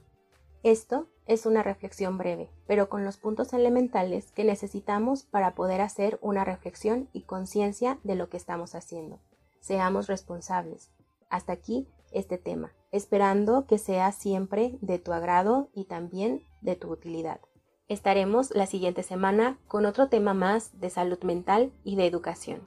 Esto 0.64 1.10
es 1.26 1.46
una 1.46 1.62
reflexión 1.62 2.18
breve, 2.18 2.50
pero 2.68 2.88
con 2.88 3.04
los 3.04 3.18
puntos 3.18 3.52
elementales 3.52 4.32
que 4.32 4.46
necesitamos 4.46 5.24
para 5.24 5.54
poder 5.54 5.82
hacer 5.82 6.20
una 6.22 6.46
reflexión 6.46 7.10
y 7.12 7.24
conciencia 7.24 8.00
de 8.06 8.16
lo 8.16 8.30
que 8.30 8.38
estamos 8.38 8.76
haciendo. 8.76 9.20
Seamos 9.60 10.08
responsables. 10.08 10.90
Hasta 11.30 11.52
aquí 11.52 11.86
este 12.14 12.38
tema, 12.38 12.72
esperando 12.94 13.66
que 13.66 13.78
sea 13.78 14.14
siempre 14.14 14.78
de 14.80 14.98
tu 14.98 15.12
agrado 15.12 15.68
y 15.74 15.88
también 15.88 16.46
de 16.62 16.78
tu 16.78 16.90
utilidad. 16.90 17.42
Estaremos 17.90 18.52
la 18.52 18.68
siguiente 18.68 19.04
semana 19.04 19.60
con 19.68 19.86
otro 19.86 20.08
tema 20.08 20.34
más 20.34 20.80
de 20.80 20.90
salud 20.90 21.22
mental 21.24 21.74
y 21.84 21.98
de 21.98 22.08
educación. 22.08 22.62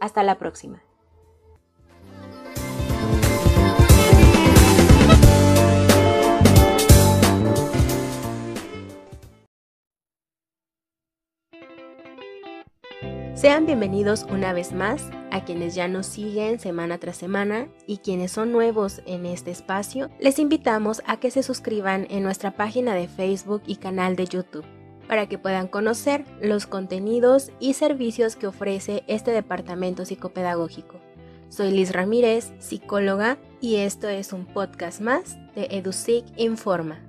Hasta 0.00 0.22
la 0.22 0.38
próxima. 0.38 0.87
Sean 13.38 13.66
bienvenidos 13.66 14.26
una 14.28 14.52
vez 14.52 14.72
más 14.72 15.10
a 15.30 15.44
quienes 15.44 15.76
ya 15.76 15.86
nos 15.86 16.06
siguen 16.06 16.58
semana 16.58 16.98
tras 16.98 17.18
semana 17.18 17.68
y 17.86 17.98
quienes 17.98 18.32
son 18.32 18.50
nuevos 18.50 19.00
en 19.06 19.26
este 19.26 19.52
espacio, 19.52 20.10
les 20.18 20.40
invitamos 20.40 21.02
a 21.06 21.20
que 21.20 21.30
se 21.30 21.44
suscriban 21.44 22.08
en 22.10 22.24
nuestra 22.24 22.56
página 22.56 22.96
de 22.96 23.06
Facebook 23.06 23.62
y 23.64 23.76
canal 23.76 24.16
de 24.16 24.26
YouTube 24.26 24.64
para 25.06 25.28
que 25.28 25.38
puedan 25.38 25.68
conocer 25.68 26.24
los 26.42 26.66
contenidos 26.66 27.52
y 27.60 27.74
servicios 27.74 28.34
que 28.34 28.48
ofrece 28.48 29.04
este 29.06 29.30
departamento 29.30 30.04
psicopedagógico. 30.04 30.98
Soy 31.48 31.70
Liz 31.70 31.92
Ramírez, 31.92 32.52
psicóloga, 32.58 33.38
y 33.60 33.76
esto 33.76 34.08
es 34.08 34.32
un 34.32 34.46
podcast 34.46 35.00
más 35.00 35.36
de 35.54 35.68
EduSIC 35.70 36.24
Informa. 36.38 37.07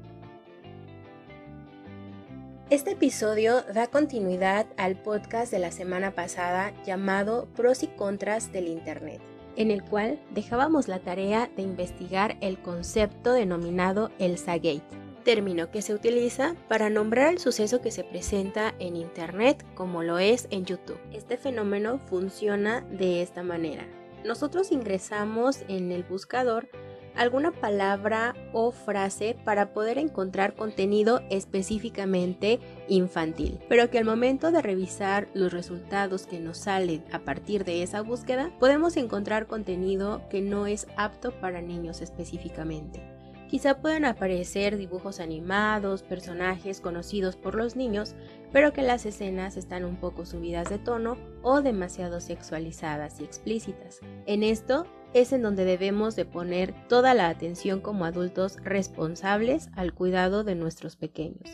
Este 2.70 2.92
episodio 2.92 3.64
da 3.74 3.88
continuidad 3.88 4.68
al 4.78 4.96
podcast 4.96 5.52
de 5.52 5.58
la 5.58 5.72
semana 5.72 6.14
pasada 6.14 6.72
llamado 6.86 7.48
Pros 7.56 7.82
y 7.82 7.88
Contras 7.88 8.52
del 8.52 8.68
Internet, 8.68 9.20
en 9.56 9.72
el 9.72 9.82
cual 9.84 10.20
dejábamos 10.36 10.88
la 10.88 11.00
tarea 11.00 11.50
de 11.56 11.64
investigar 11.64 12.38
el 12.42 12.62
concepto 12.62 13.34
denominado 13.34 14.12
el 14.20 14.36
Gate, 14.36 14.84
término 15.24 15.72
que 15.72 15.82
se 15.82 15.96
utiliza 15.96 16.56
para 16.68 16.92
nombrar 16.92 17.34
el 17.34 17.40
suceso 17.40 17.82
que 17.82 17.90
se 17.90 18.04
presenta 18.04 18.76
en 18.78 18.96
Internet 18.96 19.66
como 19.74 20.04
lo 20.04 20.20
es 20.20 20.48
en 20.52 20.66
YouTube. 20.66 21.00
Este 21.12 21.38
fenómeno 21.38 21.98
funciona 21.98 22.82
de 22.82 23.24
esta 23.24 23.42
manera. 23.42 23.88
Nosotros 24.24 24.72
ingresamos 24.72 25.64
en 25.70 25.92
el 25.92 26.04
buscador 26.04 26.70
alguna 27.16 27.52
palabra 27.52 28.36
o 28.54 28.72
frase 28.72 29.36
para 29.44 29.74
poder 29.74 29.98
encontrar 29.98 30.56
contenido 30.56 31.22
específicamente 31.30 32.60
infantil, 32.88 33.60
pero 33.70 33.90
que 33.90 34.00
al 34.00 34.06
momento 34.06 34.52
de 34.52 34.62
revisar 34.62 35.28
los 35.34 35.54
resultados 35.54 36.26
que 36.26 36.40
nos 36.40 36.58
salen 36.58 37.04
a 37.12 37.20
partir 37.20 37.64
de 37.64 37.84
esa 37.84 38.02
búsqueda, 38.02 38.52
podemos 38.60 38.98
encontrar 38.98 39.48
contenido 39.48 40.22
que 40.30 40.42
no 40.42 40.68
es 40.68 40.88
apto 40.98 41.32
para 41.40 41.62
niños 41.62 42.02
específicamente. 42.02 43.02
Quizá 43.50 43.82
puedan 43.82 44.06
aparecer 44.06 44.78
dibujos 44.78 45.20
animados, 45.20 46.04
personajes 46.04 46.82
conocidos 46.82 47.36
por 47.36 47.56
los 47.56 47.76
niños, 47.76 48.14
pero 48.54 48.74
que 48.74 48.84
las 48.84 49.08
escenas 49.08 49.58
están 49.58 49.86
un 49.86 49.96
poco 49.96 50.28
subidas 50.28 50.70
de 50.70 50.78
tono 50.78 51.18
o 51.42 51.64
demasiado 51.64 52.22
sexualizadas 52.22 53.20
y 53.20 53.24
explícitas. 53.24 54.02
En 54.28 54.44
esto 54.44 54.86
es 55.14 55.34
en 55.34 55.42
donde 55.42 55.66
debemos 55.66 56.16
de 56.16 56.26
poner 56.26 56.74
toda 56.88 57.14
la 57.14 57.30
atención 57.30 57.82
como 57.82 58.06
adultos 58.06 58.58
responsables 58.64 59.70
al 59.76 59.94
cuidado 59.94 60.44
de 60.44 60.56
nuestros 60.56 60.96
pequeños, 60.96 61.50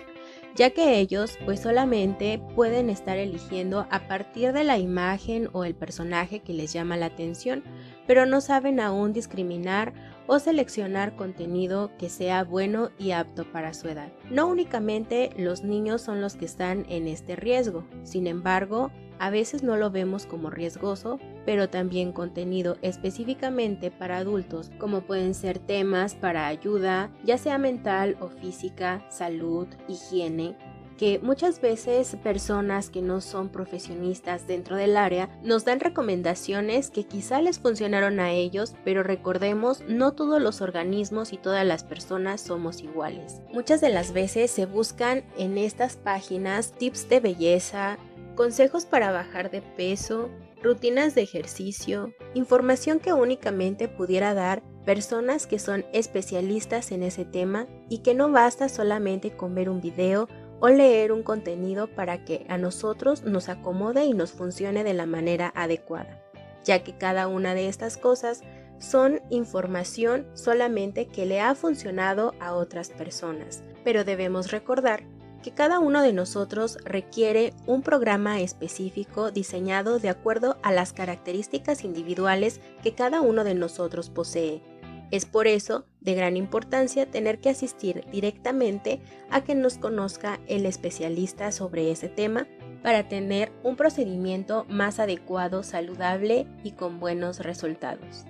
ya 0.56 0.72
que 0.72 1.00
ellos 1.00 1.38
pues 1.46 1.62
solamente 1.62 2.42
pueden 2.56 2.90
estar 2.90 3.18
eligiendo 3.18 3.88
a 3.90 4.08
partir 4.08 4.52
de 4.54 4.64
la 4.64 4.78
imagen 4.78 5.50
o 5.54 5.64
el 5.64 5.76
personaje 5.76 6.42
que 6.42 6.54
les 6.54 6.74
llama 6.74 6.98
la 6.98 7.08
atención, 7.08 7.64
pero 8.08 8.26
no 8.26 8.42
saben 8.42 8.80
aún 8.80 9.14
discriminar 9.14 9.94
o 10.28 10.40
seleccionar 10.40 11.16
contenido 11.16 11.92
que 11.98 12.10
sea 12.10 12.44
bueno 12.44 12.90
y 12.98 13.12
apto 13.12 13.50
para 13.52 13.74
su 13.74 13.88
edad. 13.88 14.12
No 14.30 14.48
únicamente 14.48 15.32
los 15.38 15.64
niños 15.64 16.02
son 16.02 16.22
los 16.22 16.36
que 16.36 16.46
están 16.46 16.86
en 16.90 17.08
este 17.08 17.36
riesgo, 17.36 17.86
sin 18.04 18.28
embargo, 18.28 18.92
a 19.18 19.30
veces 19.30 19.64
no 19.64 19.78
lo 19.78 19.92
vemos 19.92 20.26
como 20.26 20.50
riesgoso, 20.50 21.20
pero 21.46 21.70
también 21.70 22.12
contenido 22.12 22.78
específicamente 22.82 23.92
para 23.92 24.18
adultos, 24.18 24.72
como 24.78 25.02
pueden 25.02 25.34
ser 25.34 25.60
temas 25.60 26.16
para 26.16 26.48
ayuda, 26.48 27.12
ya 27.24 27.38
sea 27.38 27.58
mental 27.58 28.18
o 28.20 28.28
física, 28.28 29.06
salud, 29.10 29.68
higiene, 29.88 30.58
que 30.98 31.20
muchas 31.20 31.62
veces 31.62 32.16
personas 32.24 32.90
que 32.90 33.02
no 33.02 33.22
son 33.22 33.50
profesionistas 33.50 34.48
dentro 34.48 34.76
del 34.76 34.98
área 34.98 35.30
nos 35.44 35.66
dan 35.66 35.80
recomendaciones 35.80 36.90
que 36.90 37.06
quizá 37.06 37.42
les 37.42 37.60
funcionaron 37.60 38.20
a 38.20 38.32
ellos, 38.32 38.76
pero 38.84 39.04
recordemos, 39.04 39.84
no 39.88 40.14
todos 40.14 40.42
los 40.42 40.62
organismos 40.62 41.34
y 41.34 41.38
todas 41.38 41.66
las 41.66 41.84
personas 41.84 42.42
somos 42.42 42.82
iguales. 42.82 43.42
Muchas 43.52 43.82
de 43.82 43.90
las 43.90 44.14
veces 44.14 44.52
se 44.52 44.66
buscan 44.66 45.24
en 45.38 45.58
estas 45.58 45.96
páginas 45.98 46.72
tips 46.74 47.10
de 47.10 47.20
belleza, 47.20 47.98
consejos 48.36 48.86
para 48.86 49.12
bajar 49.12 49.52
de 49.52 49.62
peso, 49.62 50.30
rutinas 50.62 51.16
de 51.16 51.22
ejercicio, 51.22 52.14
información 52.34 53.00
que 53.00 53.14
únicamente 53.14 53.88
pudiera 53.88 54.34
dar 54.34 54.64
personas 54.86 55.48
que 55.48 55.60
son 55.60 55.86
especialistas 55.94 56.92
en 56.92 57.04
ese 57.04 57.26
tema 57.26 57.68
y 57.90 58.00
que 58.00 58.14
no 58.14 58.32
basta 58.32 58.70
solamente 58.70 59.36
con 59.36 59.56
ver 59.56 59.70
un 59.70 59.82
video 59.82 60.28
o 60.60 60.70
leer 60.70 61.12
un 61.12 61.24
contenido 61.24 61.88
para 61.88 62.24
que 62.24 62.46
a 62.50 62.58
nosotros 62.58 63.24
nos 63.24 63.50
acomode 63.50 64.06
y 64.06 64.14
nos 64.14 64.32
funcione 64.32 64.84
de 64.84 64.94
la 64.94 65.06
manera 65.06 65.52
adecuada, 65.56 66.22
ya 66.64 66.84
que 66.84 66.98
cada 66.98 67.28
una 67.28 67.54
de 67.54 67.68
estas 67.68 67.98
cosas 67.98 68.42
son 68.80 69.22
información 69.30 70.28
solamente 70.34 71.08
que 71.08 71.26
le 71.26 71.42
ha 71.42 71.56
funcionado 71.56 72.34
a 72.40 72.54
otras 72.54 72.90
personas, 72.90 73.64
pero 73.84 74.04
debemos 74.04 74.52
recordar 74.52 75.04
que 75.46 75.52
cada 75.52 75.78
uno 75.78 76.02
de 76.02 76.12
nosotros 76.12 76.80
requiere 76.86 77.54
un 77.68 77.84
programa 77.84 78.42
específico 78.42 79.30
diseñado 79.30 80.00
de 80.00 80.10
acuerdo 80.10 80.58
a 80.64 80.72
las 80.72 80.92
características 80.92 81.84
individuales 81.84 82.62
que 82.82 82.96
cada 82.96 83.22
uno 83.22 83.44
de 83.44 83.54
nosotros 83.54 84.10
posee. 84.10 84.64
Es 85.12 85.26
por 85.26 85.48
eso 85.48 85.86
de 86.02 86.16
gran 86.16 86.38
importancia 86.38 87.10
tener 87.10 87.40
que 87.40 87.50
asistir 87.50 88.06
directamente 88.12 89.02
a 89.30 89.44
que 89.44 89.56
nos 89.56 89.78
conozca 89.78 90.40
el 90.48 90.66
especialista 90.66 91.52
sobre 91.52 91.92
ese 91.92 92.10
tema 92.10 92.48
para 92.84 93.08
tener 93.08 93.52
un 93.64 93.76
procedimiento 93.76 94.66
más 94.70 95.00
adecuado, 95.00 95.64
saludable 95.64 96.48
y 96.64 96.72
con 96.72 97.00
buenos 97.00 97.40
resultados. 97.40 98.26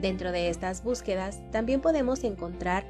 Dentro 0.00 0.30
de 0.30 0.50
estas 0.50 0.84
búsquedas 0.84 1.40
también 1.50 1.80
podemos 1.80 2.22
encontrar 2.24 2.84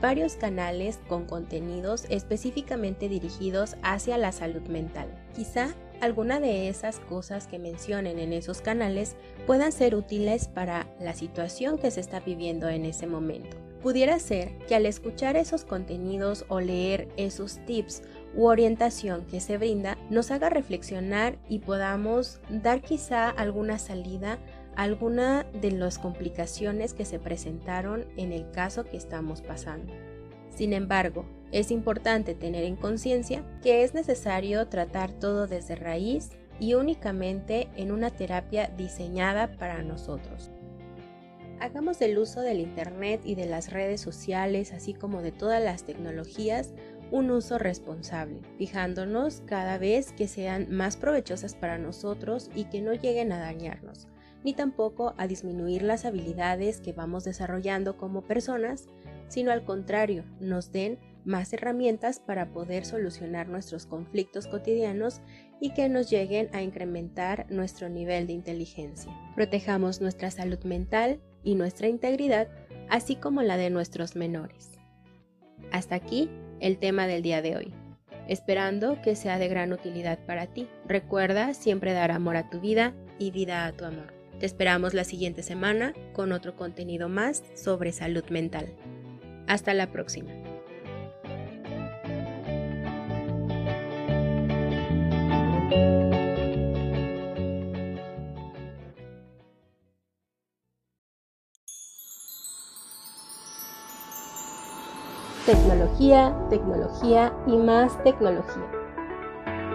varios 0.00 0.36
canales 0.36 1.00
con 1.08 1.24
contenidos 1.24 2.04
específicamente 2.10 3.08
dirigidos 3.08 3.76
hacia 3.82 4.18
la 4.18 4.32
salud 4.32 4.62
mental. 4.62 5.08
Quizá 5.34 5.74
alguna 6.00 6.40
de 6.40 6.68
esas 6.68 7.00
cosas 7.00 7.46
que 7.46 7.58
mencionen 7.58 8.18
en 8.18 8.32
esos 8.32 8.60
canales 8.60 9.16
puedan 9.46 9.72
ser 9.72 9.94
útiles 9.94 10.48
para 10.48 10.86
la 11.00 11.14
situación 11.14 11.78
que 11.78 11.90
se 11.90 12.00
está 12.00 12.20
viviendo 12.20 12.68
en 12.68 12.84
ese 12.84 13.06
momento. 13.06 13.56
Pudiera 13.82 14.18
ser 14.18 14.56
que 14.66 14.74
al 14.74 14.86
escuchar 14.86 15.36
esos 15.36 15.64
contenidos 15.64 16.44
o 16.48 16.60
leer 16.60 17.08
esos 17.16 17.58
tips 17.64 18.02
u 18.34 18.46
orientación 18.46 19.24
que 19.26 19.40
se 19.40 19.56
brinda 19.56 19.96
nos 20.10 20.30
haga 20.30 20.50
reflexionar 20.50 21.38
y 21.48 21.60
podamos 21.60 22.40
dar 22.50 22.82
quizá 22.82 23.30
alguna 23.30 23.78
salida 23.78 24.38
alguna 24.78 25.44
de 25.60 25.72
las 25.72 25.98
complicaciones 25.98 26.94
que 26.94 27.04
se 27.04 27.18
presentaron 27.18 28.06
en 28.16 28.32
el 28.32 28.48
caso 28.52 28.84
que 28.84 28.96
estamos 28.96 29.42
pasando. 29.42 29.92
Sin 30.50 30.72
embargo, 30.72 31.24
es 31.52 31.70
importante 31.70 32.34
tener 32.34 32.64
en 32.64 32.76
conciencia 32.76 33.44
que 33.62 33.82
es 33.82 33.94
necesario 33.94 34.68
tratar 34.68 35.12
todo 35.12 35.46
desde 35.46 35.76
raíz 35.76 36.30
y 36.60 36.74
únicamente 36.74 37.68
en 37.76 37.92
una 37.92 38.10
terapia 38.10 38.72
diseñada 38.76 39.56
para 39.58 39.82
nosotros. 39.82 40.50
Hagamos 41.60 41.98
del 41.98 42.18
uso 42.18 42.40
del 42.40 42.60
Internet 42.60 43.20
y 43.24 43.34
de 43.34 43.46
las 43.46 43.72
redes 43.72 44.00
sociales, 44.00 44.72
así 44.72 44.94
como 44.94 45.22
de 45.22 45.32
todas 45.32 45.62
las 45.62 45.84
tecnologías, 45.84 46.72
un 47.10 47.30
uso 47.30 47.58
responsable, 47.58 48.42
fijándonos 48.58 49.42
cada 49.46 49.78
vez 49.78 50.12
que 50.12 50.28
sean 50.28 50.68
más 50.70 50.96
provechosas 50.96 51.54
para 51.54 51.78
nosotros 51.78 52.50
y 52.54 52.64
que 52.64 52.80
no 52.80 52.92
lleguen 52.92 53.32
a 53.32 53.38
dañarnos 53.38 54.06
ni 54.44 54.54
tampoco 54.54 55.14
a 55.16 55.26
disminuir 55.26 55.82
las 55.82 56.04
habilidades 56.04 56.80
que 56.80 56.92
vamos 56.92 57.24
desarrollando 57.24 57.96
como 57.96 58.22
personas, 58.22 58.86
sino 59.28 59.50
al 59.50 59.64
contrario, 59.64 60.24
nos 60.40 60.72
den 60.72 60.98
más 61.24 61.52
herramientas 61.52 62.20
para 62.20 62.52
poder 62.52 62.84
solucionar 62.84 63.48
nuestros 63.48 63.86
conflictos 63.86 64.46
cotidianos 64.46 65.20
y 65.60 65.70
que 65.70 65.88
nos 65.88 66.10
lleguen 66.10 66.48
a 66.52 66.62
incrementar 66.62 67.46
nuestro 67.50 67.88
nivel 67.88 68.26
de 68.26 68.32
inteligencia. 68.32 69.12
Protejamos 69.34 70.00
nuestra 70.00 70.30
salud 70.30 70.62
mental 70.64 71.20
y 71.42 71.54
nuestra 71.54 71.88
integridad, 71.88 72.48
así 72.88 73.16
como 73.16 73.42
la 73.42 73.56
de 73.56 73.70
nuestros 73.70 74.16
menores. 74.16 74.78
Hasta 75.72 75.94
aquí 75.94 76.30
el 76.60 76.78
tema 76.78 77.06
del 77.06 77.22
día 77.22 77.42
de 77.42 77.56
hoy, 77.56 77.74
esperando 78.28 79.00
que 79.02 79.16
sea 79.16 79.38
de 79.38 79.48
gran 79.48 79.72
utilidad 79.72 80.18
para 80.26 80.46
ti. 80.46 80.68
Recuerda 80.86 81.54
siempre 81.54 81.92
dar 81.92 82.10
amor 82.10 82.36
a 82.36 82.48
tu 82.50 82.60
vida 82.60 82.94
y 83.18 83.30
vida 83.30 83.66
a 83.66 83.72
tu 83.72 83.84
amor. 83.84 84.12
Te 84.38 84.46
esperamos 84.46 84.94
la 84.94 85.04
siguiente 85.04 85.42
semana 85.42 85.94
con 86.12 86.32
otro 86.32 86.54
contenido 86.54 87.08
más 87.08 87.42
sobre 87.54 87.92
salud 87.92 88.24
mental. 88.30 88.68
Hasta 89.48 89.74
la 89.74 89.90
próxima. 89.90 90.30
Tecnología, 105.44 106.34
tecnología 106.48 107.34
y 107.46 107.56
más 107.58 108.02
tecnología. 108.02 108.64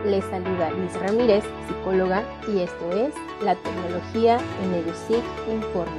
Les 0.05 0.25
saluda 0.25 0.71
Liz 0.71 0.99
Ramírez, 0.99 1.43
psicóloga, 1.67 2.23
y 2.47 2.61
esto 2.61 2.91
es 2.91 3.13
La 3.43 3.53
tecnología 3.55 4.39
en 4.63 4.73
EduSIC 4.73 5.23
Informa. 5.51 5.91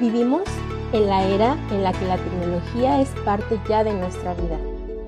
Vivimos 0.00 0.44
en 0.94 1.06
la 1.06 1.26
era 1.26 1.56
en 1.70 1.82
la 1.82 1.92
que 1.92 2.06
la 2.06 2.16
tecnología 2.16 3.02
es 3.02 3.10
parte 3.26 3.60
ya 3.68 3.84
de 3.84 3.92
nuestra 3.92 4.32
vida. 4.32 4.58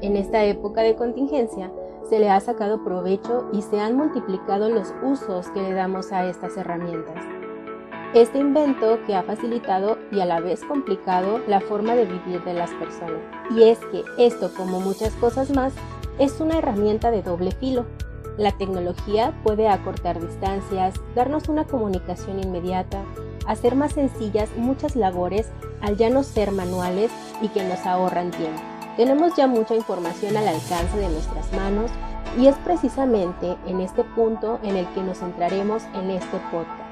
En 0.03 0.17
esta 0.17 0.45
época 0.45 0.83
de 0.83 0.95
contingencia 0.95 1.71
se 2.13 2.19
le 2.19 2.29
ha 2.29 2.41
sacado 2.41 2.85
provecho 2.85 3.49
y 3.55 3.63
se 3.63 3.81
han 3.81 3.97
multiplicado 3.97 4.69
los 4.69 4.93
usos 5.03 5.49
que 5.49 5.63
le 5.63 5.73
damos 5.73 6.13
a 6.13 6.27
estas 6.27 6.59
herramientas. 6.59 7.17
Este 8.13 8.39
invento 8.39 8.99
que 9.07 9.17
ha 9.17 9.23
facilitado 9.23 9.97
y 10.11 10.21
a 10.21 10.27
la 10.27 10.39
vez 10.39 10.63
complicado 10.63 11.41
la 11.49 11.63
forma 11.63 11.95
de 11.95 12.05
vivir 12.05 12.45
de 12.45 12.53
las 12.53 12.71
personas. 12.73 13.23
Y 13.57 13.63
es 13.63 13.79
que 13.79 14.05
esto, 14.19 14.53
como 14.55 14.79
muchas 14.79 15.15
cosas 15.15 15.55
más, 15.57 15.73
es 16.19 16.39
una 16.39 16.59
herramienta 16.59 17.11
de 17.11 17.23
doble 17.23 17.51
filo. 17.53 17.87
La 18.37 18.53
tecnología 18.53 19.33
puede 19.43 19.69
acortar 19.69 20.21
distancias, 20.21 20.97
darnos 21.15 21.49
una 21.49 21.65
comunicación 21.65 22.41
inmediata, 22.41 23.03
hacer 23.47 23.75
más 23.75 23.95
sencillas 23.95 24.51
muchas 24.59 24.97
labores 24.97 25.51
al 25.81 25.97
ya 25.97 26.11
no 26.11 26.25
ser 26.25 26.53
manuales 26.53 27.11
y 27.41 27.49
que 27.49 27.67
nos 27.67 27.87
ahorran 27.87 28.33
tiempo. 28.33 28.72
Tenemos 28.97 29.35
ya 29.37 29.47
mucha 29.47 29.75
información 29.75 30.37
al 30.37 30.49
alcance 30.49 30.97
de 30.99 31.09
nuestras 31.09 31.51
manos 31.53 31.91
y 32.39 32.47
es 32.47 32.57
precisamente 32.57 33.57
en 33.67 33.81
este 33.81 34.05
punto 34.05 34.59
en 34.63 34.77
el 34.77 34.87
que 34.89 35.03
nos 35.03 35.19
centraremos 35.19 35.85
en 35.95 36.11
este 36.11 36.39
podcast. 36.51 36.83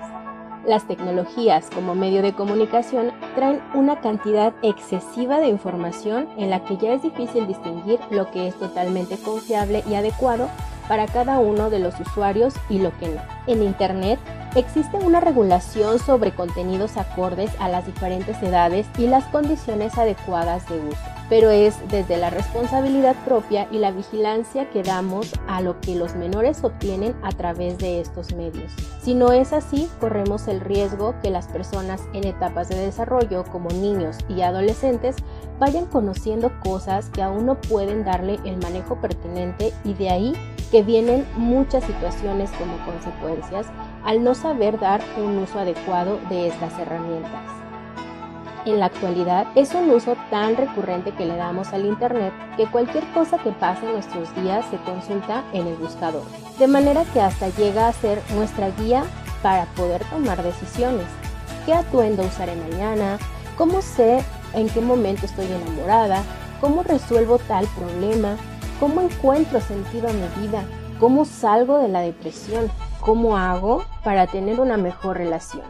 Las 0.66 0.86
tecnologías 0.86 1.68
como 1.70 1.94
medio 1.94 2.22
de 2.22 2.34
comunicación 2.34 3.12
traen 3.34 3.60
una 3.74 4.00
cantidad 4.00 4.54
excesiva 4.62 5.40
de 5.40 5.48
información 5.48 6.28
en 6.36 6.50
la 6.50 6.64
que 6.64 6.76
ya 6.76 6.92
es 6.92 7.02
difícil 7.02 7.46
distinguir 7.46 7.98
lo 8.10 8.30
que 8.30 8.48
es 8.48 8.54
totalmente 8.54 9.16
confiable 9.18 9.82
y 9.88 9.94
adecuado 9.94 10.48
para 10.88 11.06
cada 11.06 11.38
uno 11.38 11.70
de 11.70 11.78
los 11.78 11.98
usuarios 12.00 12.54
y 12.68 12.78
lo 12.78 12.96
que 12.98 13.08
no. 13.08 13.20
En 13.46 13.62
Internet 13.62 14.18
existe 14.54 14.96
una 14.96 15.20
regulación 15.20 15.98
sobre 15.98 16.34
contenidos 16.34 16.96
acordes 16.96 17.50
a 17.58 17.68
las 17.68 17.86
diferentes 17.86 18.42
edades 18.42 18.86
y 18.98 19.06
las 19.06 19.24
condiciones 19.26 19.96
adecuadas 19.98 20.68
de 20.68 20.78
uso 20.80 21.20
pero 21.30 21.50
es 21.50 21.76
desde 21.88 22.16
la 22.16 22.28
responsabilidad 22.28 23.14
propia 23.24 23.68
y 23.70 23.78
la 23.78 23.92
vigilancia 23.92 24.68
que 24.68 24.82
damos 24.82 25.32
a 25.46 25.62
lo 25.62 25.80
que 25.80 25.94
los 25.94 26.16
menores 26.16 26.62
obtienen 26.64 27.14
a 27.22 27.30
través 27.30 27.78
de 27.78 28.00
estos 28.00 28.34
medios. 28.34 28.72
Si 29.00 29.14
no 29.14 29.32
es 29.32 29.52
así, 29.52 29.88
corremos 30.00 30.48
el 30.48 30.60
riesgo 30.60 31.14
que 31.22 31.30
las 31.30 31.46
personas 31.46 32.02
en 32.12 32.26
etapas 32.26 32.68
de 32.68 32.76
desarrollo 32.76 33.44
como 33.44 33.70
niños 33.70 34.18
y 34.28 34.42
adolescentes 34.42 35.14
vayan 35.60 35.86
conociendo 35.86 36.50
cosas 36.64 37.10
que 37.10 37.22
aún 37.22 37.46
no 37.46 37.60
pueden 37.60 38.04
darle 38.04 38.40
el 38.44 38.56
manejo 38.56 39.00
pertinente 39.00 39.72
y 39.84 39.94
de 39.94 40.10
ahí 40.10 40.32
que 40.70 40.82
vienen 40.82 41.26
muchas 41.36 41.84
situaciones 41.84 42.50
como 42.52 42.78
consecuencias 42.84 43.66
al 44.04 44.22
no 44.22 44.34
saber 44.34 44.78
dar 44.78 45.00
un 45.16 45.38
uso 45.38 45.58
adecuado 45.58 46.18
de 46.28 46.48
estas 46.48 46.78
herramientas 46.78 47.60
en 48.66 48.78
la 48.78 48.86
actualidad 48.86 49.46
es 49.54 49.74
un 49.74 49.90
uso 49.90 50.16
tan 50.30 50.56
recurrente 50.56 51.12
que 51.12 51.26
le 51.26 51.36
damos 51.36 51.72
al 51.72 51.86
Internet 51.86 52.32
que 52.56 52.66
cualquier 52.66 53.04
cosa 53.12 53.38
que 53.38 53.52
pase 53.52 53.86
en 53.86 53.92
nuestros 53.92 54.34
días 54.36 54.64
se 54.70 54.76
consulta 54.78 55.44
en 55.52 55.66
el 55.66 55.76
buscador, 55.76 56.24
de 56.58 56.66
manera 56.66 57.04
que 57.12 57.20
hasta 57.20 57.48
llega 57.50 57.88
a 57.88 57.92
ser 57.92 58.20
nuestra 58.34 58.70
guía 58.70 59.04
para 59.42 59.64
poder 59.76 60.04
tomar 60.10 60.42
decisiones. 60.42 61.06
¿Qué 61.64 61.74
atuendo 61.74 62.22
usaré 62.22 62.54
mañana? 62.56 63.18
¿Cómo 63.56 63.82
sé 63.82 64.22
en 64.54 64.68
qué 64.68 64.80
momento 64.80 65.26
estoy 65.26 65.46
enamorada? 65.46 66.22
¿Cómo 66.60 66.82
resuelvo 66.82 67.38
tal 67.38 67.66
problema? 67.78 68.36
¿Cómo 68.80 69.02
encuentro 69.02 69.60
sentido 69.60 70.08
a 70.08 70.12
mi 70.12 70.26
vida? 70.40 70.64
¿Cómo 70.98 71.26
salgo 71.26 71.78
de 71.78 71.88
la 71.88 72.00
depresión? 72.00 72.70
¿Cómo 73.00 73.36
hago 73.36 73.84
para 74.02 74.26
tener 74.26 74.58
una 74.58 74.78
mejor 74.78 75.18
relación? 75.18 75.64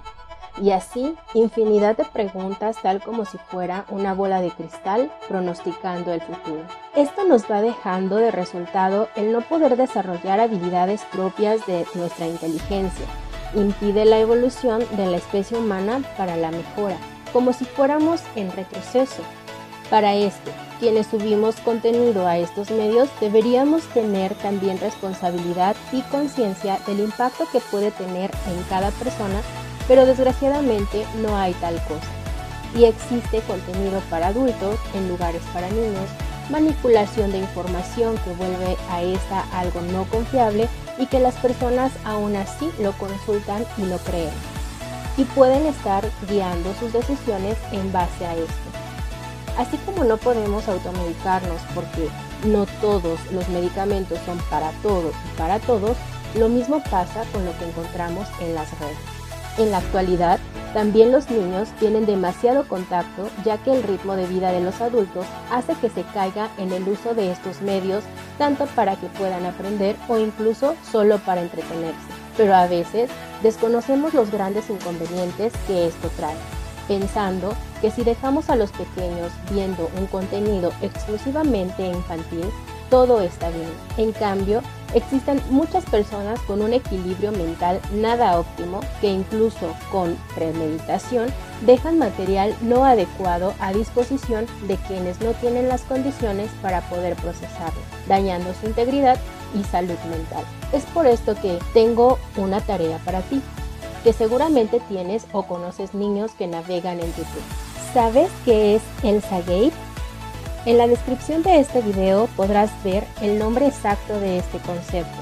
y 0.60 0.72
así 0.72 1.14
infinidad 1.34 1.96
de 1.96 2.04
preguntas 2.04 2.76
tal 2.82 3.00
como 3.02 3.24
si 3.24 3.38
fuera 3.38 3.86
una 3.88 4.14
bola 4.14 4.40
de 4.40 4.50
cristal 4.50 5.10
pronosticando 5.28 6.12
el 6.12 6.20
futuro. 6.20 6.62
Esto 6.94 7.24
nos 7.24 7.50
va 7.50 7.62
dejando 7.62 8.16
de 8.16 8.30
resultado 8.30 9.08
el 9.16 9.32
no 9.32 9.40
poder 9.40 9.76
desarrollar 9.76 10.40
habilidades 10.40 11.02
propias 11.12 11.66
de 11.66 11.86
nuestra 11.94 12.26
inteligencia, 12.26 13.06
impide 13.54 14.04
la 14.04 14.18
evolución 14.18 14.84
de 14.96 15.06
la 15.06 15.16
especie 15.16 15.56
humana 15.56 16.02
para 16.16 16.36
la 16.36 16.50
mejora, 16.50 16.96
como 17.32 17.52
si 17.52 17.64
fuéramos 17.64 18.20
en 18.36 18.52
retroceso. 18.52 19.22
Para 19.88 20.14
esto, 20.14 20.50
quienes 20.80 21.06
subimos 21.06 21.56
contenido 21.56 22.26
a 22.26 22.38
estos 22.38 22.70
medios 22.70 23.08
deberíamos 23.20 23.82
tener 23.94 24.34
también 24.34 24.80
responsabilidad 24.80 25.76
y 25.92 26.00
conciencia 26.02 26.80
del 26.86 27.00
impacto 27.00 27.46
que 27.52 27.60
puede 27.60 27.92
tener 27.92 28.30
en 28.48 28.62
cada 28.68 28.90
persona 28.92 29.40
pero 29.90 30.06
desgraciadamente 30.06 31.04
no 31.20 31.36
hay 31.36 31.52
tal 31.54 31.74
cosa. 31.88 32.06
Y 32.76 32.84
existe 32.84 33.40
contenido 33.40 34.00
para 34.08 34.28
adultos 34.28 34.78
en 34.94 35.08
lugares 35.08 35.42
para 35.52 35.68
niños, 35.68 36.08
manipulación 36.48 37.32
de 37.32 37.38
información 37.38 38.16
que 38.18 38.32
vuelve 38.34 38.76
a 38.88 39.02
esta 39.02 39.40
algo 39.52 39.80
no 39.80 40.04
confiable 40.04 40.68
y 40.96 41.06
que 41.06 41.18
las 41.18 41.34
personas 41.34 41.90
aún 42.04 42.36
así 42.36 42.70
lo 42.78 42.92
consultan 42.92 43.66
y 43.78 43.86
lo 43.86 43.98
creen. 43.98 44.30
Y 45.16 45.24
pueden 45.24 45.66
estar 45.66 46.08
guiando 46.28 46.72
sus 46.74 46.92
decisiones 46.92 47.58
en 47.72 47.90
base 47.90 48.26
a 48.26 48.36
esto. 48.36 48.69
Así 49.58 49.76
como 49.78 50.04
no 50.04 50.16
podemos 50.16 50.68
automedicarnos 50.68 51.60
porque 51.74 52.08
no 52.44 52.66
todos 52.80 53.18
los 53.32 53.48
medicamentos 53.48 54.18
son 54.24 54.38
para 54.50 54.70
todos 54.82 55.14
y 55.32 55.38
para 55.38 55.58
todos, 55.58 55.96
lo 56.34 56.48
mismo 56.48 56.82
pasa 56.90 57.24
con 57.32 57.44
lo 57.44 57.56
que 57.58 57.68
encontramos 57.68 58.26
en 58.40 58.54
las 58.54 58.70
redes. 58.78 58.96
En 59.58 59.70
la 59.70 59.78
actualidad, 59.78 60.38
también 60.72 61.10
los 61.10 61.28
niños 61.30 61.68
tienen 61.80 62.06
demasiado 62.06 62.66
contacto 62.68 63.28
ya 63.44 63.58
que 63.58 63.72
el 63.72 63.82
ritmo 63.82 64.14
de 64.14 64.26
vida 64.26 64.52
de 64.52 64.60
los 64.60 64.80
adultos 64.80 65.26
hace 65.50 65.74
que 65.74 65.90
se 65.90 66.04
caiga 66.04 66.48
en 66.58 66.72
el 66.72 66.88
uso 66.88 67.14
de 67.14 67.32
estos 67.32 67.60
medios 67.60 68.04
tanto 68.38 68.66
para 68.66 68.94
que 68.94 69.08
puedan 69.08 69.44
aprender 69.44 69.96
o 70.08 70.16
incluso 70.18 70.76
solo 70.90 71.18
para 71.18 71.42
entretenerse. 71.42 71.98
Pero 72.36 72.54
a 72.54 72.68
veces 72.68 73.10
desconocemos 73.42 74.14
los 74.14 74.30
grandes 74.30 74.70
inconvenientes 74.70 75.52
que 75.66 75.88
esto 75.88 76.08
trae, 76.16 76.36
pensando 76.90 77.54
que 77.80 77.92
si 77.92 78.02
dejamos 78.02 78.50
a 78.50 78.56
los 78.56 78.72
pequeños 78.72 79.30
viendo 79.52 79.88
un 79.96 80.08
contenido 80.08 80.72
exclusivamente 80.82 81.86
infantil, 81.86 82.46
todo 82.90 83.20
está 83.20 83.48
bien. 83.50 83.70
En 83.96 84.10
cambio, 84.10 84.60
Existen 84.92 85.40
muchas 85.50 85.84
personas 85.84 86.40
con 86.40 86.62
un 86.62 86.72
equilibrio 86.72 87.30
mental 87.30 87.80
nada 87.94 88.36
óptimo 88.40 88.80
que 89.00 89.08
incluso 89.08 89.72
con 89.92 90.16
premeditación 90.34 91.28
dejan 91.64 91.96
material 91.98 92.56
no 92.60 92.84
adecuado 92.84 93.54
a 93.60 93.72
disposición 93.72 94.46
de 94.66 94.76
quienes 94.88 95.20
no 95.20 95.30
tienen 95.34 95.68
las 95.68 95.82
condiciones 95.82 96.50
para 96.60 96.80
poder 96.88 97.14
procesarlo, 97.16 97.80
dañando 98.08 98.52
su 98.60 98.66
integridad 98.66 99.16
y 99.54 99.62
salud 99.62 99.98
mental. 100.10 100.44
Es 100.72 100.84
por 100.86 101.06
esto 101.06 101.36
que 101.40 101.60
tengo 101.72 102.18
una 102.36 102.60
tarea 102.60 102.98
para 103.04 103.20
ti, 103.20 103.40
que 104.02 104.12
seguramente 104.12 104.80
tienes 104.88 105.26
o 105.32 105.44
conoces 105.44 105.94
niños 105.94 106.32
que 106.32 106.46
navegan 106.46 107.00
en 107.00 107.06
YouTube. 107.06 107.42
¿Sabes 107.92 108.30
qué 108.44 108.76
es 108.76 108.82
el 109.02 109.20
Gate? 109.20 109.72
En 110.66 110.78
la 110.78 110.86
descripción 110.86 111.42
de 111.42 111.58
este 111.58 111.80
video 111.80 112.28
podrás 112.36 112.70
ver 112.84 113.04
el 113.22 113.38
nombre 113.38 113.66
exacto 113.66 114.20
de 114.20 114.38
este 114.38 114.58
concepto. 114.58 115.18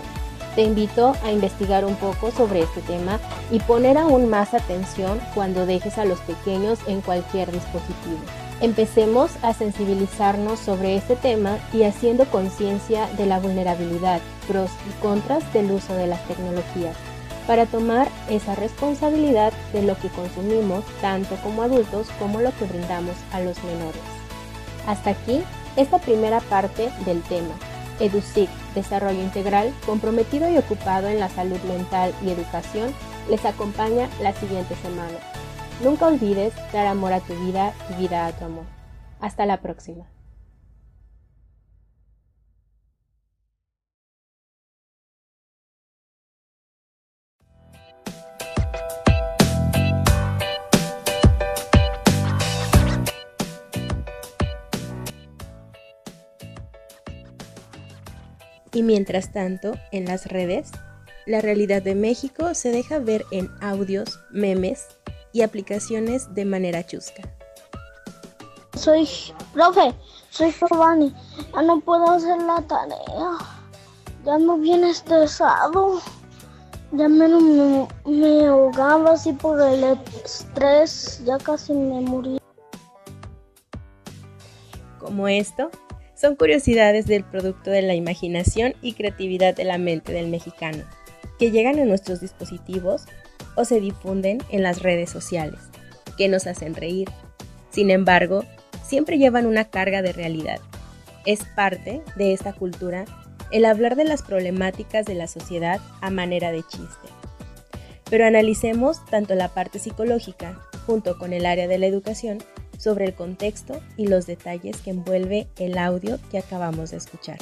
Te 0.55 0.63
invito 0.63 1.15
a 1.23 1.31
investigar 1.31 1.85
un 1.85 1.95
poco 1.95 2.33
sobre 2.33 2.63
este 2.63 2.83
tema 2.83 3.21
y 3.53 3.61
poner 3.61 3.97
aún 3.97 4.29
más 4.29 4.55
atención 4.55 5.21
cuando 5.35 5.67
dejes 5.67 5.99
a 5.99 6.05
los 6.05 6.19
pequeños 6.21 6.81
en 6.89 7.01
cualquier 7.01 7.53
dispositivo. 7.53 8.19
Empecemos 8.61 9.31
a 9.43 9.55
sensibilizarnos 9.55 10.59
sobre 10.59 10.97
este 10.97 11.15
tema 11.15 11.59
y 11.73 11.85
haciendo 11.85 12.25
conciencia 12.25 13.07
de 13.17 13.27
la 13.27 13.39
vulnerabilidad, 13.39 14.21
pros 14.49 14.71
y 14.89 15.01
contras 15.01 15.53
del 15.53 15.71
uso 15.71 15.95
de 15.95 16.09
las 16.09 16.27
tecnologías, 16.27 16.97
para 17.49 17.65
tomar 17.65 18.09
esa 18.29 18.55
responsabilidad 18.55 19.55
de 19.73 19.83
lo 19.83 19.97
que 19.97 20.11
consumimos 20.11 20.85
tanto 21.01 21.35
como 21.37 21.63
adultos 21.63 22.09
como 22.19 22.43
lo 22.43 22.55
que 22.59 22.67
brindamos 22.67 23.17
a 23.33 23.41
los 23.41 23.57
menores. 23.65 24.03
Hasta 24.87 25.11
aquí 25.11 25.43
esta 25.77 25.99
primera 25.99 26.41
parte 26.41 26.91
del 27.07 27.23
tema. 27.23 27.55
EduSIC, 28.01 28.51
Desarrollo 28.75 29.23
Integral, 29.23 29.73
comprometido 29.87 30.49
y 30.51 30.59
ocupado 30.59 31.09
en 31.09 31.19
la 31.19 31.31
salud 31.31 31.59
mental 31.63 32.13
y 32.23 32.31
educación, 32.31 32.93
les 33.31 33.45
acompaña 33.47 34.11
la 34.21 34.35
siguiente 34.35 34.77
semana. 34.77 35.19
Nunca 35.83 36.07
olvides 36.07 36.53
dar 36.73 36.87
amor 36.87 37.15
a 37.15 37.21
tu 37.21 37.35
vida 37.47 37.73
y 37.91 37.95
vida 37.95 38.27
a 38.27 38.33
tu 38.33 38.45
amor. 38.45 38.65
Hasta 39.21 39.47
la 39.47 39.63
próxima. 39.63 40.05
Y 58.73 58.83
mientras 58.83 59.33
tanto, 59.33 59.73
en 59.93 60.05
las 60.05 60.27
redes, 60.27 60.71
la 61.27 61.41
realidad 61.41 61.83
de 61.83 61.95
México 61.95 62.55
se 62.55 62.71
deja 62.71 62.99
ver 62.99 63.25
en 63.31 63.51
audios, 63.61 64.19
memes 64.31 64.87
y 65.33 65.43
aplicaciones 65.43 66.35
de 66.35 66.45
manera 66.45 66.85
chusca. 66.87 67.23
Soy, 68.75 69.09
profe, 69.53 69.95
soy 70.31 70.53
Giovanni, 70.53 71.15
ya 71.53 71.63
no 71.63 71.81
puedo 71.81 72.11
hacer 72.11 72.41
la 72.43 72.63
tarea, 72.63 73.39
ya 74.25 74.39
no 74.39 74.57
viene 74.57 74.91
estresado, 74.91 76.01
ya 76.93 77.09
me, 77.09 77.29
me, 77.29 77.89
me 78.07 78.47
ahogaba 78.47 79.13
así 79.13 79.33
por 79.33 79.61
el 79.61 79.85
estrés, 80.25 81.23
ya 81.25 81.39
casi 81.39 81.73
me 81.73 82.01
morí. 82.01 82.39
Como 84.99 85.27
esto, 85.29 85.71
son 86.21 86.35
curiosidades 86.35 87.07
del 87.07 87.25
producto 87.25 87.71
de 87.71 87.83
la 87.83 87.95
imaginación 87.95 88.75
y 88.83 88.95
creatividad 88.95 89.55
de 89.55 89.65
la 89.65 89.79
mente 89.79 90.13
del 90.13 90.29
mexicano, 90.29 90.83
que 91.39 91.51
llegan 91.51 91.79
a 91.79 91.85
nuestros 91.85 92.21
dispositivos 92.21 93.05
o 93.55 93.65
se 93.65 93.81
difunden 93.81 94.39
en 94.51 94.63
las 94.63 94.83
redes 94.83 95.11
sociales, 95.11 95.61
que 96.17 96.29
nos 96.29 96.47
hacen 96.47 96.75
reír. 96.75 97.09
Sin 97.71 97.91
embargo, 97.91 98.45
siempre 98.83 99.19
llevan 99.19 99.47
una 99.47 99.67
carga 99.67 100.03
de 100.03 100.13
realidad, 100.13 100.61
es 101.25 101.45
parte 101.55 102.03
de 102.17 102.33
esta 102.33 102.53
cultura 102.53 103.05
el 103.51 103.65
hablar 103.65 103.97
de 103.97 104.05
las 104.05 104.23
problemáticas 104.23 105.07
de 105.07 105.15
la 105.15 105.27
sociedad 105.27 105.81
a 106.01 106.11
manera 106.11 106.53
de 106.53 106.63
chiste. 106.63 107.09
Pero 108.11 108.27
analicemos 108.27 109.05
tanto 109.07 109.35
la 109.35 109.49
parte 109.49 109.79
psicológica 109.79 110.59
junto 110.87 111.19
con 111.19 111.33
el 111.33 111.47
área 111.47 111.69
de 111.69 111.79
la 111.79 111.87
educación 111.87 112.39
sobre 112.79 113.05
el 113.05 113.13
contexto 113.13 113.83
y 113.99 114.07
los 114.07 114.27
detalles 114.27 114.79
que 114.79 114.91
envuelve 114.91 115.49
el 115.59 115.77
audio 115.77 116.19
que 116.31 116.39
acabamos 116.39 116.93
de 116.93 116.97
escuchar. 116.97 117.37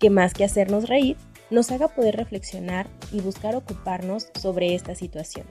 Que 0.00 0.10
más 0.10 0.34
que 0.34 0.44
hacernos 0.44 0.88
reír, 0.88 1.16
nos 1.50 1.70
haga 1.70 1.88
poder 1.88 2.16
reflexionar 2.16 2.88
y 3.12 3.20
buscar 3.20 3.54
ocuparnos 3.54 4.28
sobre 4.40 4.74
esta 4.74 4.94
situación. 4.96 5.46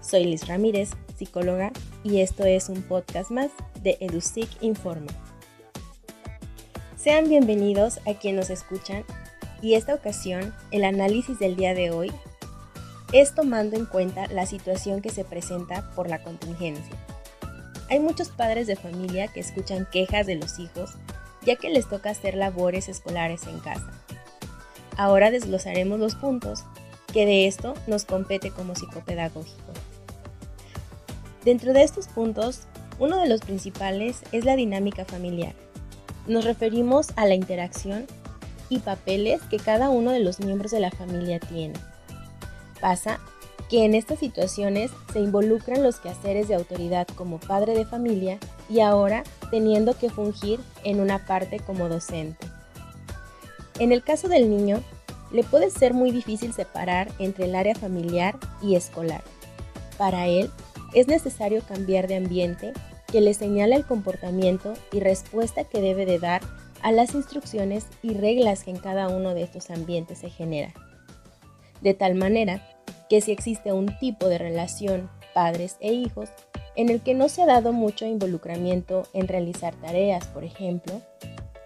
Soy 0.00 0.24
Liz 0.24 0.46
Ramírez, 0.46 0.90
psicóloga, 1.16 1.72
y 2.04 2.20
esto 2.20 2.44
es 2.44 2.68
un 2.68 2.82
podcast 2.82 3.30
más 3.30 3.50
de 3.82 3.96
EduSIC 4.00 4.48
Informa. 4.62 5.12
Sean 6.96 7.28
bienvenidos 7.28 7.98
a 8.06 8.14
quienes 8.14 8.50
nos 8.50 8.50
escuchan 8.50 9.04
y 9.62 9.74
esta 9.74 9.94
ocasión 9.94 10.54
el 10.70 10.84
análisis 10.84 11.38
del 11.38 11.56
día 11.56 11.74
de 11.74 11.90
hoy 11.90 12.12
es 13.12 13.34
tomando 13.34 13.76
en 13.76 13.86
cuenta 13.86 14.26
la 14.28 14.46
situación 14.46 15.00
que 15.00 15.10
se 15.10 15.24
presenta 15.24 15.90
por 15.94 16.08
la 16.08 16.22
contingencia. 16.22 16.96
Hay 17.90 18.00
muchos 18.00 18.28
padres 18.28 18.66
de 18.66 18.76
familia 18.76 19.28
que 19.28 19.40
escuchan 19.40 19.86
quejas 19.90 20.26
de 20.26 20.36
los 20.36 20.58
hijos 20.58 20.94
ya 21.42 21.56
que 21.56 21.70
les 21.70 21.88
toca 21.88 22.10
hacer 22.10 22.34
labores 22.34 22.88
escolares 22.88 23.46
en 23.46 23.58
casa. 23.60 23.90
Ahora 24.96 25.30
desglosaremos 25.30 25.98
los 25.98 26.14
puntos 26.14 26.64
que 27.12 27.26
de 27.26 27.46
esto 27.46 27.74
nos 27.86 28.04
compete 28.04 28.50
como 28.50 28.74
psicopedagógico. 28.74 29.72
Dentro 31.44 31.72
de 31.72 31.82
estos 31.82 32.08
puntos, 32.08 32.62
uno 32.98 33.16
de 33.16 33.28
los 33.28 33.40
principales 33.40 34.22
es 34.32 34.44
la 34.44 34.56
dinámica 34.56 35.04
familiar. 35.04 35.54
Nos 36.26 36.44
referimos 36.44 37.08
a 37.16 37.26
la 37.26 37.34
interacción 37.34 38.06
y 38.68 38.78
papeles 38.80 39.40
que 39.50 39.56
cada 39.56 39.88
uno 39.88 40.10
de 40.10 40.20
los 40.20 40.38
miembros 40.38 40.70
de 40.70 40.80
la 40.80 40.90
familia 40.90 41.40
tiene. 41.40 41.74
Pasa 42.80 43.18
que 43.70 43.84
en 43.84 43.94
estas 43.94 44.18
situaciones 44.18 44.90
se 45.12 45.20
involucran 45.20 45.84
los 45.84 46.00
quehaceres 46.00 46.48
de 46.48 46.56
autoridad 46.56 47.06
como 47.14 47.38
padre 47.38 47.74
de 47.74 47.86
familia 47.86 48.38
y 48.68 48.80
ahora 48.80 49.22
teniendo 49.52 49.96
que 49.96 50.10
fungir 50.10 50.58
en 50.82 50.98
una 50.98 51.24
parte 51.24 51.60
como 51.60 51.88
docente. 51.88 52.48
En 53.78 53.92
el 53.92 54.02
caso 54.02 54.28
del 54.28 54.50
niño, 54.50 54.82
le 55.30 55.44
puede 55.44 55.70
ser 55.70 55.94
muy 55.94 56.10
difícil 56.10 56.52
separar 56.52 57.12
entre 57.20 57.44
el 57.44 57.54
área 57.54 57.76
familiar 57.76 58.36
y 58.60 58.74
escolar. 58.74 59.22
Para 59.96 60.26
él, 60.26 60.50
es 60.92 61.06
necesario 61.06 61.62
cambiar 61.62 62.08
de 62.08 62.16
ambiente 62.16 62.72
que 63.06 63.20
le 63.20 63.34
señala 63.34 63.76
el 63.76 63.86
comportamiento 63.86 64.74
y 64.90 64.98
respuesta 64.98 65.62
que 65.62 65.80
debe 65.80 66.06
de 66.06 66.18
dar 66.18 66.42
a 66.82 66.90
las 66.90 67.14
instrucciones 67.14 67.86
y 68.02 68.14
reglas 68.14 68.64
que 68.64 68.72
en 68.72 68.78
cada 68.78 69.08
uno 69.08 69.34
de 69.34 69.44
estos 69.44 69.70
ambientes 69.70 70.18
se 70.18 70.30
genera 70.30 70.74
de 71.80 71.94
tal 71.94 72.14
manera 72.14 72.62
que 73.10 73.20
si 73.20 73.32
existe 73.32 73.72
un 73.72 73.98
tipo 73.98 74.28
de 74.28 74.38
relación 74.38 75.10
padres 75.34 75.76
e 75.80 75.92
hijos 75.92 76.30
en 76.76 76.88
el 76.88 77.00
que 77.02 77.12
no 77.12 77.28
se 77.28 77.42
ha 77.42 77.46
dado 77.46 77.72
mucho 77.72 78.06
involucramiento 78.06 79.02
en 79.12 79.26
realizar 79.26 79.74
tareas, 79.74 80.28
por 80.28 80.44
ejemplo, 80.44 81.02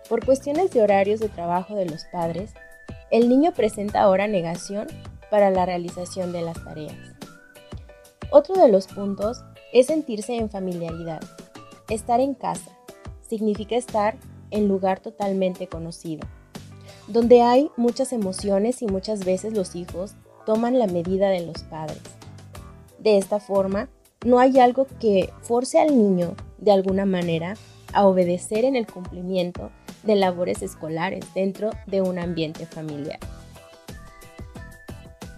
por 0.08 0.24
cuestiones 0.24 0.70
de 0.72 0.82
horarios 0.82 1.20
de 1.20 1.28
trabajo 1.28 1.76
de 1.76 1.84
los 1.84 2.06
padres, 2.06 2.54
el 3.10 3.28
niño 3.28 3.52
presenta 3.52 4.00
ahora 4.00 4.26
negación 4.26 4.86
para 5.30 5.50
la 5.50 5.66
realización 5.66 6.32
de 6.32 6.40
las 6.40 6.64
tareas. 6.64 6.96
Otro 8.30 8.56
de 8.56 8.68
los 8.68 8.86
puntos 8.86 9.44
es 9.72 9.86
sentirse 9.86 10.34
en 10.36 10.48
familiaridad. 10.48 11.20
Estar 11.90 12.20
en 12.20 12.34
casa 12.34 12.70
significa 13.20 13.76
estar 13.76 14.16
en 14.50 14.66
lugar 14.66 15.00
totalmente 15.00 15.66
conocido 15.68 16.26
donde 17.06 17.42
hay 17.42 17.70
muchas 17.76 18.12
emociones 18.12 18.80
y 18.82 18.86
muchas 18.86 19.24
veces 19.24 19.52
los 19.52 19.76
hijos 19.76 20.14
toman 20.46 20.78
la 20.78 20.86
medida 20.86 21.28
de 21.28 21.46
los 21.46 21.62
padres. 21.64 22.02
De 22.98 23.18
esta 23.18 23.40
forma, 23.40 23.88
no 24.24 24.38
hay 24.38 24.58
algo 24.58 24.86
que 25.00 25.30
force 25.42 25.80
al 25.80 25.96
niño, 25.96 26.34
de 26.58 26.72
alguna 26.72 27.04
manera, 27.04 27.56
a 27.92 28.06
obedecer 28.06 28.64
en 28.64 28.76
el 28.76 28.86
cumplimiento 28.86 29.70
de 30.02 30.16
labores 30.16 30.62
escolares 30.62 31.24
dentro 31.34 31.70
de 31.86 32.00
un 32.00 32.18
ambiente 32.18 32.66
familiar. 32.66 33.18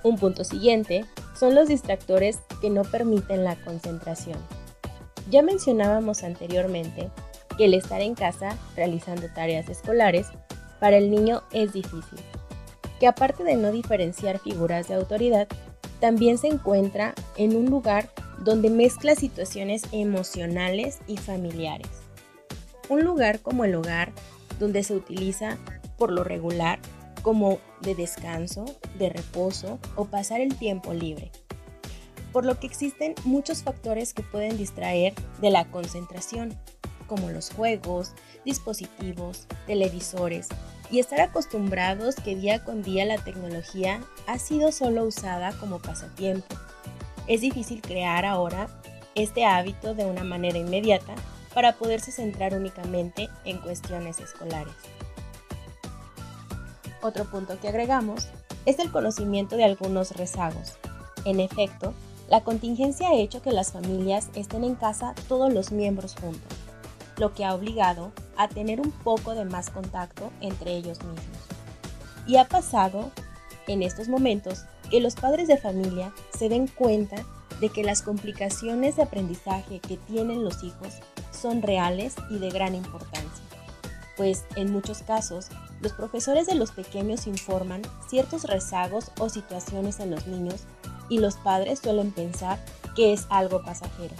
Un 0.03 0.17
punto 0.19 0.45
siguiente 0.45 1.05
son 1.39 1.55
los 1.55 1.69
distractores 1.69 2.39
que 2.61 2.71
no 2.71 2.83
permiten 2.83 3.45
la 3.45 3.57
concentración. 3.57 4.39
Ya 5.31 5.43
mencionábamos 5.43 6.23
anteriormente 6.23 7.11
que 7.59 7.65
el 7.65 7.75
estar 7.75 8.01
en 8.01 8.15
casa 8.15 8.57
realizando 8.77 9.27
tareas 9.35 9.69
escolares 9.69 10.29
para 10.79 10.99
el 10.99 11.11
niño 11.11 11.43
es 11.53 11.73
difícil, 11.73 12.21
que 13.01 13.07
aparte 13.07 13.45
de 13.45 13.57
no 13.57 13.73
diferenciar 13.73 14.39
figuras 14.39 14.89
de 14.89 14.95
autoridad, 14.95 15.49
también 16.01 16.39
se 16.39 16.49
encuentra 16.49 17.15
en 17.37 17.57
un 17.57 17.67
lugar 17.67 18.11
donde 18.39 18.71
mezcla 18.71 19.15
situaciones 19.15 19.83
emocionales 19.93 20.99
y 21.07 21.17
familiares. 21.17 21.89
Un 22.89 23.03
lugar 23.05 23.41
como 23.41 23.65
el 23.65 23.75
hogar, 23.75 24.13
donde 24.59 24.83
se 24.83 24.95
utiliza 24.95 25.59
por 25.99 26.13
lo 26.13 26.25
regular 26.25 26.79
como 27.23 27.59
de 27.81 27.95
descanso, 27.95 28.65
de 28.99 29.09
reposo 29.09 29.79
o 29.97 30.05
pasar 30.05 30.41
el 30.41 30.57
tiempo 30.57 30.95
libre. 30.95 31.33
Por 32.33 32.45
lo 32.45 32.61
que 32.61 32.67
existen 32.67 33.15
muchos 33.25 33.63
factores 33.63 34.15
que 34.15 34.23
pueden 34.23 34.57
distraer 34.57 35.15
de 35.41 35.51
la 35.51 35.65
concentración, 35.65 36.55
como 37.07 37.31
los 37.31 37.51
juegos, 37.51 38.13
dispositivos, 38.45 39.47
televisores, 39.67 40.49
y 40.91 41.01
estar 41.01 41.21
acostumbrados 41.21 42.17
que 42.17 42.37
día 42.37 42.65
con 42.65 42.83
día 42.83 43.05
la 43.05 43.19
tecnología 43.19 44.01
ha 44.27 44.39
sido 44.39 44.73
solo 44.73 45.05
usada 45.05 45.53
como 45.59 45.79
pasatiempo. 45.79 46.55
Es 47.27 47.41
difícil 47.41 47.83
crear 47.83 48.25
ahora 48.25 48.69
este 49.15 49.45
hábito 49.45 49.95
de 49.95 50.05
una 50.05 50.23
manera 50.23 50.59
inmediata 50.59 51.15
para 51.55 51.73
poderse 51.73 52.13
centrar 52.13 52.55
únicamente 52.55 53.29
en 53.45 53.59
cuestiones 53.59 54.21
escolares. 54.21 54.75
Otro 57.03 57.25
punto 57.25 57.59
que 57.61 57.69
agregamos 57.69 58.29
es 58.65 58.79
el 58.79 58.91
conocimiento 58.91 59.57
de 59.57 59.65
algunos 59.65 60.13
rezagos. 60.17 60.75
En 61.25 61.41
efecto, 61.41 61.95
la 62.29 62.43
contingencia 62.43 63.09
ha 63.09 63.15
hecho 63.15 63.43
que 63.43 63.53
las 63.53 63.73
familias 63.73 64.29
estén 64.35 64.65
en 64.65 64.75
casa 64.75 65.15
todos 65.29 65.53
los 65.53 65.73
miembros 65.73 66.15
juntos 66.15 66.66
lo 67.19 67.35
que 67.35 67.45
ha 67.45 67.55
obligado 67.55 68.13
a 68.37 68.49
tener 68.49 68.81
un 68.81 68.91
poco 68.91 69.35
de 69.35 69.45
más 69.45 69.71
contacto 69.71 70.31
entre 70.41 70.77
ellos 70.77 70.99
mismos. 71.03 71.39
Y 72.27 72.37
ha 72.37 72.47
pasado 72.47 73.11
en 73.67 73.83
estos 73.83 74.09
momentos 74.09 74.65
que 74.91 75.01
los 75.01 75.15
padres 75.15 75.49
de 75.49 75.57
familia 75.57 76.13
se 76.37 76.49
den 76.49 76.67
cuenta 76.69 77.25
de 77.61 77.71
que 77.71 77.83
las 77.83 78.03
complicaciones 78.03 78.97
de 78.97 79.03
aprendizaje 79.03 79.81
que 79.81 79.97
tienen 79.97 80.45
los 80.45 80.63
hijos 80.63 80.95
son 81.31 81.63
reales 81.63 82.15
y 82.31 82.39
de 82.39 82.51
gran 82.51 82.75
importancia, 82.75 83.45
pues 84.17 84.45
en 84.57 84.71
muchos 84.71 85.03
casos 85.03 85.49
los 85.81 85.93
profesores 85.93 86.47
de 86.47 86.55
los 86.55 86.73
pequeños 86.73 87.27
informan 87.27 87.83
ciertos 88.09 88.45
rezagos 88.45 89.11
o 89.19 89.29
situaciones 89.29 90.01
en 90.01 90.11
los 90.11 90.27
niños 90.27 90.65
y 91.09 91.19
los 91.19 91.37
padres 91.37 91.81
suelen 91.81 92.11
pensar 92.13 92.59
que 92.95 93.13
es 93.13 93.27
algo 93.31 93.63
pasajero 93.63 94.15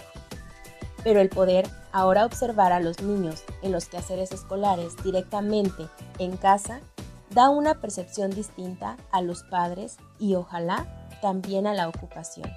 pero 1.03 1.19
el 1.19 1.29
poder 1.29 1.67
ahora 1.91 2.25
observar 2.25 2.71
a 2.71 2.79
los 2.79 3.01
niños 3.01 3.43
en 3.61 3.71
los 3.71 3.85
quehaceres 3.85 4.31
escolares 4.31 4.95
directamente 5.03 5.87
en 6.19 6.37
casa 6.37 6.81
da 7.29 7.49
una 7.49 7.75
percepción 7.75 8.31
distinta 8.31 8.97
a 9.11 9.21
los 9.21 9.43
padres 9.43 9.97
y 10.19 10.35
ojalá 10.35 10.85
también 11.21 11.67
a 11.67 11.73
la 11.73 11.87
ocupación, 11.87 12.51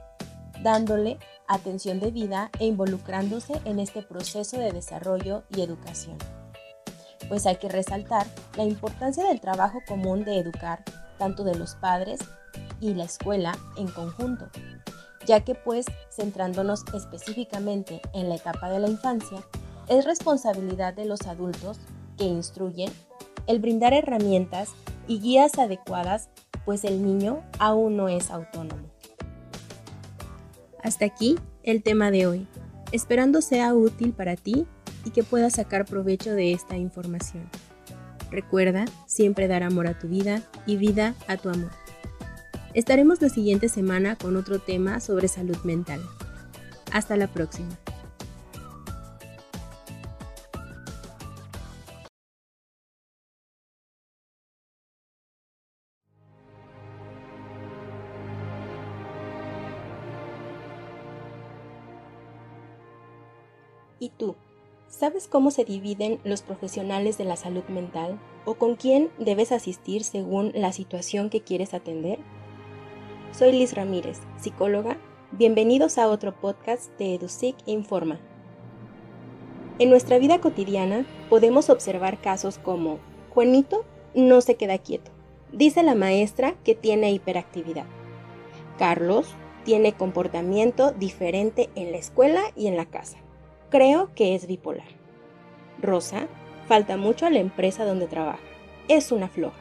dándole 0.63 1.19
atención 1.49 2.01
debida 2.01 2.51
e 2.59 2.67
involucrándose 2.67 3.61
en 3.65 3.81
este 3.81 4.03
proceso 4.03 4.59
de 4.59 4.73
desarrollo 4.73 5.45
y 5.51 5.63
educación. 5.63 6.17
Pues 7.29 7.47
hay 7.47 7.57
que 7.57 7.69
resaltar 7.69 8.27
la 8.57 8.65
importancia 8.65 9.25
del 9.25 9.41
trabajo 9.41 9.81
común 9.87 10.25
de 10.25 10.39
educar 10.39 10.85
tanto 11.19 11.45
de 11.45 11.55
los 11.55 11.75
padres 11.75 12.21
y 12.81 12.95
la 12.95 13.05
escuela 13.05 13.57
en 13.77 13.89
conjunto, 13.89 14.49
ya 15.31 15.45
que 15.45 15.55
pues, 15.55 15.87
centrándonos 16.11 16.83
específicamente 16.93 18.03
en 18.15 18.29
la 18.29 18.35
etapa 18.35 18.69
de 18.69 18.81
la 18.81 18.89
infancia, 18.89 19.39
es 19.87 20.05
responsabilidad 20.05 20.93
de 20.93 21.05
los 21.05 21.21
adultos 21.23 21.79
que 22.19 22.25
instruyen 22.25 22.91
el 23.47 23.61
brindar 23.61 23.93
herramientas 23.93 24.71
y 25.07 25.21
guías 25.21 25.57
adecuadas, 25.57 26.31
pues 26.65 26.83
el 26.83 27.05
niño 27.05 27.45
aún 27.61 27.97
no 27.97 28.09
es 28.09 28.29
autónomo. 28.33 28.91
Hasta 30.83 31.05
aquí 31.05 31.39
el 31.63 31.85
tema 31.85 32.11
de 32.11 32.27
hoy, 32.27 32.49
esperando 32.91 33.41
sea 33.41 33.73
útil 33.73 34.13
para 34.13 34.35
ti 34.35 34.67
y 35.05 35.11
que 35.11 35.23
puedas 35.23 35.53
sacar 35.53 35.85
provecho 35.85 36.33
de 36.33 36.53
esta 36.53 36.77
información. 36.77 37.49
Recuerda 38.33 38.85
siempre 39.07 39.47
dar 39.47 39.63
amor 39.63 39.87
a 39.87 39.97
tu 39.97 40.09
vida 40.09 40.43
y 40.67 40.75
vida 40.75 41.15
a 41.29 41.37
tu 41.37 41.51
amor. 41.51 41.80
Estaremos 42.73 43.21
la 43.21 43.29
siguiente 43.29 43.69
semana 43.69 44.15
con 44.15 44.37
otro 44.37 44.61
tema 44.61 45.01
sobre 45.01 45.27
salud 45.27 45.57
mental. 45.65 46.01
Hasta 46.93 47.17
la 47.17 47.27
próxima. 47.27 47.69
¿Y 63.99 64.11
tú? 64.11 64.37
¿Sabes 64.89 65.27
cómo 65.27 65.51
se 65.51 65.65
dividen 65.65 66.21
los 66.23 66.43
profesionales 66.43 67.19
de 67.19 67.25
la 67.25 67.37
salud 67.37 67.65
mental 67.69 68.21
o 68.45 68.55
con 68.55 68.77
quién 68.77 69.11
debes 69.19 69.51
asistir 69.51 70.05
según 70.05 70.53
la 70.55 70.73
situación 70.73 71.31
que 71.31 71.43
quieres 71.43 71.75
atender? 71.75 72.21
Soy 73.33 73.53
Liz 73.53 73.75
Ramírez, 73.75 74.19
psicóloga. 74.39 74.99
Bienvenidos 75.31 75.99
a 75.99 76.09
otro 76.09 76.35
podcast 76.35 76.91
de 76.99 77.15
EduSIC 77.15 77.57
Informa. 77.65 78.19
En 79.79 79.89
nuestra 79.89 80.19
vida 80.19 80.41
cotidiana 80.41 81.07
podemos 81.31 81.71
observar 81.71 82.21
casos 82.21 82.59
como 82.59 82.99
Juanito 83.31 83.85
no 84.15 84.41
se 84.41 84.57
queda 84.57 84.79
quieto. 84.79 85.13
Dice 85.53 85.85
la 85.85 85.95
maestra 85.95 86.57
que 86.65 86.75
tiene 86.75 87.13
hiperactividad. 87.13 87.87
Carlos 88.79 89.29
tiene 89.65 89.93
comportamiento 89.93 90.91
diferente 90.91 91.71
en 91.77 91.93
la 91.93 91.99
escuela 91.99 92.43
y 92.57 92.67
en 92.67 92.77
la 92.77 92.87
casa. 92.87 93.19
Creo 93.71 94.13
que 94.15 94.35
es 94.35 94.49
bipolar. 94.49 94.89
Rosa 95.81 96.27
falta 96.67 96.97
mucho 96.97 97.27
a 97.27 97.31
la 97.31 97.39
empresa 97.39 97.85
donde 97.85 98.09
trabaja. 98.09 98.41
Es 98.89 99.13
una 99.13 99.29
floja. 99.29 99.61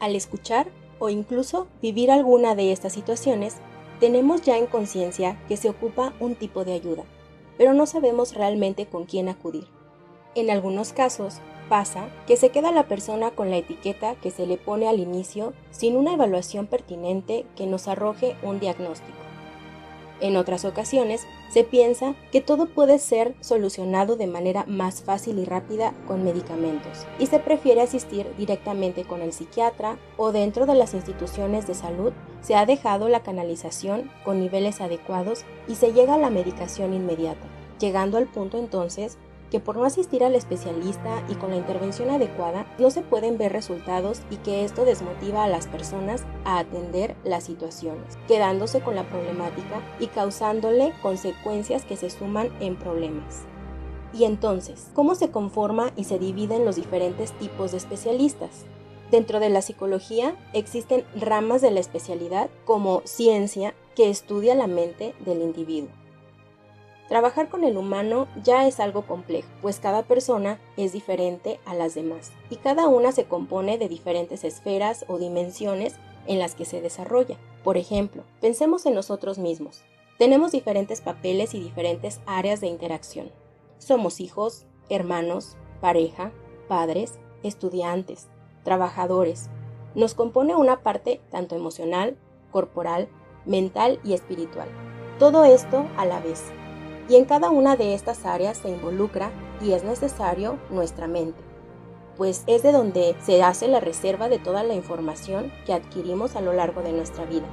Al 0.00 0.16
escuchar 0.16 0.68
o 0.98 1.08
incluso 1.08 1.66
vivir 1.80 2.10
alguna 2.10 2.54
de 2.54 2.72
estas 2.72 2.92
situaciones, 2.92 3.56
tenemos 4.00 4.42
ya 4.42 4.56
en 4.56 4.66
conciencia 4.66 5.40
que 5.48 5.56
se 5.56 5.68
ocupa 5.68 6.12
un 6.20 6.34
tipo 6.34 6.64
de 6.64 6.72
ayuda, 6.72 7.04
pero 7.56 7.74
no 7.74 7.86
sabemos 7.86 8.34
realmente 8.34 8.86
con 8.86 9.04
quién 9.04 9.28
acudir. 9.28 9.66
En 10.34 10.50
algunos 10.50 10.92
casos, 10.92 11.40
pasa 11.68 12.08
que 12.26 12.36
se 12.36 12.50
queda 12.50 12.72
la 12.72 12.88
persona 12.88 13.30
con 13.30 13.50
la 13.50 13.58
etiqueta 13.58 14.14
que 14.16 14.30
se 14.30 14.46
le 14.46 14.56
pone 14.56 14.88
al 14.88 15.00
inicio 15.00 15.52
sin 15.70 15.96
una 15.96 16.14
evaluación 16.14 16.66
pertinente 16.66 17.44
que 17.56 17.66
nos 17.66 17.88
arroje 17.88 18.36
un 18.42 18.58
diagnóstico. 18.60 19.27
En 20.20 20.36
otras 20.36 20.64
ocasiones, 20.64 21.26
se 21.48 21.64
piensa 21.64 22.14
que 22.32 22.40
todo 22.40 22.66
puede 22.66 22.98
ser 22.98 23.34
solucionado 23.40 24.16
de 24.16 24.26
manera 24.26 24.64
más 24.66 25.02
fácil 25.02 25.38
y 25.38 25.44
rápida 25.44 25.94
con 26.06 26.24
medicamentos, 26.24 27.06
y 27.18 27.26
se 27.26 27.38
prefiere 27.38 27.80
asistir 27.80 28.26
directamente 28.36 29.04
con 29.04 29.22
el 29.22 29.32
psiquiatra 29.32 29.98
o 30.16 30.32
dentro 30.32 30.66
de 30.66 30.74
las 30.74 30.94
instituciones 30.94 31.66
de 31.66 31.74
salud 31.74 32.12
se 32.40 32.54
ha 32.54 32.66
dejado 32.66 33.08
la 33.08 33.22
canalización 33.22 34.10
con 34.24 34.40
niveles 34.40 34.80
adecuados 34.80 35.44
y 35.66 35.74
se 35.74 35.92
llega 35.92 36.14
a 36.14 36.18
la 36.18 36.30
medicación 36.30 36.94
inmediata, 36.94 37.46
llegando 37.78 38.18
al 38.18 38.26
punto 38.26 38.58
entonces 38.58 39.18
que 39.50 39.60
por 39.60 39.76
no 39.76 39.84
asistir 39.84 40.24
al 40.24 40.34
especialista 40.34 41.22
y 41.28 41.34
con 41.34 41.50
la 41.50 41.56
intervención 41.56 42.10
adecuada 42.10 42.66
no 42.78 42.90
se 42.90 43.02
pueden 43.02 43.38
ver 43.38 43.52
resultados 43.52 44.20
y 44.30 44.36
que 44.36 44.64
esto 44.64 44.84
desmotiva 44.84 45.44
a 45.44 45.48
las 45.48 45.66
personas 45.66 46.24
a 46.44 46.58
atender 46.58 47.16
las 47.24 47.44
situaciones, 47.44 48.18
quedándose 48.26 48.80
con 48.80 48.94
la 48.94 49.08
problemática 49.08 49.80
y 50.00 50.08
causándole 50.08 50.92
consecuencias 51.02 51.84
que 51.84 51.96
se 51.96 52.10
suman 52.10 52.50
en 52.60 52.76
problemas. 52.76 53.44
Y 54.12 54.24
entonces, 54.24 54.88
¿cómo 54.94 55.14
se 55.14 55.30
conforma 55.30 55.92
y 55.96 56.04
se 56.04 56.18
dividen 56.18 56.64
los 56.64 56.76
diferentes 56.76 57.32
tipos 57.32 57.72
de 57.72 57.78
especialistas? 57.78 58.64
Dentro 59.10 59.40
de 59.40 59.48
la 59.48 59.62
psicología 59.62 60.36
existen 60.52 61.04
ramas 61.14 61.62
de 61.62 61.70
la 61.70 61.80
especialidad 61.80 62.50
como 62.64 63.02
ciencia 63.04 63.74
que 63.94 64.10
estudia 64.10 64.54
la 64.54 64.66
mente 64.66 65.14
del 65.24 65.42
individuo. 65.42 65.97
Trabajar 67.08 67.48
con 67.48 67.64
el 67.64 67.78
humano 67.78 68.28
ya 68.44 68.68
es 68.68 68.80
algo 68.80 69.06
complejo, 69.06 69.48
pues 69.62 69.80
cada 69.80 70.02
persona 70.02 70.60
es 70.76 70.92
diferente 70.92 71.58
a 71.64 71.74
las 71.74 71.94
demás 71.94 72.32
y 72.50 72.56
cada 72.56 72.86
una 72.86 73.12
se 73.12 73.24
compone 73.24 73.78
de 73.78 73.88
diferentes 73.88 74.44
esferas 74.44 75.06
o 75.08 75.18
dimensiones 75.18 75.96
en 76.26 76.38
las 76.38 76.54
que 76.54 76.66
se 76.66 76.82
desarrolla. 76.82 77.38
Por 77.64 77.78
ejemplo, 77.78 78.24
pensemos 78.42 78.84
en 78.84 78.94
nosotros 78.94 79.38
mismos. 79.38 79.80
Tenemos 80.18 80.52
diferentes 80.52 81.00
papeles 81.00 81.54
y 81.54 81.60
diferentes 81.60 82.20
áreas 82.26 82.60
de 82.60 82.66
interacción. 82.66 83.30
Somos 83.78 84.20
hijos, 84.20 84.66
hermanos, 84.90 85.56
pareja, 85.80 86.32
padres, 86.68 87.14
estudiantes, 87.42 88.28
trabajadores. 88.64 89.48
Nos 89.94 90.12
compone 90.12 90.56
una 90.56 90.82
parte 90.82 91.22
tanto 91.30 91.56
emocional, 91.56 92.18
corporal, 92.50 93.08
mental 93.46 93.98
y 94.04 94.12
espiritual. 94.12 94.68
Todo 95.18 95.44
esto 95.44 95.86
a 95.96 96.04
la 96.04 96.20
vez 96.20 96.52
y 97.08 97.16
en 97.16 97.24
cada 97.24 97.50
una 97.50 97.76
de 97.76 97.94
estas 97.94 98.26
áreas 98.26 98.58
se 98.58 98.68
involucra 98.68 99.30
y 99.60 99.72
es 99.72 99.84
necesario 99.84 100.58
nuestra 100.70 101.06
mente, 101.06 101.40
pues 102.16 102.44
es 102.46 102.62
de 102.62 102.72
donde 102.72 103.16
se 103.20 103.42
hace 103.42 103.68
la 103.68 103.80
reserva 103.80 104.28
de 104.28 104.38
toda 104.38 104.62
la 104.62 104.74
información 104.74 105.52
que 105.64 105.72
adquirimos 105.72 106.36
a 106.36 106.40
lo 106.40 106.52
largo 106.52 106.82
de 106.82 106.92
nuestra 106.92 107.24
vida, 107.24 107.46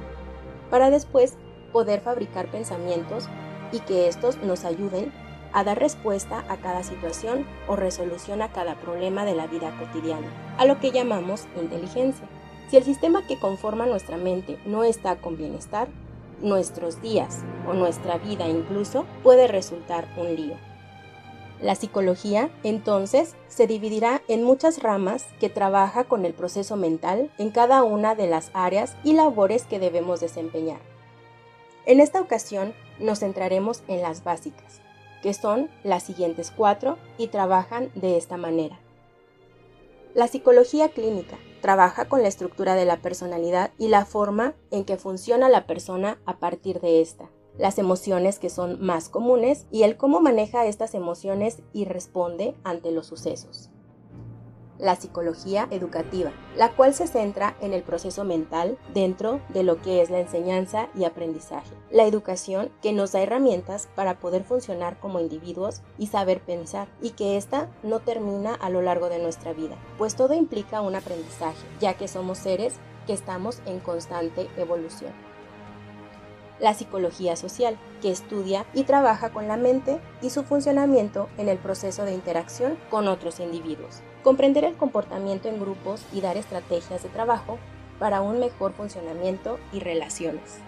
para 0.70 0.90
después 0.90 1.36
poder 1.72 2.00
fabricar 2.00 2.50
pensamientos 2.50 3.28
y 3.72 3.80
que 3.80 4.08
estos 4.08 4.36
nos 4.38 4.64
ayuden 4.64 5.12
a 5.52 5.64
dar 5.64 5.78
respuesta 5.78 6.44
a 6.48 6.58
cada 6.58 6.82
situación 6.82 7.46
o 7.66 7.76
resolución 7.76 8.42
a 8.42 8.52
cada 8.52 8.74
problema 8.74 9.24
de 9.24 9.34
la 9.34 9.46
vida 9.46 9.74
cotidiana, 9.78 10.28
a 10.58 10.66
lo 10.66 10.80
que 10.80 10.90
llamamos 10.90 11.46
inteligencia. 11.58 12.26
Si 12.68 12.76
el 12.76 12.84
sistema 12.84 13.26
que 13.26 13.38
conforma 13.38 13.86
nuestra 13.86 14.16
mente 14.16 14.58
no 14.66 14.84
está 14.84 15.16
con 15.16 15.36
bienestar, 15.36 15.88
nuestros 16.40 17.00
días 17.02 17.42
o 17.68 17.72
nuestra 17.72 18.18
vida 18.18 18.48
incluso 18.48 19.06
puede 19.22 19.46
resultar 19.46 20.06
un 20.16 20.34
lío. 20.34 20.54
La 21.60 21.74
psicología, 21.74 22.50
entonces, 22.64 23.34
se 23.48 23.66
dividirá 23.66 24.20
en 24.28 24.42
muchas 24.42 24.82
ramas 24.82 25.24
que 25.40 25.48
trabaja 25.48 26.04
con 26.04 26.26
el 26.26 26.34
proceso 26.34 26.76
mental 26.76 27.30
en 27.38 27.50
cada 27.50 27.82
una 27.82 28.14
de 28.14 28.26
las 28.26 28.50
áreas 28.52 28.94
y 29.04 29.14
labores 29.14 29.64
que 29.64 29.78
debemos 29.78 30.20
desempeñar. 30.20 30.80
En 31.86 32.00
esta 32.00 32.20
ocasión 32.20 32.74
nos 32.98 33.20
centraremos 33.20 33.82
en 33.88 34.02
las 34.02 34.22
básicas, 34.22 34.80
que 35.22 35.32
son 35.32 35.70
las 35.82 36.02
siguientes 36.02 36.52
cuatro 36.54 36.98
y 37.16 37.28
trabajan 37.28 37.90
de 37.94 38.18
esta 38.18 38.36
manera. 38.36 38.78
La 40.14 40.28
psicología 40.28 40.90
clínica 40.90 41.38
trabaja 41.66 42.04
con 42.04 42.22
la 42.22 42.28
estructura 42.28 42.76
de 42.76 42.84
la 42.84 42.98
personalidad 42.98 43.72
y 43.76 43.88
la 43.88 44.04
forma 44.04 44.54
en 44.70 44.84
que 44.84 44.96
funciona 44.96 45.48
la 45.48 45.66
persona 45.66 46.20
a 46.24 46.38
partir 46.38 46.80
de 46.80 47.00
esta, 47.00 47.28
las 47.58 47.80
emociones 47.80 48.38
que 48.38 48.50
son 48.50 48.80
más 48.80 49.08
comunes 49.08 49.66
y 49.72 49.82
el 49.82 49.96
cómo 49.96 50.20
maneja 50.20 50.64
estas 50.64 50.94
emociones 50.94 51.64
y 51.72 51.84
responde 51.84 52.54
ante 52.62 52.92
los 52.92 53.08
sucesos 53.08 53.68
la 54.78 54.96
psicología 54.96 55.68
educativa, 55.70 56.32
la 56.56 56.72
cual 56.72 56.94
se 56.94 57.06
centra 57.06 57.56
en 57.60 57.72
el 57.72 57.82
proceso 57.82 58.24
mental 58.24 58.78
dentro 58.92 59.40
de 59.50 59.62
lo 59.62 59.80
que 59.80 60.02
es 60.02 60.10
la 60.10 60.20
enseñanza 60.20 60.88
y 60.94 61.04
aprendizaje. 61.04 61.74
La 61.90 62.04
educación 62.04 62.70
que 62.82 62.92
nos 62.92 63.12
da 63.12 63.22
herramientas 63.22 63.88
para 63.94 64.18
poder 64.18 64.44
funcionar 64.44 64.98
como 64.98 65.20
individuos 65.20 65.82
y 65.98 66.08
saber 66.08 66.40
pensar 66.40 66.88
y 67.00 67.10
que 67.10 67.36
ésta 67.36 67.68
no 67.82 68.00
termina 68.00 68.54
a 68.54 68.70
lo 68.70 68.82
largo 68.82 69.08
de 69.08 69.18
nuestra 69.18 69.52
vida, 69.52 69.76
pues 69.98 70.16
todo 70.16 70.34
implica 70.34 70.80
un 70.80 70.94
aprendizaje, 70.94 71.66
ya 71.80 71.94
que 71.94 72.08
somos 72.08 72.38
seres 72.38 72.74
que 73.06 73.12
estamos 73.12 73.60
en 73.66 73.78
constante 73.80 74.48
evolución 74.56 75.12
la 76.60 76.74
psicología 76.74 77.36
social, 77.36 77.76
que 78.00 78.10
estudia 78.10 78.66
y 78.74 78.84
trabaja 78.84 79.30
con 79.30 79.48
la 79.48 79.56
mente 79.56 80.00
y 80.22 80.30
su 80.30 80.42
funcionamiento 80.42 81.28
en 81.38 81.48
el 81.48 81.58
proceso 81.58 82.04
de 82.04 82.14
interacción 82.14 82.78
con 82.90 83.08
otros 83.08 83.40
individuos. 83.40 84.00
Comprender 84.22 84.64
el 84.64 84.76
comportamiento 84.76 85.48
en 85.48 85.60
grupos 85.60 86.04
y 86.12 86.20
dar 86.20 86.36
estrategias 86.36 87.02
de 87.02 87.08
trabajo 87.08 87.58
para 87.98 88.20
un 88.20 88.40
mejor 88.40 88.72
funcionamiento 88.72 89.58
y 89.72 89.80
relaciones. 89.80 90.65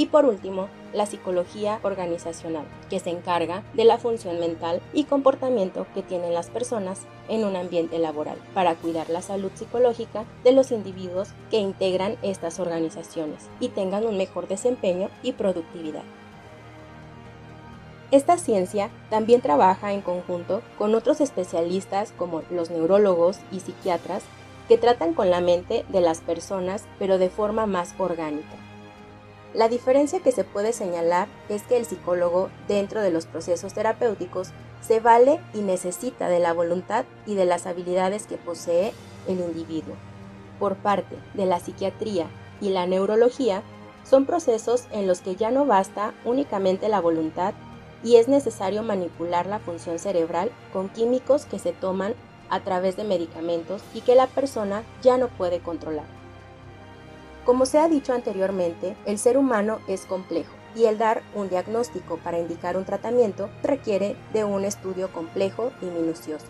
Y 0.00 0.06
por 0.06 0.24
último, 0.24 0.68
la 0.94 1.04
psicología 1.04 1.78
organizacional, 1.82 2.64
que 2.88 3.00
se 3.00 3.10
encarga 3.10 3.62
de 3.74 3.84
la 3.84 3.98
función 3.98 4.40
mental 4.40 4.80
y 4.94 5.04
comportamiento 5.04 5.86
que 5.92 6.00
tienen 6.00 6.32
las 6.32 6.48
personas 6.48 7.02
en 7.28 7.44
un 7.44 7.54
ambiente 7.54 7.98
laboral 7.98 8.38
para 8.54 8.76
cuidar 8.76 9.10
la 9.10 9.20
salud 9.20 9.50
psicológica 9.54 10.24
de 10.42 10.52
los 10.52 10.72
individuos 10.72 11.28
que 11.50 11.58
integran 11.58 12.16
estas 12.22 12.60
organizaciones 12.60 13.50
y 13.60 13.68
tengan 13.68 14.06
un 14.06 14.16
mejor 14.16 14.48
desempeño 14.48 15.10
y 15.22 15.32
productividad. 15.32 16.04
Esta 18.10 18.38
ciencia 18.38 18.88
también 19.10 19.42
trabaja 19.42 19.92
en 19.92 20.00
conjunto 20.00 20.62
con 20.78 20.94
otros 20.94 21.20
especialistas 21.20 22.14
como 22.16 22.40
los 22.50 22.70
neurólogos 22.70 23.38
y 23.52 23.60
psiquiatras 23.60 24.22
que 24.66 24.78
tratan 24.78 25.12
con 25.12 25.28
la 25.28 25.42
mente 25.42 25.84
de 25.90 26.00
las 26.00 26.22
personas 26.22 26.86
pero 26.98 27.18
de 27.18 27.28
forma 27.28 27.66
más 27.66 27.94
orgánica 27.98 28.59
la 29.52 29.68
diferencia 29.68 30.20
que 30.20 30.30
se 30.30 30.44
puede 30.44 30.72
señalar 30.72 31.26
es 31.48 31.64
que 31.64 31.76
el 31.76 31.84
psicólogo, 31.84 32.50
dentro 32.68 33.02
de 33.02 33.10
los 33.10 33.26
procesos 33.26 33.74
terapéuticos, 33.74 34.50
se 34.80 35.00
vale 35.00 35.40
y 35.52 35.60
necesita 35.60 36.28
de 36.28 36.38
la 36.38 36.52
voluntad 36.52 37.04
y 37.26 37.34
de 37.34 37.46
las 37.46 37.66
habilidades 37.66 38.26
que 38.26 38.36
posee 38.36 38.92
el 39.26 39.40
individuo. 39.40 39.96
Por 40.60 40.76
parte 40.76 41.16
de 41.34 41.46
la 41.46 41.58
psiquiatría 41.58 42.28
y 42.60 42.68
la 42.68 42.86
neurología, 42.86 43.62
son 44.04 44.24
procesos 44.24 44.86
en 44.92 45.06
los 45.06 45.20
que 45.20 45.36
ya 45.36 45.50
no 45.50 45.66
basta 45.66 46.14
únicamente 46.24 46.88
la 46.88 47.00
voluntad 47.00 47.54
y 48.02 48.16
es 48.16 48.28
necesario 48.28 48.82
manipular 48.82 49.46
la 49.46 49.58
función 49.58 49.98
cerebral 49.98 50.50
con 50.72 50.88
químicos 50.88 51.44
que 51.44 51.58
se 51.58 51.72
toman 51.72 52.14
a 52.48 52.60
través 52.60 52.96
de 52.96 53.04
medicamentos 53.04 53.82
y 53.94 54.00
que 54.00 54.14
la 54.14 54.26
persona 54.26 54.84
ya 55.02 55.18
no 55.18 55.28
puede 55.28 55.60
controlar. 55.60 56.19
Como 57.50 57.66
se 57.66 57.78
ha 57.78 57.88
dicho 57.88 58.12
anteriormente, 58.12 58.96
el 59.06 59.18
ser 59.18 59.36
humano 59.36 59.80
es 59.88 60.06
complejo 60.06 60.52
y 60.76 60.84
el 60.84 60.98
dar 60.98 61.24
un 61.34 61.48
diagnóstico 61.48 62.16
para 62.18 62.38
indicar 62.38 62.76
un 62.76 62.84
tratamiento 62.84 63.50
requiere 63.64 64.14
de 64.32 64.44
un 64.44 64.64
estudio 64.64 65.12
complejo 65.12 65.72
y 65.82 65.86
minucioso. 65.86 66.46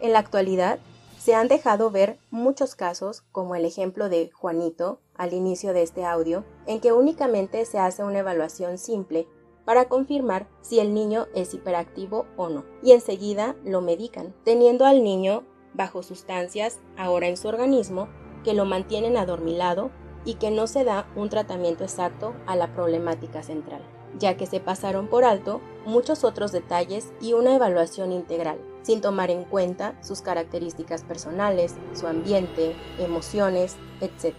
En 0.00 0.14
la 0.14 0.20
actualidad, 0.20 0.78
se 1.18 1.34
han 1.34 1.48
dejado 1.48 1.90
ver 1.90 2.16
muchos 2.30 2.74
casos, 2.74 3.22
como 3.32 3.54
el 3.54 3.66
ejemplo 3.66 4.08
de 4.08 4.30
Juanito 4.30 4.98
al 5.14 5.34
inicio 5.34 5.74
de 5.74 5.82
este 5.82 6.06
audio, 6.06 6.46
en 6.66 6.80
que 6.80 6.94
únicamente 6.94 7.62
se 7.66 7.78
hace 7.78 8.02
una 8.02 8.20
evaluación 8.20 8.78
simple 8.78 9.28
para 9.66 9.90
confirmar 9.90 10.48
si 10.62 10.80
el 10.80 10.94
niño 10.94 11.26
es 11.34 11.52
hiperactivo 11.52 12.24
o 12.38 12.48
no, 12.48 12.64
y 12.82 12.92
enseguida 12.92 13.56
lo 13.62 13.82
medican, 13.82 14.34
teniendo 14.42 14.86
al 14.86 15.04
niño 15.04 15.44
bajo 15.74 16.02
sustancias 16.02 16.78
ahora 16.96 17.28
en 17.28 17.36
su 17.36 17.48
organismo 17.48 18.08
que 18.46 18.54
lo 18.54 18.64
mantienen 18.64 19.16
adormilado 19.16 19.90
y 20.24 20.34
que 20.34 20.52
no 20.52 20.68
se 20.68 20.84
da 20.84 21.08
un 21.16 21.28
tratamiento 21.28 21.82
exacto 21.82 22.32
a 22.46 22.54
la 22.54 22.72
problemática 22.72 23.42
central, 23.42 23.82
ya 24.20 24.36
que 24.36 24.46
se 24.46 24.60
pasaron 24.60 25.08
por 25.08 25.24
alto 25.24 25.60
muchos 25.84 26.22
otros 26.22 26.52
detalles 26.52 27.12
y 27.20 27.32
una 27.32 27.56
evaluación 27.56 28.12
integral, 28.12 28.60
sin 28.82 29.00
tomar 29.00 29.32
en 29.32 29.42
cuenta 29.42 30.00
sus 30.00 30.22
características 30.22 31.02
personales, 31.02 31.74
su 31.92 32.06
ambiente, 32.06 32.76
emociones, 33.00 33.74
etc. 34.00 34.36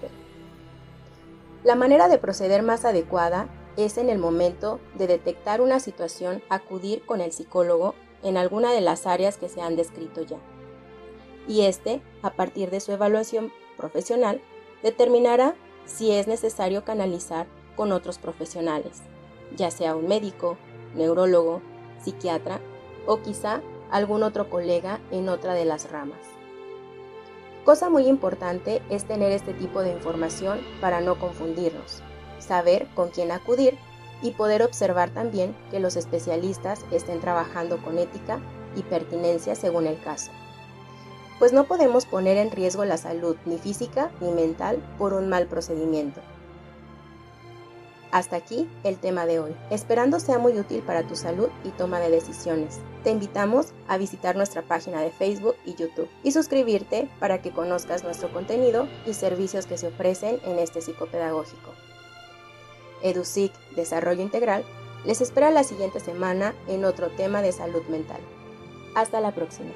La 1.66 1.76
manera 1.76 2.08
de 2.08 2.18
proceder 2.18 2.64
más 2.64 2.86
adecuada 2.86 3.50
es 3.76 3.98
en 3.98 4.10
el 4.10 4.20
momento 4.20 4.80
de 4.96 5.08
detectar 5.08 5.60
una 5.60 5.82
situación 5.82 6.42
acudir 6.48 7.06
con 7.06 7.20
el 7.20 7.34
psicólogo 7.34 7.94
en 8.24 8.38
alguna 8.38 8.72
de 8.72 8.80
las 8.80 9.06
áreas 9.06 9.36
que 9.36 9.50
se 9.50 9.60
han 9.60 9.76
descrito 9.76 10.22
ya. 10.22 10.38
Y 11.46 11.64
este, 11.66 12.02
a 12.22 12.32
partir 12.32 12.70
de 12.70 12.80
su 12.80 12.94
evaluación 12.94 13.52
profesional, 13.78 14.42
determinará 14.84 15.56
si 15.86 16.12
es 16.12 16.28
necesario 16.28 16.84
canalizar 16.84 17.48
con 17.76 17.92
otros 17.92 18.18
profesionales, 18.18 19.02
ya 19.56 19.72
sea 19.72 19.96
un 19.96 20.08
médico, 20.08 20.58
neurólogo, 20.96 21.62
psiquiatra 22.02 22.60
o 23.06 23.22
quizá 23.22 23.62
algún 23.90 24.24
otro 24.24 24.50
colega 24.50 25.00
en 25.12 25.30
otra 25.30 25.54
de 25.54 25.66
las 25.66 25.90
ramas. 25.90 26.20
Cosa 27.64 27.90
muy 27.90 28.08
importante 28.08 28.82
es 28.90 29.06
tener 29.06 29.32
este 29.32 29.54
tipo 29.54 29.82
de 29.82 29.92
información 29.92 30.60
para 30.82 31.02
no 31.02 31.20
confundirnos, 31.20 32.02
saber 32.40 32.88
con 32.96 33.10
quién 33.10 33.32
acudir 33.32 33.78
y 34.22 34.32
poder 34.32 34.64
observar 34.64 35.10
también 35.12 35.56
que 35.70 35.80
los 35.80 35.96
especialistas 35.96 36.84
estén 36.92 37.20
trabajando 37.20 37.78
con 37.78 37.98
ética 38.00 38.40
y 38.76 38.84
pertinencia 38.84 39.56
según 39.56 39.86
el 39.86 40.00
caso 40.02 40.32
pues 41.40 41.54
no 41.54 41.66
podemos 41.66 42.06
poner 42.06 42.38
en 42.38 42.52
riesgo 42.52 42.86
la 42.86 42.98
salud 42.98 43.36
ni 43.46 43.58
física 43.58 44.12
ni 44.22 44.32
mental 44.32 44.78
por 44.98 45.14
un 45.14 45.30
mal 45.30 45.48
procedimiento. 45.48 46.22
Hasta 48.12 48.38
aquí 48.38 48.70
el 48.84 48.98
tema 48.98 49.26
de 49.26 49.40
hoy, 49.40 49.56
esperando 49.70 50.20
sea 50.20 50.40
muy 50.40 50.58
útil 50.58 50.82
para 50.82 51.04
tu 51.04 51.16
salud 51.16 51.50
y 51.66 51.70
toma 51.70 52.00
de 52.00 52.10
decisiones. 52.10 52.80
Te 53.04 53.12
invitamos 53.12 53.74
a 53.88 53.98
visitar 53.98 54.36
nuestra 54.38 54.62
página 54.62 55.02
de 55.02 55.12
Facebook 55.12 55.56
y 55.66 55.76
YouTube 55.76 56.10
y 56.24 56.32
suscribirte 56.32 57.10
para 57.20 57.42
que 57.42 57.52
conozcas 57.52 58.04
nuestro 58.04 58.32
contenido 58.32 58.88
y 59.06 59.14
servicios 59.14 59.66
que 59.66 59.78
se 59.78 59.88
ofrecen 59.88 60.40
en 60.46 60.58
este 60.58 60.82
psicopedagógico. 60.82 61.74
EduSIC 63.04 63.52
Desarrollo 63.76 64.22
Integral 64.22 64.64
les 65.06 65.22
espera 65.22 65.52
la 65.52 65.64
siguiente 65.64 66.00
semana 66.00 66.56
en 66.68 66.86
otro 66.86 67.10
tema 67.10 67.42
de 67.42 67.52
salud 67.52 67.84
mental. 67.90 68.20
Hasta 68.96 69.20
la 69.20 69.34
próxima. 69.34 69.72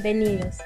Bienvenidos. 0.00 0.58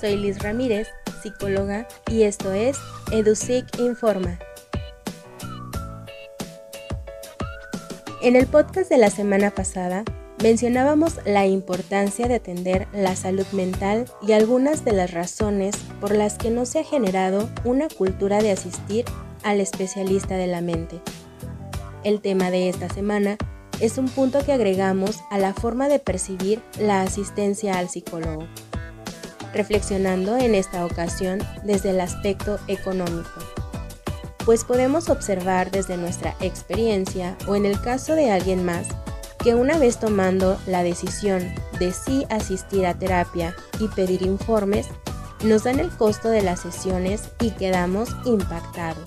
Soy 0.00 0.16
Liz 0.16 0.38
Ramírez, 0.38 0.86
psicóloga, 1.20 1.88
y 2.08 2.22
esto 2.22 2.52
es 2.52 2.76
EduSIC 3.10 3.80
Informa. 3.80 4.38
En 8.22 8.36
el 8.36 8.46
podcast 8.46 8.88
de 8.88 8.98
la 8.98 9.10
semana 9.10 9.50
pasada 9.50 10.04
mencionábamos 10.40 11.18
la 11.24 11.46
importancia 11.46 12.28
de 12.28 12.36
atender 12.36 12.86
la 12.92 13.16
salud 13.16 13.46
mental 13.50 14.04
y 14.22 14.30
algunas 14.30 14.84
de 14.84 14.92
las 14.92 15.10
razones 15.10 15.74
por 16.00 16.14
las 16.14 16.38
que 16.38 16.50
no 16.50 16.66
se 16.66 16.80
ha 16.80 16.84
generado 16.84 17.50
una 17.64 17.88
cultura 17.88 18.40
de 18.40 18.52
asistir 18.52 19.06
al 19.42 19.60
especialista 19.60 20.36
de 20.36 20.46
la 20.46 20.60
mente. 20.60 21.00
El 22.04 22.20
tema 22.20 22.52
de 22.52 22.68
esta 22.68 22.88
semana 22.88 23.38
es 23.80 23.98
un 23.98 24.08
punto 24.08 24.44
que 24.44 24.52
agregamos 24.52 25.20
a 25.30 25.38
la 25.38 25.52
forma 25.54 25.88
de 25.88 25.98
percibir 25.98 26.62
la 26.78 27.02
asistencia 27.02 27.78
al 27.78 27.88
psicólogo, 27.88 28.46
reflexionando 29.52 30.36
en 30.36 30.54
esta 30.54 30.84
ocasión 30.84 31.40
desde 31.64 31.90
el 31.90 32.00
aspecto 32.00 32.58
económico, 32.68 33.40
pues 34.44 34.64
podemos 34.64 35.08
observar 35.10 35.70
desde 35.70 35.96
nuestra 35.96 36.36
experiencia 36.40 37.36
o 37.48 37.56
en 37.56 37.66
el 37.66 37.80
caso 37.80 38.14
de 38.14 38.30
alguien 38.30 38.64
más 38.64 38.86
que 39.42 39.54
una 39.54 39.78
vez 39.78 39.98
tomando 39.98 40.58
la 40.66 40.82
decisión 40.82 41.54
de 41.78 41.92
sí 41.92 42.26
asistir 42.30 42.86
a 42.86 42.94
terapia 42.94 43.54
y 43.78 43.88
pedir 43.88 44.22
informes, 44.22 44.88
nos 45.44 45.64
dan 45.64 45.78
el 45.78 45.90
costo 45.90 46.28
de 46.28 46.42
las 46.42 46.60
sesiones 46.60 47.28
y 47.40 47.50
quedamos 47.50 48.08
impactados. 48.24 49.04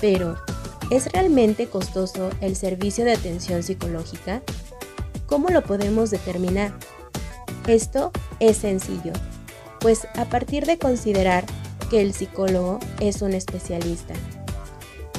Pero, 0.00 0.36
¿Es 0.90 1.10
realmente 1.12 1.66
costoso 1.66 2.30
el 2.40 2.56
servicio 2.56 3.04
de 3.04 3.12
atención 3.12 3.62
psicológica? 3.62 4.42
¿Cómo 5.26 5.48
lo 5.48 5.62
podemos 5.62 6.10
determinar? 6.10 6.72
Esto 7.66 8.12
es 8.38 8.58
sencillo, 8.58 9.12
pues 9.80 10.06
a 10.14 10.26
partir 10.26 10.66
de 10.66 10.78
considerar 10.78 11.44
que 11.88 12.02
el 12.02 12.12
psicólogo 12.12 12.78
es 13.00 13.22
un 13.22 13.32
especialista. 13.32 14.12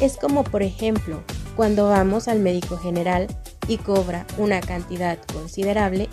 Es 0.01 0.17
como 0.17 0.43
por 0.43 0.61
ejemplo 0.61 1.23
cuando 1.55 1.89
vamos 1.89 2.27
al 2.27 2.39
médico 2.39 2.77
general 2.77 3.27
y 3.67 3.77
cobra 3.77 4.27
una 4.37 4.61
cantidad 4.61 5.17
considerable, 5.33 6.09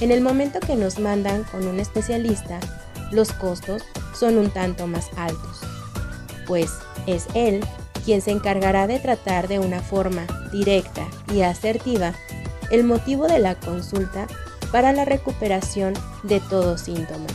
en 0.00 0.10
el 0.10 0.20
momento 0.20 0.58
que 0.58 0.74
nos 0.74 0.98
mandan 0.98 1.44
con 1.44 1.66
un 1.66 1.78
especialista, 1.78 2.58
los 3.12 3.32
costos 3.32 3.82
son 4.12 4.38
un 4.38 4.50
tanto 4.50 4.86
más 4.86 5.08
altos, 5.16 5.60
pues 6.46 6.70
es 7.06 7.26
él 7.34 7.60
quien 8.08 8.22
se 8.22 8.30
encargará 8.30 8.86
de 8.86 8.98
tratar 9.00 9.48
de 9.48 9.58
una 9.58 9.82
forma 9.82 10.26
directa 10.50 11.06
y 11.30 11.42
asertiva 11.42 12.14
el 12.70 12.82
motivo 12.82 13.26
de 13.26 13.38
la 13.38 13.54
consulta 13.54 14.26
para 14.72 14.94
la 14.94 15.04
recuperación 15.04 15.92
de 16.22 16.40
todo 16.40 16.78
síntoma. 16.78 17.26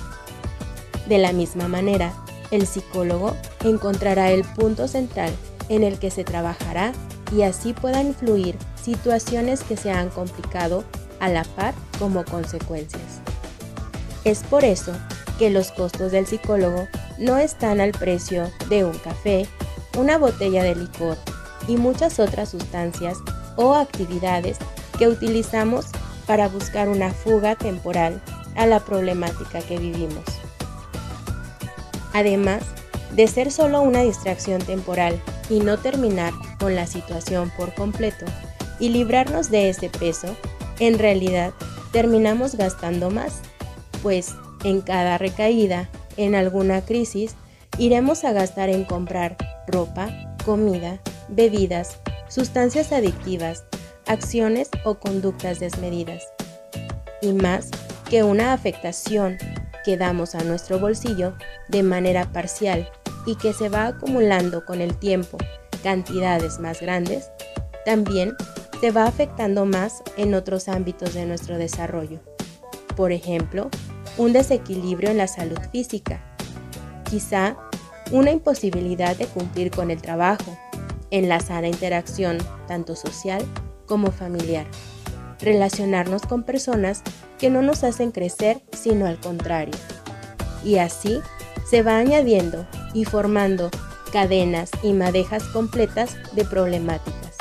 De 1.08 1.20
la 1.20 1.32
misma 1.32 1.68
manera, 1.68 2.12
el 2.50 2.66
psicólogo 2.66 3.36
encontrará 3.64 4.32
el 4.32 4.44
punto 4.44 4.88
central 4.88 5.32
en 5.70 5.84
el 5.84 6.00
que 6.00 6.10
se 6.10 6.24
trabajará 6.24 6.92
y 7.32 7.44
así 7.44 7.74
puedan 7.74 8.08
influir 8.08 8.58
situaciones 8.82 9.62
que 9.62 9.78
se 9.78 9.92
han 9.92 10.10
complicado 10.10 10.86
a 11.20 11.30
la 11.30 11.44
par 11.44 11.76
como 12.00 12.26
consecuencias. 12.26 13.22
Es 14.24 14.42
por 14.42 14.64
eso 14.64 14.94
que 15.38 15.52
los 15.52 15.72
costos 15.72 16.12
del 16.12 16.26
psicólogo 16.26 16.88
no 17.20 17.38
están 17.38 17.80
al 17.80 17.92
precio 17.92 18.50
de 18.70 18.86
un 18.86 18.98
café 18.98 19.48
una 19.98 20.18
botella 20.18 20.64
de 20.64 20.76
licor 20.76 21.18
y 21.68 21.78
muchas 21.78 22.20
otras 22.20 22.50
sustancias 22.50 23.18
o 23.56 23.74
actividades 23.76 24.58
que 24.98 25.08
utilizamos 25.08 25.86
para 26.26 26.48
buscar 26.48 26.90
una 26.90 27.12
fuga 27.12 27.56
temporal 27.56 28.22
a 28.56 28.66
la 28.66 28.80
problemática 28.80 29.62
que 29.62 29.78
vivimos. 29.78 30.24
Además 32.14 32.64
de 33.16 33.28
ser 33.28 33.52
solo 33.52 33.82
una 33.82 34.02
distracción 34.02 34.62
temporal 34.62 35.22
y 35.50 35.60
no 35.60 35.78
terminar 35.78 36.34
con 36.60 36.76
la 36.76 36.88
situación 36.88 37.52
por 37.58 37.74
completo 37.74 38.26
y 38.80 38.90
librarnos 38.90 39.52
de 39.52 39.70
ese 39.70 39.90
peso, 39.90 40.36
en 40.80 40.98
realidad 40.98 41.54
terminamos 41.92 42.56
gastando 42.56 43.10
más, 43.10 43.42
pues 44.02 44.36
en 44.64 44.82
cada 44.82 45.18
recaída 45.18 45.90
en 46.18 46.36
alguna 46.36 46.82
crisis 46.82 47.36
iremos 47.78 48.24
a 48.24 48.34
gastar 48.34 48.70
en 48.70 48.84
comprar 48.86 49.38
ropa, 49.68 50.10
comida, 50.46 51.00
bebidas, 51.30 51.98
sustancias 52.28 52.92
adictivas, 52.92 53.64
acciones 54.08 54.70
o 54.84 54.96
conductas 54.96 55.60
desmedidas. 55.60 56.24
Y 57.22 57.34
más 57.34 57.70
que 58.10 58.24
una 58.24 58.54
afectación 58.54 59.38
que 59.84 59.98
damos 59.98 60.36
a 60.36 60.44
nuestro 60.44 60.80
bolsillo 60.80 61.36
de 61.70 61.84
manera 61.84 62.32
parcial 62.32 62.90
y 63.26 63.36
que 63.36 63.54
se 63.54 63.70
va 63.70 63.88
acumulando 63.88 64.66
con 64.66 64.82
el 64.82 64.98
tiempo 64.98 65.38
cantidades 65.82 66.60
más 66.60 66.82
grandes, 66.82 67.30
también 67.86 68.36
se 68.80 68.92
va 68.92 69.06
afectando 69.06 69.66
más 69.66 70.02
en 70.18 70.34
otros 70.34 70.68
ámbitos 70.68 71.14
de 71.14 71.26
nuestro 71.26 71.58
desarrollo. 71.58 72.20
Por 72.96 73.12
ejemplo, 73.12 73.70
un 74.18 74.34
desequilibrio 74.34 75.10
en 75.10 75.18
la 75.18 75.28
salud 75.28 75.58
física, 75.72 76.33
quizá 77.14 77.56
una 78.12 78.32
imposibilidad 78.32 79.16
de 79.16 79.28
cumplir 79.28 79.70
con 79.70 79.92
el 79.92 80.02
trabajo, 80.02 80.58
en 81.12 81.30
la 81.30 81.40
sana 81.40 81.68
interacción 81.68 82.40
tanto 82.68 82.96
social 82.96 83.46
como 83.86 84.12
familiar, 84.12 84.66
relacionarnos 85.40 86.24
con 86.24 86.42
personas 86.42 87.04
que 87.38 87.52
no 87.52 87.62
nos 87.62 87.84
hacen 87.84 88.10
crecer, 88.10 88.64
sino 88.72 89.06
al 89.06 89.20
contrario. 89.20 89.76
Y 90.66 90.80
así 90.80 91.22
se 91.70 91.84
va 91.84 92.00
añadiendo 92.00 92.66
y 92.96 93.06
formando 93.06 93.70
cadenas 94.12 94.72
y 94.82 94.94
madejas 94.94 95.44
completas 95.44 96.18
de 96.32 96.46
problemáticas, 96.46 97.36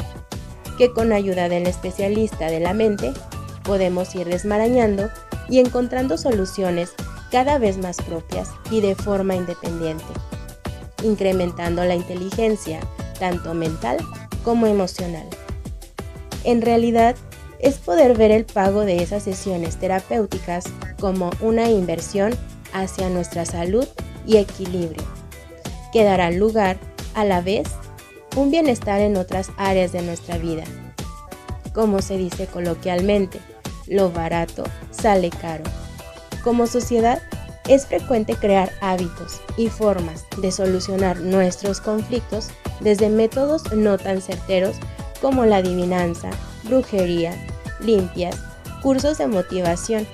que 0.76 0.92
con 0.92 1.14
ayuda 1.14 1.48
del 1.48 1.66
especialista 1.66 2.48
de 2.48 2.60
la 2.60 2.74
mente 2.74 3.14
podemos 3.62 4.14
ir 4.14 4.26
desmarañando 4.26 5.08
y 5.48 5.60
encontrando 5.60 6.18
soluciones 6.18 6.92
cada 7.32 7.58
vez 7.58 7.78
más 7.78 7.96
propias 7.96 8.50
y 8.70 8.82
de 8.82 8.94
forma 8.94 9.34
independiente, 9.34 10.04
incrementando 11.02 11.82
la 11.84 11.94
inteligencia 11.94 12.78
tanto 13.18 13.54
mental 13.54 13.96
como 14.44 14.66
emocional. 14.66 15.26
En 16.44 16.60
realidad, 16.60 17.16
es 17.58 17.78
poder 17.78 18.16
ver 18.16 18.32
el 18.32 18.44
pago 18.44 18.80
de 18.80 19.02
esas 19.02 19.22
sesiones 19.22 19.76
terapéuticas 19.76 20.64
como 21.00 21.30
una 21.40 21.70
inversión 21.70 22.34
hacia 22.72 23.08
nuestra 23.08 23.46
salud 23.46 23.86
y 24.26 24.36
equilibrio, 24.36 25.04
que 25.92 26.04
dará 26.04 26.30
lugar 26.30 26.76
a 27.14 27.24
la 27.24 27.40
vez 27.40 27.68
un 28.36 28.50
bienestar 28.50 29.00
en 29.00 29.16
otras 29.16 29.52
áreas 29.56 29.92
de 29.92 30.02
nuestra 30.02 30.36
vida. 30.38 30.64
Como 31.72 32.02
se 32.02 32.18
dice 32.18 32.46
coloquialmente, 32.46 33.38
lo 33.86 34.10
barato 34.10 34.64
sale 34.90 35.30
caro. 35.30 35.64
Como 36.42 36.66
sociedad, 36.66 37.22
es 37.68 37.86
frecuente 37.86 38.34
crear 38.34 38.72
hábitos 38.80 39.40
y 39.56 39.68
formas 39.68 40.26
de 40.38 40.50
solucionar 40.50 41.20
nuestros 41.20 41.80
conflictos 41.80 42.48
desde 42.80 43.08
métodos 43.08 43.72
no 43.72 43.98
tan 43.98 44.20
certeros 44.20 44.76
como 45.20 45.46
la 45.46 45.58
adivinanza, 45.58 46.30
brujería, 46.64 47.32
limpias, 47.80 48.36
cursos 48.82 49.18
de 49.18 49.28
motivación, 49.28 50.06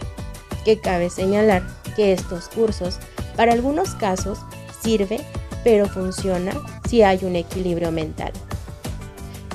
que 0.64 0.78
cabe 0.78 1.08
señalar 1.08 1.62
que 1.96 2.12
estos 2.12 2.48
cursos, 2.48 2.98
para 3.36 3.54
algunos 3.54 3.94
casos, 3.94 4.40
sirve, 4.82 5.20
pero 5.64 5.86
funciona 5.86 6.52
si 6.88 7.02
hay 7.02 7.20
un 7.22 7.36
equilibrio 7.36 7.90
mental. 7.90 8.32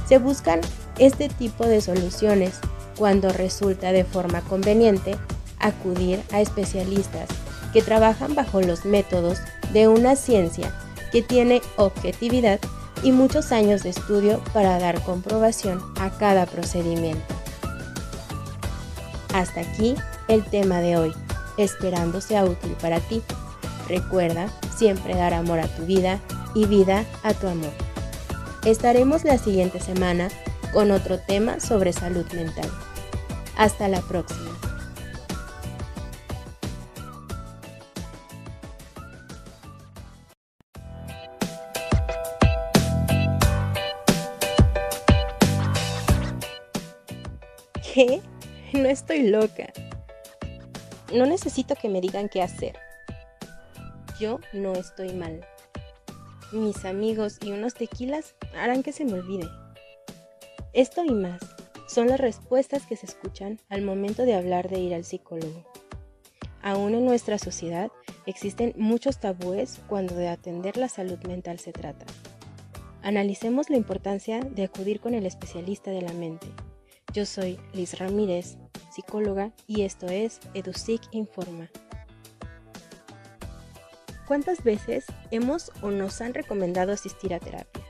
Se 0.07 0.17
buscan 0.17 0.61
este 0.97 1.29
tipo 1.29 1.65
de 1.65 1.81
soluciones 1.81 2.59
cuando 2.97 3.29
resulta 3.29 3.91
de 3.91 4.03
forma 4.03 4.41
conveniente 4.41 5.15
acudir 5.63 6.21
a 6.31 6.41
especialistas 6.41 7.29
que 7.71 7.81
trabajan 7.81 8.35
bajo 8.35 8.61
los 8.61 8.85
métodos 8.85 9.39
de 9.71 9.87
una 9.87 10.15
ciencia 10.15 10.73
que 11.11 11.21
tiene 11.21 11.61
objetividad 11.77 12.59
y 13.01 13.11
muchos 13.11 13.51
años 13.51 13.83
de 13.83 13.89
estudio 13.89 14.41
para 14.53 14.79
dar 14.79 15.01
comprobación 15.01 15.81
a 15.99 16.11
cada 16.11 16.45
procedimiento. 16.45 17.33
Hasta 19.33 19.61
aquí 19.61 19.95
el 20.27 20.43
tema 20.45 20.79
de 20.79 20.97
hoy, 20.97 21.13
esperando 21.57 22.21
sea 22.21 22.45
útil 22.45 22.75
para 22.81 22.99
ti. 22.99 23.21
Recuerda 23.89 24.47
siempre 24.77 25.15
dar 25.15 25.33
amor 25.33 25.59
a 25.59 25.67
tu 25.67 25.85
vida 25.85 26.19
y 26.53 26.65
vida 26.65 27.03
a 27.23 27.33
tu 27.33 27.47
amor. 27.47 27.71
Estaremos 28.63 29.23
la 29.23 29.37
siguiente 29.37 29.79
semana 29.79 30.29
con 30.71 30.91
otro 30.91 31.19
tema 31.19 31.59
sobre 31.59 31.93
salud 31.93 32.25
mental. 32.33 32.69
Hasta 33.57 33.87
la 33.87 34.01
próxima. 34.01 34.51
¿Qué? 47.93 48.21
No 48.73 48.89
estoy 48.89 49.29
loca. 49.29 49.71
No 51.13 51.27
necesito 51.27 51.75
que 51.75 51.89
me 51.89 52.01
digan 52.01 52.27
qué 52.27 52.41
hacer. 52.41 52.75
Yo 54.19 54.39
no 54.51 54.73
estoy 54.73 55.13
mal. 55.13 55.45
Mis 56.51 56.85
amigos 56.85 57.37
y 57.45 57.51
unos 57.51 57.75
tequilas 57.75 58.33
harán 58.55 58.81
que 58.81 58.93
se 58.93 59.05
me 59.05 59.13
olvide. 59.13 59.47
Esto 60.73 61.05
y 61.05 61.11
más 61.11 61.39
son 61.87 62.07
las 62.07 62.19
respuestas 62.19 62.87
que 62.87 62.95
se 62.95 63.05
escuchan 63.05 63.59
al 63.69 63.83
momento 63.83 64.25
de 64.25 64.33
hablar 64.33 64.69
de 64.69 64.79
ir 64.79 64.95
al 64.95 65.03
psicólogo. 65.03 65.63
Aún 66.63 66.95
en 66.95 67.05
nuestra 67.05 67.37
sociedad 67.37 67.91
existen 68.25 68.73
muchos 68.75 69.19
tabúes 69.19 69.81
cuando 69.87 70.15
de 70.15 70.29
atender 70.29 70.77
la 70.77 70.89
salud 70.89 71.19
mental 71.27 71.59
se 71.59 71.73
trata. 71.73 72.07
Analicemos 73.03 73.69
la 73.69 73.77
importancia 73.77 74.39
de 74.39 74.63
acudir 74.63 74.99
con 74.99 75.13
el 75.13 75.27
especialista 75.27 75.91
de 75.91 76.01
la 76.01 76.13
mente. 76.13 76.47
Yo 77.13 77.25
soy 77.25 77.59
Liz 77.73 77.99
Ramírez, 77.99 78.57
psicóloga, 78.91 79.51
y 79.67 79.83
esto 79.83 80.07
es 80.07 80.39
EduSIC 80.53 81.01
Informa. 81.11 81.69
¿Cuántas 84.27 84.63
veces 84.63 85.05
hemos 85.29 85.71
o 85.81 85.91
nos 85.91 86.21
han 86.21 86.33
recomendado 86.33 86.91
asistir 86.91 87.33
a 87.33 87.39
terapia? 87.39 87.83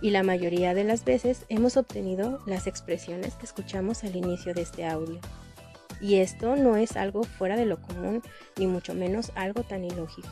y 0.00 0.10
la 0.10 0.22
mayoría 0.22 0.74
de 0.74 0.84
las 0.84 1.04
veces 1.04 1.44
hemos 1.48 1.76
obtenido 1.76 2.40
las 2.46 2.66
expresiones 2.66 3.34
que 3.34 3.46
escuchamos 3.46 4.04
al 4.04 4.16
inicio 4.16 4.54
de 4.54 4.62
este 4.62 4.86
audio. 4.86 5.20
Y 6.00 6.16
esto 6.16 6.54
no 6.54 6.76
es 6.76 6.96
algo 6.96 7.24
fuera 7.24 7.56
de 7.56 7.66
lo 7.66 7.80
común, 7.82 8.22
ni 8.56 8.66
mucho 8.66 8.94
menos 8.94 9.32
algo 9.34 9.64
tan 9.64 9.84
ilógico. 9.84 10.28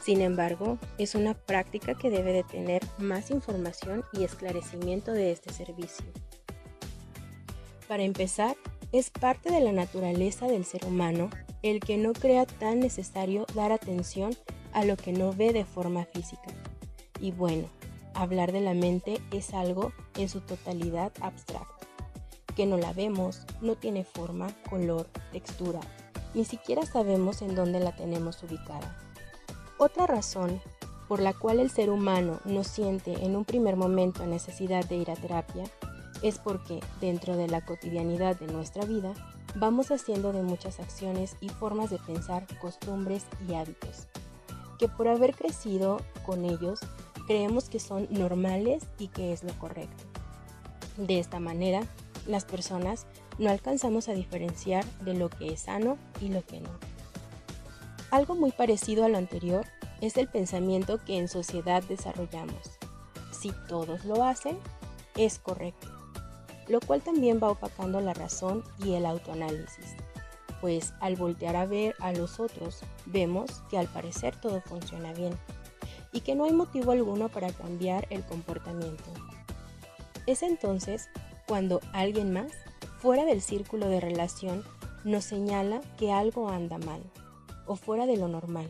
Sin 0.00 0.20
embargo, 0.22 0.78
es 0.98 1.14
una 1.14 1.34
práctica 1.34 1.94
que 1.94 2.10
debe 2.10 2.32
de 2.32 2.42
tener 2.42 2.82
más 2.98 3.30
información 3.30 4.04
y 4.12 4.24
esclarecimiento 4.24 5.12
de 5.12 5.30
este 5.30 5.52
servicio. 5.52 6.06
Para 7.90 8.04
empezar, 8.04 8.56
es 8.92 9.10
parte 9.10 9.50
de 9.50 9.60
la 9.60 9.72
naturaleza 9.72 10.46
del 10.46 10.64
ser 10.64 10.84
humano 10.84 11.28
el 11.64 11.80
que 11.80 11.98
no 11.98 12.12
crea 12.12 12.46
tan 12.46 12.78
necesario 12.78 13.46
dar 13.52 13.72
atención 13.72 14.30
a 14.72 14.84
lo 14.84 14.96
que 14.96 15.12
no 15.12 15.32
ve 15.32 15.52
de 15.52 15.64
forma 15.64 16.04
física. 16.04 16.52
Y 17.18 17.32
bueno, 17.32 17.66
hablar 18.14 18.52
de 18.52 18.60
la 18.60 18.74
mente 18.74 19.20
es 19.32 19.54
algo 19.54 19.92
en 20.16 20.28
su 20.28 20.40
totalidad 20.40 21.10
abstracto, 21.20 21.88
que 22.54 22.64
no 22.64 22.76
la 22.76 22.92
vemos, 22.92 23.44
no 23.60 23.74
tiene 23.74 24.04
forma, 24.04 24.54
color, 24.68 25.08
textura, 25.32 25.80
ni 26.32 26.44
siquiera 26.44 26.86
sabemos 26.86 27.42
en 27.42 27.56
dónde 27.56 27.80
la 27.80 27.96
tenemos 27.96 28.40
ubicada. 28.44 28.96
Otra 29.78 30.06
razón 30.06 30.60
por 31.08 31.18
la 31.18 31.32
cual 31.32 31.58
el 31.58 31.72
ser 31.72 31.90
humano 31.90 32.38
no 32.44 32.62
siente 32.62 33.24
en 33.24 33.34
un 33.34 33.44
primer 33.44 33.74
momento 33.74 34.24
necesidad 34.26 34.84
de 34.84 34.94
ir 34.94 35.10
a 35.10 35.16
terapia 35.16 35.64
es 36.22 36.38
porque 36.38 36.80
dentro 37.00 37.36
de 37.36 37.48
la 37.48 37.64
cotidianidad 37.64 38.38
de 38.38 38.46
nuestra 38.46 38.84
vida 38.84 39.14
vamos 39.54 39.90
haciendo 39.90 40.32
de 40.32 40.42
muchas 40.42 40.80
acciones 40.80 41.36
y 41.40 41.48
formas 41.48 41.90
de 41.90 41.98
pensar 41.98 42.46
costumbres 42.58 43.24
y 43.48 43.54
hábitos, 43.54 44.06
que 44.78 44.88
por 44.88 45.08
haber 45.08 45.34
crecido 45.34 46.00
con 46.24 46.44
ellos 46.44 46.80
creemos 47.26 47.68
que 47.68 47.80
son 47.80 48.06
normales 48.10 48.84
y 48.98 49.08
que 49.08 49.32
es 49.32 49.44
lo 49.44 49.52
correcto. 49.58 50.04
De 50.96 51.18
esta 51.18 51.40
manera, 51.40 51.82
las 52.26 52.44
personas 52.44 53.06
no 53.38 53.50
alcanzamos 53.50 54.08
a 54.08 54.12
diferenciar 54.12 54.84
de 55.00 55.14
lo 55.14 55.30
que 55.30 55.52
es 55.52 55.62
sano 55.62 55.96
y 56.20 56.28
lo 56.28 56.44
que 56.44 56.60
no. 56.60 56.70
Algo 58.10 58.34
muy 58.34 58.52
parecido 58.52 59.04
a 59.04 59.08
lo 59.08 59.18
anterior 59.18 59.64
es 60.00 60.16
el 60.16 60.28
pensamiento 60.28 60.98
que 61.04 61.16
en 61.16 61.28
sociedad 61.28 61.82
desarrollamos. 61.84 62.78
Si 63.30 63.52
todos 63.68 64.04
lo 64.04 64.24
hacen, 64.24 64.58
es 65.16 65.38
correcto, 65.38 65.88
lo 66.70 66.80
cual 66.80 67.02
también 67.02 67.40
va 67.42 67.50
opacando 67.50 68.00
la 68.00 68.14
razón 68.14 68.62
y 68.84 68.94
el 68.94 69.04
autoanálisis, 69.04 69.96
pues 70.60 70.94
al 71.00 71.16
voltear 71.16 71.56
a 71.56 71.66
ver 71.66 71.96
a 71.98 72.12
los 72.12 72.38
otros, 72.38 72.78
vemos 73.06 73.62
que 73.68 73.76
al 73.76 73.88
parecer 73.88 74.36
todo 74.40 74.60
funciona 74.60 75.12
bien 75.12 75.32
y 76.12 76.20
que 76.20 76.36
no 76.36 76.44
hay 76.44 76.52
motivo 76.52 76.92
alguno 76.92 77.28
para 77.28 77.52
cambiar 77.52 78.06
el 78.10 78.24
comportamiento. 78.24 79.02
Es 80.26 80.44
entonces 80.44 81.08
cuando 81.48 81.80
alguien 81.92 82.32
más, 82.32 82.52
fuera 83.00 83.24
del 83.24 83.42
círculo 83.42 83.88
de 83.88 83.98
relación, 83.98 84.62
nos 85.02 85.24
señala 85.24 85.80
que 85.98 86.12
algo 86.12 86.50
anda 86.50 86.78
mal 86.78 87.02
o 87.66 87.74
fuera 87.74 88.06
de 88.06 88.16
lo 88.16 88.28
normal. 88.28 88.68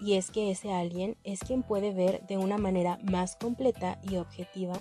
Y 0.00 0.14
es 0.14 0.30
que 0.30 0.52
ese 0.52 0.72
alguien 0.72 1.16
es 1.24 1.40
quien 1.40 1.64
puede 1.64 1.92
ver 1.92 2.24
de 2.28 2.38
una 2.38 2.58
manera 2.58 3.00
más 3.02 3.34
completa 3.34 4.00
y 4.08 4.16
objetiva 4.16 4.74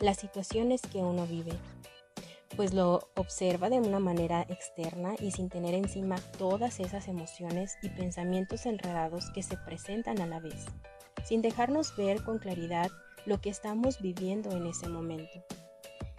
las 0.00 0.18
situaciones 0.18 0.82
que 0.82 0.98
uno 0.98 1.26
vive, 1.26 1.52
pues 2.54 2.72
lo 2.72 3.08
observa 3.16 3.68
de 3.68 3.80
una 3.80 3.98
manera 3.98 4.42
externa 4.48 5.14
y 5.18 5.32
sin 5.32 5.48
tener 5.48 5.74
encima 5.74 6.16
todas 6.38 6.80
esas 6.80 7.08
emociones 7.08 7.76
y 7.82 7.88
pensamientos 7.88 8.66
enredados 8.66 9.30
que 9.30 9.42
se 9.42 9.56
presentan 9.56 10.20
a 10.20 10.26
la 10.26 10.40
vez 10.40 10.66
sin 11.26 11.42
dejarnos 11.42 11.96
ver 11.96 12.22
con 12.22 12.38
claridad 12.38 12.90
lo 13.24 13.40
que 13.40 13.50
estamos 13.50 14.00
viviendo 14.00 14.52
en 14.52 14.66
ese 14.66 14.88
momento. 14.88 15.44